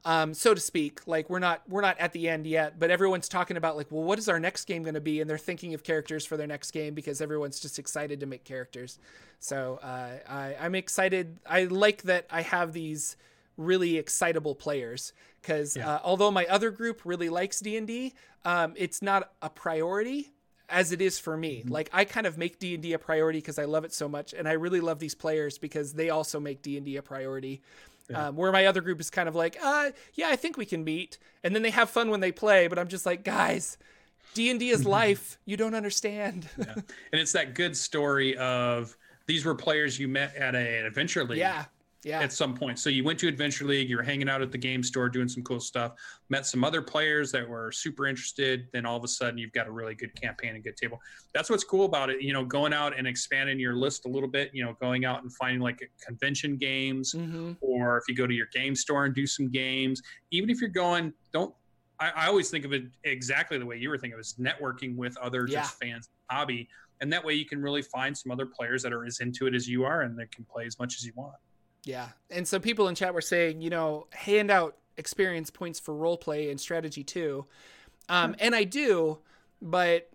um, 0.04 0.34
so 0.34 0.54
to 0.54 0.60
speak. 0.60 1.02
Like 1.06 1.30
we're 1.30 1.40
not 1.40 1.62
we're 1.70 1.82
not 1.82 2.00
at 2.00 2.14
the 2.14 2.28
end 2.28 2.48
yet, 2.48 2.80
but 2.80 2.90
everyone's 2.90 3.30
talking 3.30 3.58
about 3.58 3.78
like, 3.78 3.88
well, 3.92 4.04
what 4.04 4.20
is 4.20 4.28
our 4.30 4.40
next 4.40 4.66
game 4.66 4.84
going 4.84 4.96
to 4.96 5.02
be? 5.02 5.22
And 5.22 5.30
they're 5.30 5.38
thinking 5.38 5.74
of 5.74 5.84
characters 5.84 6.26
for 6.26 6.38
their 6.38 6.48
next 6.48 6.72
game 6.72 6.94
because 6.94 7.22
everyone's 7.22 7.60
just 7.60 7.80
excited 7.80 8.20
to 8.20 8.26
make 8.26 8.44
characters. 8.44 9.00
So 9.40 9.80
uh, 9.82 10.18
I, 10.28 10.56
I'm 10.60 10.76
excited. 10.76 11.40
I 11.46 11.66
like 11.66 12.04
that 12.04 12.28
I 12.30 12.42
have 12.42 12.74
these 12.74 13.16
really 13.58 13.98
excitable 13.98 14.56
players 14.56 15.14
because 15.42 15.76
yeah. 15.76 15.96
uh, 15.96 16.00
although 16.04 16.32
my 16.32 16.46
other 16.46 16.72
group 16.72 17.02
really 17.04 17.30
likes 17.30 17.60
D&D, 17.60 18.14
um, 18.46 18.74
it's 18.76 19.02
not 19.02 19.32
a 19.42 19.50
priority 19.50 20.32
as 20.70 20.92
it 20.92 21.02
is 21.02 21.20
for 21.20 21.36
me. 21.36 21.58
Mm-hmm. 21.60 21.72
Like 21.72 21.90
I 21.92 22.06
kind 22.06 22.26
of 22.26 22.38
make 22.38 22.60
D&D 22.60 22.94
a 22.94 23.00
priority 23.00 23.40
because 23.40 23.60
I 23.60 23.66
love 23.66 23.84
it 23.84 23.94
so 23.94 24.08
much 24.08 24.34
and 24.34 24.48
I 24.48 24.54
really 24.54 24.80
love 24.80 25.00
these 25.00 25.16
players 25.16 25.58
because 25.58 25.94
they 25.94 26.10
also 26.10 26.40
make 26.40 26.62
D&D 26.62 26.96
a 26.96 27.02
priority. 27.02 27.62
Yeah. 28.12 28.28
Um, 28.28 28.36
where 28.36 28.52
my 28.52 28.66
other 28.66 28.82
group 28.82 29.00
is 29.00 29.10
kind 29.10 29.30
of 29.30 29.36
like, 29.36 29.58
uh, 29.62 29.92
yeah, 30.14 30.30
I 30.30 30.36
think 30.36 30.58
we 30.58 30.66
can 30.66 30.84
meet, 30.84 31.18
and 31.44 31.56
then 31.56 31.62
they 31.62 31.70
have 31.70 31.90
fun 31.90 32.10
when 32.10 32.20
they 32.20 32.32
play. 32.32 32.68
But 32.68 32.80
I'm 32.80 32.88
just 32.88 33.06
like, 33.06 33.24
guys, 33.24 33.78
D 34.34 34.50
and 34.50 34.60
D 34.60 34.70
is 34.70 34.86
life. 34.86 35.38
You 35.46 35.58
don't 35.58 35.76
understand. 35.76 36.48
yeah. 36.58 36.74
And 36.76 37.22
it's 37.22 37.32
that 37.34 37.56
good 37.56 37.76
story 37.76 38.38
of 38.38 38.96
these 39.28 39.46
were 39.46 39.56
players 39.56 40.00
you 40.00 40.08
met 40.08 40.36
at 40.36 40.56
a, 40.56 40.80
an 40.80 40.86
adventure 40.86 41.24
league. 41.24 41.40
Yeah 41.40 41.66
yeah. 42.04 42.22
at 42.22 42.34
some 42.34 42.56
point. 42.56 42.80
So 42.80 42.90
you 42.90 43.04
went 43.04 43.20
to 43.20 43.28
Adventure 43.28 43.66
League, 43.66 43.90
you 43.90 43.98
were 43.98 44.04
hanging 44.04 44.30
out 44.30 44.42
at 44.42 44.52
the 44.52 44.58
game 44.58 44.84
store 44.84 45.10
doing 45.10 45.28
some 45.28 45.44
cool 45.44 45.60
stuff, 45.60 45.94
met 46.30 46.46
some 46.46 46.64
other 46.64 46.82
players 46.82 47.32
that 47.32 47.48
were 47.48 47.72
super 47.72 48.08
interested. 48.08 48.68
Then 48.74 48.86
all 48.86 48.98
of 48.98 49.04
a 49.04 49.08
sudden 49.08 49.38
you've 49.38 49.52
got 49.52 49.68
a 49.68 49.72
really 49.72 49.96
good 49.96 50.14
campaign 50.20 50.56
and 50.56 50.64
good 50.64 50.78
table. 50.78 51.00
That's 51.34 51.50
what's 51.50 51.64
cool 51.64 51.86
about 51.86 52.10
it. 52.10 52.22
You 52.22 52.34
know, 52.34 52.44
going 52.44 52.74
out 52.74 52.98
and 52.98 53.08
expanding 53.08 53.60
your 53.60 53.76
list 53.76 54.06
a 54.06 54.10
little 54.10 54.30
bit, 54.30 54.52
you 54.54 54.64
know, 54.64 54.76
going 54.82 55.06
out 55.06 55.22
and 55.22 55.34
finding 55.34 55.62
like 55.62 55.88
convention 56.06 56.58
games, 56.58 57.14
mm-hmm. 57.14 57.54
or 57.62 57.98
if 57.98 58.04
you 58.08 58.16
go 58.16 58.26
to 58.26 58.34
your 58.34 58.48
game 58.54 58.76
store 58.76 59.06
and 59.06 59.14
do 59.14 59.28
some 59.28 59.50
games, 59.50 60.02
even 60.32 60.50
if 60.50 60.60
you're 60.60 60.70
going, 60.70 61.14
don't 61.32 61.54
I, 62.00 62.10
I, 62.16 62.28
always 62.28 62.50
think 62.50 62.66
of 62.66 62.74
it 62.74 62.86
exactly 63.04 63.60
the 63.60 63.66
way 63.66 63.78
you 63.78 63.90
were 63.90 63.98
thinking 63.98 64.16
of 64.16 64.20
it, 64.20 64.26
is 64.26 64.36
networking 64.40 64.96
with 64.96 65.16
other 65.18 65.46
yeah. 65.48 65.62
just 65.62 65.80
fans 65.80 66.10
hobby. 66.32 66.68
And 67.00 67.14
that 67.14 67.24
way 67.24 67.34
you 67.34 67.46
can 67.46 67.62
really 67.62 67.84
find 67.84 68.18
some 68.18 68.32
other 68.32 68.46
players 68.46 68.82
that 68.84 68.92
are 68.92 69.06
as 69.06 69.20
into 69.20 69.46
it 69.48 69.54
as 69.54 69.68
you 69.68 69.86
are 69.86 70.02
and 70.02 70.18
that 70.18 70.32
can 70.32 70.46
play 70.46 70.66
as 70.66 70.80
much 70.80 70.96
as 70.98 71.06
you 71.06 71.14
want. 71.16 71.36
Yeah. 71.84 72.10
And 72.30 72.48
so 72.48 72.60
people 72.60 72.88
in 72.88 72.96
chat 72.96 73.14
were 73.14 73.22
saying, 73.22 73.62
you 73.62 73.70
know, 73.70 74.08
hand 74.12 74.52
out 74.52 74.78
experience 74.98 75.50
points 75.50 75.80
for 75.80 75.96
role 75.96 76.18
play 76.18 76.52
and 76.52 76.60
strategy 76.60 77.04
too. 77.04 77.46
Um, 78.10 78.36
and 78.40 78.54
I 78.54 78.66
do, 78.66 79.20
but 79.62 80.10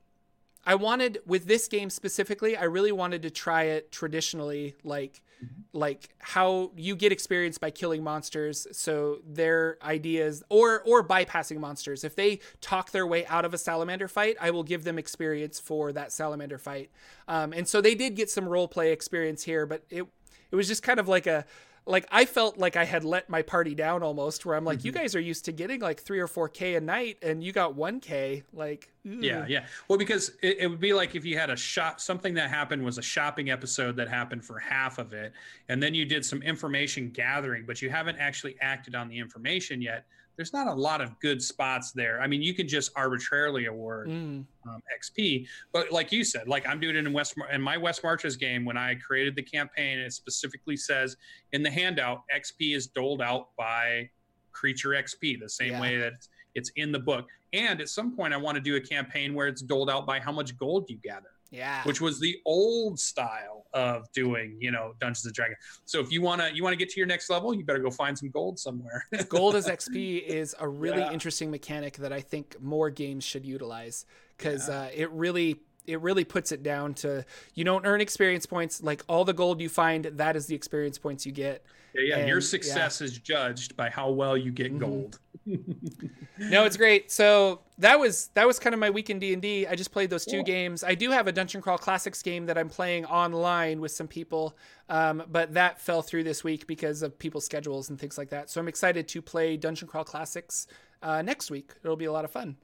I 0.67 0.75
wanted 0.75 1.19
with 1.27 1.47
this 1.47 1.69
game 1.69 1.91
specifically, 1.91 2.57
I 2.57 2.65
really 2.65 2.93
wanted 2.93 3.23
to 3.23 3.31
try 3.31 3.65
it 3.65 3.93
traditionally, 3.93 4.75
like 4.83 5.23
mm-hmm. 5.43 5.63
like 5.73 6.11
how 6.19 6.73
you 6.77 6.97
get 6.97 7.13
experience 7.13 7.57
by 7.57 7.71
killing 7.71 8.03
monsters. 8.03 8.67
So 8.73 9.21
their 9.25 9.79
ideas 9.81 10.43
or 10.49 10.83
or 10.83 11.07
bypassing 11.07 11.59
monsters. 11.59 12.03
If 12.03 12.17
they 12.17 12.41
talk 12.61 12.91
their 12.91 13.07
way 13.07 13.25
out 13.27 13.45
of 13.45 13.55
a 13.55 13.59
salamander 13.59 14.09
fight, 14.09 14.37
I 14.41 14.51
will 14.51 14.65
give 14.65 14.83
them 14.83 14.99
experience 14.99 15.61
for 15.61 15.93
that 15.93 16.11
salamander 16.11 16.59
fight. 16.59 16.91
Um, 17.29 17.53
and 17.53 17.69
so 17.69 17.81
they 17.81 17.95
did 17.95 18.17
get 18.17 18.29
some 18.29 18.49
role 18.49 18.67
play 18.67 18.91
experience 18.91 19.45
here, 19.45 19.67
but 19.67 19.85
it 19.89 20.07
it 20.51 20.57
was 20.57 20.69
just 20.69 20.83
kind 20.83 21.01
of 21.01 21.09
like 21.09 21.27
a 21.27 21.45
like 21.89 22.07
I 22.11 22.25
felt 22.25 22.59
like 22.59 22.77
I 22.77 22.85
had 22.85 23.05
let 23.05 23.31
my 23.31 23.43
party 23.43 23.75
down 23.75 24.03
almost 24.03 24.45
where 24.45 24.57
I'm 24.57 24.65
like 24.65 24.79
mm-hmm. 24.79 24.87
you 24.87 24.93
guys 24.93 25.15
are 25.15 25.21
used 25.21 25.45
to 25.45 25.53
getting 25.53 25.81
like 25.81 26.01
3 26.01 26.19
or 26.19 26.27
4k 26.27 26.77
a 26.77 26.81
night 26.81 27.19
and 27.23 27.43
you 27.43 27.53
got 27.53 27.77
1k 27.77 28.43
like 28.53 28.91
yeah 29.05 29.47
yeah. 29.49 29.67
Well 29.89 29.99
because 29.99 30.31
it, 30.43 30.59
it, 30.59 30.67
would 30.69 30.81
be 30.81 30.93
like 30.93 31.15
if 31.15 31.25
you 31.25 31.39
had 31.39 31.49
a 31.49 31.57
shop 31.57 32.01
something 32.01 32.35
that 32.35 32.51
happened 32.51 32.85
was 32.85 32.99
a 32.99 33.03
shopping 33.03 33.51
episode 33.51 33.97
that 33.97 34.09
happened 34.09 34.45
for 34.45 34.59
half 34.59 34.99
of 34.99 35.13
it 35.13 35.33
and 35.69 35.81
then 35.81 35.95
you 35.95 36.05
did 36.05 36.25
some 36.25 36.43
information 36.43 37.11
gathering 37.11 37.65
but 37.65 37.81
you 37.81 37.89
haven't 37.89 38.19
actually 38.19 38.57
acted 38.61 38.95
on 38.95 39.09
the 39.09 39.19
information 39.19 39.81
yet 39.81 40.07
there's 40.37 40.53
not 40.53 40.67
a 40.67 40.73
lot 40.73 41.01
of 41.01 41.19
good 41.21 41.43
spots 41.43 41.93
there. 41.93 42.21
I 42.21 42.27
mean, 42.27 42.43
you 42.43 42.55
can 42.55 42.69
just 42.69 42.93
arbitrarily 42.95 43.67
award 43.67 44.09
mm. 44.09 44.45
um, 44.69 44.83
XP, 44.99 45.47
but 45.73 45.91
like 45.91 46.13
you 46.13 46.25
said, 46.25 46.47
like 46.47 46.69
I'm 46.69 46.79
doing 46.79 46.97
it 46.97 47.07
in 47.07 47.13
West 47.13 47.35
in 47.53 47.61
my 47.61 47.77
West 47.77 48.03
Marches 48.03 48.37
game 48.37 48.65
when 48.65 48.77
I 48.77 48.95
created 48.97 49.35
the 49.35 49.43
campaign, 49.43 49.99
it 49.99 50.13
specifically 50.13 50.77
says 50.77 51.17
in 51.53 51.63
the 51.63 51.71
handout 51.71 52.23
XP 52.35 52.77
is 52.77 52.87
doled 52.87 53.23
out 53.23 53.49
by 53.57 54.09
creature 54.53 54.91
XP, 54.91 55.41
the 55.41 55.49
same 55.49 55.73
yeah. 55.73 55.81
way 55.81 55.97
that 55.99 56.13
it's 56.55 56.71
in 56.77 56.93
the 56.93 56.99
book. 56.99 57.27
And 57.53 57.81
at 57.81 57.89
some 57.89 58.17
point, 58.17 58.35
I 58.35 58.37
want 58.37 58.57
to 58.57 58.61
do 58.61 58.77
a 58.77 58.81
campaign 58.81 59.35
where 59.35 59.47
it's 59.47 59.63
doled 59.63 59.89
out 59.89 60.07
by 60.07 60.19
how 60.21 60.33
much 60.33 60.57
gold 60.59 60.87
you 60.89 60.99
gather. 61.03 61.31
Yeah. 61.51 61.83
Which 61.85 62.01
was 62.01 62.21
the 62.21 62.37
old 62.45 62.99
style 62.99 63.67
of 63.73 64.11
doing, 64.13 64.57
you 64.61 64.71
know, 64.71 64.95
Dungeons 65.01 65.27
and 65.27 65.35
Dragons. 65.35 65.59
So 65.85 66.01
if 66.01 66.11
you 66.11 66.23
wanna 66.23 66.51
you 66.53 66.63
wanna 66.63 66.77
get 66.77 66.91
to 66.91 67.01
your 67.01 67.07
next 67.07 67.31
level, 67.31 67.55
you 67.55 67.65
better 67.65 67.79
go 67.79 67.91
find 67.91 68.19
some 68.19 68.31
gold 68.31 68.59
somewhere. 68.59 69.07
gold 69.29 69.55
as 69.55 69.67
XP 69.67 70.23
is 70.23 70.55
a 70.59 70.69
really 70.69 70.99
yeah. 70.99 71.13
interesting 71.13 71.51
mechanic 71.51 71.97
that 71.99 72.13
I 72.13 72.21
think 72.21 72.61
more 72.61 72.91
games 72.91 73.25
should 73.25 73.47
utilize 73.47 74.07
because 74.37 74.69
yeah. 74.69 74.81
uh, 74.81 74.89
it 74.95 75.11
really 75.11 75.61
it 75.87 76.01
really 76.01 76.25
puts 76.25 76.53
it 76.53 76.63
down 76.63 76.95
to 76.95 77.25
you 77.55 77.65
don't 77.65 77.87
earn 77.87 78.01
experience 78.01 78.45
points 78.45 78.83
like 78.83 79.05
all 79.09 79.25
the 79.25 79.33
gold 79.33 79.61
you 79.61 79.69
find 79.69 80.05
that 80.05 80.37
is 80.37 80.47
the 80.47 80.55
experience 80.55 80.99
points 80.99 81.25
you 81.25 81.33
get 81.33 81.65
yeah, 81.97 82.09
yeah. 82.09 82.19
And, 82.19 82.29
your 82.29 82.41
success 82.41 83.01
yeah. 83.01 83.05
is 83.05 83.19
judged 83.19 83.77
by 83.77 83.91
how 83.91 84.11
well 84.11 84.37
you 84.37 84.51
get 84.51 84.69
mm-hmm. 84.69 84.79
gold 84.79 85.19
no 86.39 86.65
it's 86.65 86.77
great 86.77 87.11
so 87.11 87.61
that 87.79 87.99
was 87.99 88.31
that 88.35 88.47
was 88.47 88.59
kind 88.59 88.75
of 88.75 88.81
my 88.81 88.91
week 88.91 89.11
in 89.11 89.19
d&d 89.19 89.67
i 89.67 89.75
just 89.77 89.93
played 89.93 90.11
those 90.11 90.25
two 90.25 90.43
games 90.43 90.83
i 90.83 90.95
do 90.95 91.11
have 91.11 91.29
a 91.29 91.33
dungeon 91.33 91.61
crawl 91.61 91.79
classics 91.79 92.21
game 92.21 92.47
that 92.47 92.59
i'm 92.59 92.69
playing 92.69 93.05
online 93.07 93.81
with 93.81 93.93
some 93.93 94.09
people 94.09 94.57
um, 94.89 95.23
but 95.31 95.55
that 95.55 95.81
fell 95.81 96.03
through 96.03 96.25
this 96.25 96.43
week 96.43 96.67
because 96.67 97.03
of 97.03 97.17
people's 97.19 97.45
schedules 97.45 97.91
and 97.91 97.99
things 97.99 98.19
like 98.19 98.31
that 98.31 98.51
so 98.51 98.61
i'm 98.61 98.69
excited 98.69 99.07
to 99.07 99.23
play 99.23 99.57
dungeon 99.57 99.87
crawl 99.87 100.05
classics 100.05 100.67
uh, 101.03 101.23
next 101.23 101.51
week 101.51 101.73
it'll 101.85 101.97
be 101.97 102.07
a 102.07 102.13
lot 102.13 102.25
of 102.25 102.31
fun 102.31 102.57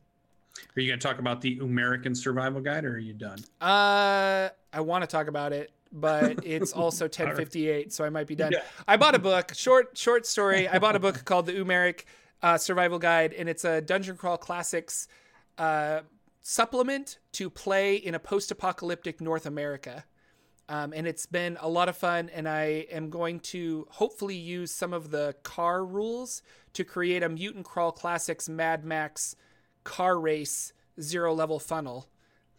are 0.76 0.80
you 0.80 0.88
going 0.88 0.98
to 0.98 1.06
talk 1.06 1.18
about 1.18 1.40
the 1.40 1.58
Umerican 1.58 2.14
Survival 2.14 2.60
Guide, 2.60 2.84
or 2.84 2.92
are 2.92 2.98
you 2.98 3.14
done? 3.14 3.38
Uh, 3.60 4.50
I 4.72 4.80
want 4.80 5.02
to 5.02 5.06
talk 5.06 5.28
about 5.28 5.52
it, 5.52 5.70
but 5.92 6.40
it's 6.44 6.72
also 6.72 7.08
10:58, 7.08 7.92
so 7.92 8.04
I 8.04 8.10
might 8.10 8.26
be 8.26 8.34
done. 8.34 8.52
Yeah. 8.52 8.62
I 8.88 8.96
bought 8.96 9.14
a 9.14 9.18
book, 9.18 9.52
short 9.54 9.96
short 9.96 10.26
story. 10.26 10.68
I 10.68 10.78
bought 10.78 10.96
a 10.96 11.00
book 11.00 11.24
called 11.24 11.46
the 11.46 11.52
Umeric 11.52 12.04
uh, 12.42 12.58
Survival 12.58 12.98
Guide, 12.98 13.32
and 13.32 13.48
it's 13.48 13.64
a 13.64 13.80
Dungeon 13.80 14.16
Crawl 14.16 14.38
Classics 14.38 15.08
uh, 15.58 16.00
supplement 16.40 17.18
to 17.32 17.48
play 17.48 17.96
in 17.96 18.14
a 18.14 18.18
post-apocalyptic 18.18 19.20
North 19.20 19.46
America. 19.46 20.04
Um, 20.68 20.92
and 20.94 21.06
it's 21.06 21.26
been 21.26 21.58
a 21.60 21.68
lot 21.68 21.88
of 21.88 21.96
fun. 21.96 22.30
And 22.32 22.48
I 22.48 22.86
am 22.90 23.10
going 23.10 23.40
to 23.40 23.86
hopefully 23.90 24.36
use 24.36 24.70
some 24.70 24.92
of 24.92 25.10
the 25.10 25.34
car 25.42 25.84
rules 25.84 26.42
to 26.72 26.84
create 26.84 27.22
a 27.22 27.28
Mutant 27.28 27.66
Crawl 27.66 27.92
Classics 27.92 28.48
Mad 28.48 28.84
Max 28.84 29.36
car 29.84 30.18
race 30.18 30.72
zero 31.00 31.34
level 31.34 31.58
funnel. 31.58 32.08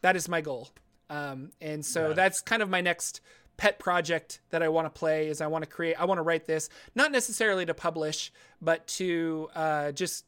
That 0.01 0.15
is 0.15 0.27
my 0.27 0.41
goal. 0.41 0.69
Um, 1.09 1.51
and 1.61 1.85
so 1.85 2.09
yeah. 2.09 2.13
that's 2.13 2.41
kind 2.41 2.61
of 2.61 2.69
my 2.69 2.81
next 2.81 3.21
pet 3.57 3.79
project 3.79 4.41
that 4.49 4.63
I 4.63 4.69
want 4.69 4.85
to 4.85 4.89
play 4.89 5.27
is 5.27 5.41
I 5.41 5.47
want 5.47 5.63
to 5.63 5.69
create, 5.69 5.95
I 5.99 6.05
want 6.05 6.17
to 6.17 6.23
write 6.23 6.45
this, 6.45 6.69
not 6.95 7.11
necessarily 7.11 7.65
to 7.65 7.73
publish, 7.73 8.31
but 8.61 8.85
to 8.87 9.49
uh, 9.55 9.91
just 9.91 10.25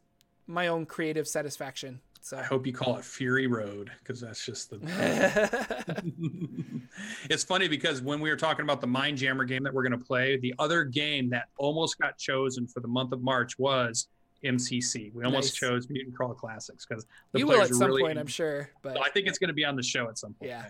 my 0.47 0.67
own 0.67 0.85
creative 0.85 1.27
satisfaction. 1.27 1.99
So 2.21 2.37
I 2.37 2.43
hope 2.43 2.65
you 2.65 2.73
call 2.73 2.97
it 2.97 3.05
Fury 3.05 3.45
Road 3.45 3.91
because 3.99 4.19
that's 4.19 4.43
just 4.43 4.71
the. 4.71 4.79
it's 7.29 7.43
funny 7.43 7.67
because 7.67 8.01
when 8.01 8.19
we 8.19 8.31
were 8.31 8.35
talking 8.35 8.63
about 8.63 8.81
the 8.81 8.87
Mindjammer 8.87 9.47
game 9.47 9.61
that 9.61 9.71
we're 9.71 9.87
going 9.87 9.99
to 9.99 10.03
play, 10.03 10.37
the 10.37 10.55
other 10.57 10.85
game 10.85 11.29
that 11.29 11.49
almost 11.57 11.99
got 11.99 12.17
chosen 12.17 12.65
for 12.65 12.79
the 12.79 12.87
month 12.87 13.11
of 13.11 13.21
March 13.21 13.59
was 13.59 14.07
MCC. 14.45 15.13
We 15.13 15.23
almost 15.23 15.47
nice. 15.47 15.53
chose 15.53 15.89
Mutant 15.89 16.15
Crawl 16.15 16.33
Classics 16.33 16.85
because 16.85 17.05
you 17.33 17.47
will 17.47 17.61
at 17.61 17.69
some 17.69 17.87
really, 17.87 18.01
point, 18.03 18.17
I'm 18.17 18.27
sure. 18.27 18.69
But 18.81 18.99
I 18.99 19.09
think 19.09 19.27
it's 19.27 19.37
going 19.37 19.49
to 19.49 19.53
be 19.53 19.65
on 19.65 19.75
the 19.75 19.83
show 19.83 20.07
at 20.07 20.17
some 20.17 20.33
point. 20.33 20.51
Yeah. 20.51 20.67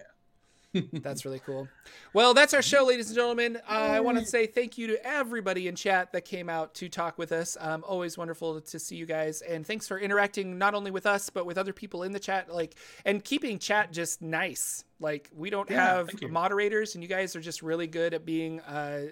that's 0.94 1.26
really 1.26 1.40
cool. 1.40 1.68
Well, 2.14 2.34
that's 2.34 2.54
our 2.54 2.62
show, 2.62 2.86
ladies 2.86 3.08
and 3.08 3.16
gentlemen. 3.16 3.58
Uh, 3.68 3.72
I 3.72 4.00
want 4.00 4.18
to 4.18 4.26
say 4.26 4.46
thank 4.46 4.78
you 4.78 4.88
to 4.88 5.08
everybody 5.08 5.68
in 5.68 5.76
chat 5.76 6.12
that 6.12 6.26
came 6.26 6.50
out 6.50 6.74
to 6.76 6.90
talk 6.90 7.18
with 7.18 7.32
us. 7.32 7.58
Um, 7.60 7.84
always 7.88 8.18
wonderful 8.18 8.60
to 8.60 8.80
see 8.80 8.96
you 8.96 9.06
guys, 9.06 9.42
and 9.42 9.66
thanks 9.66 9.88
for 9.88 10.00
interacting 10.00 10.58
not 10.58 10.74
only 10.74 10.92
with 10.92 11.06
us 11.06 11.30
but 11.30 11.46
with 11.46 11.58
other 11.58 11.74
people 11.74 12.04
in 12.04 12.12
the 12.12 12.20
chat, 12.20 12.54
like 12.54 12.76
and 13.06 13.24
keeping 13.24 13.60
chat 13.60 13.92
just 13.92 14.22
nice. 14.22 14.84
Like 15.00 15.30
we 15.34 15.50
don't 15.50 15.70
yeah, 15.70 15.98
have 15.98 16.10
moderators, 16.30 16.96
and 16.96 17.04
you 17.04 17.10
guys 17.10 17.36
are 17.36 17.42
just 17.42 17.62
really 17.62 17.88
good 17.88 18.14
at 18.14 18.26
being 18.26 18.60
uh, 18.62 19.08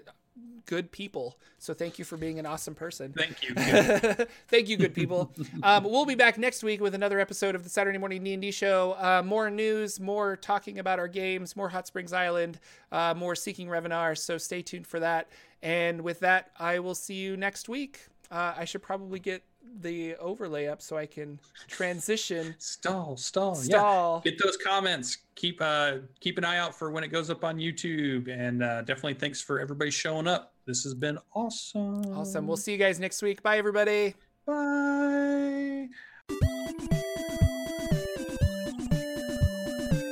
good 0.65 0.91
people. 0.91 1.37
So 1.59 1.73
thank 1.73 1.99
you 1.99 2.05
for 2.05 2.17
being 2.17 2.39
an 2.39 2.45
awesome 2.45 2.75
person. 2.75 3.13
Thank 3.13 3.43
you. 3.43 3.55
thank 4.47 4.69
you, 4.69 4.77
good 4.77 4.93
people. 4.93 5.31
um, 5.63 5.83
we'll 5.83 6.05
be 6.05 6.15
back 6.15 6.37
next 6.37 6.63
week 6.63 6.81
with 6.81 6.95
another 6.95 7.19
episode 7.19 7.55
of 7.55 7.63
the 7.63 7.69
Saturday 7.69 7.97
Morning 7.97 8.23
D&D 8.23 8.51
Show. 8.51 8.95
Uh, 8.97 9.21
more 9.23 9.49
news, 9.49 9.99
more 9.99 10.35
talking 10.35 10.79
about 10.79 10.99
our 10.99 11.07
games, 11.07 11.55
more 11.55 11.69
Hot 11.69 11.87
Springs 11.87 12.13
Island, 12.13 12.59
uh, 12.91 13.13
more 13.15 13.35
Seeking 13.35 13.67
Revenar. 13.67 14.17
So 14.17 14.37
stay 14.37 14.61
tuned 14.61 14.87
for 14.87 14.99
that. 14.99 15.29
And 15.61 16.01
with 16.01 16.19
that, 16.21 16.51
I 16.59 16.79
will 16.79 16.95
see 16.95 17.15
you 17.15 17.37
next 17.37 17.69
week. 17.69 18.07
Uh, 18.31 18.53
I 18.57 18.65
should 18.65 18.81
probably 18.81 19.19
get 19.19 19.43
the 19.81 20.15
overlay 20.15 20.67
up 20.67 20.81
so 20.81 20.97
I 20.97 21.05
can 21.05 21.39
transition. 21.67 22.55
Stall, 22.57 23.17
stall, 23.17 23.55
stall. 23.55 24.21
Yeah. 24.23 24.31
Get 24.31 24.41
those 24.43 24.57
comments. 24.57 25.17
Keep 25.35 25.61
uh 25.61 25.97
keep 26.19 26.37
an 26.37 26.45
eye 26.45 26.57
out 26.57 26.75
for 26.75 26.91
when 26.91 27.03
it 27.03 27.09
goes 27.09 27.29
up 27.29 27.43
on 27.43 27.57
YouTube. 27.57 28.29
And 28.29 28.63
uh, 28.63 28.81
definitely 28.81 29.15
thanks 29.15 29.41
for 29.41 29.59
everybody 29.59 29.91
showing 29.91 30.27
up. 30.27 30.53
This 30.65 30.83
has 30.83 30.93
been 30.93 31.17
awesome. 31.33 32.13
Awesome. 32.13 32.47
We'll 32.47 32.57
see 32.57 32.71
you 32.71 32.77
guys 32.77 32.99
next 32.99 33.21
week. 33.21 33.43
Bye 33.43 33.57
everybody. 33.57 34.15
Bye. 34.45 35.89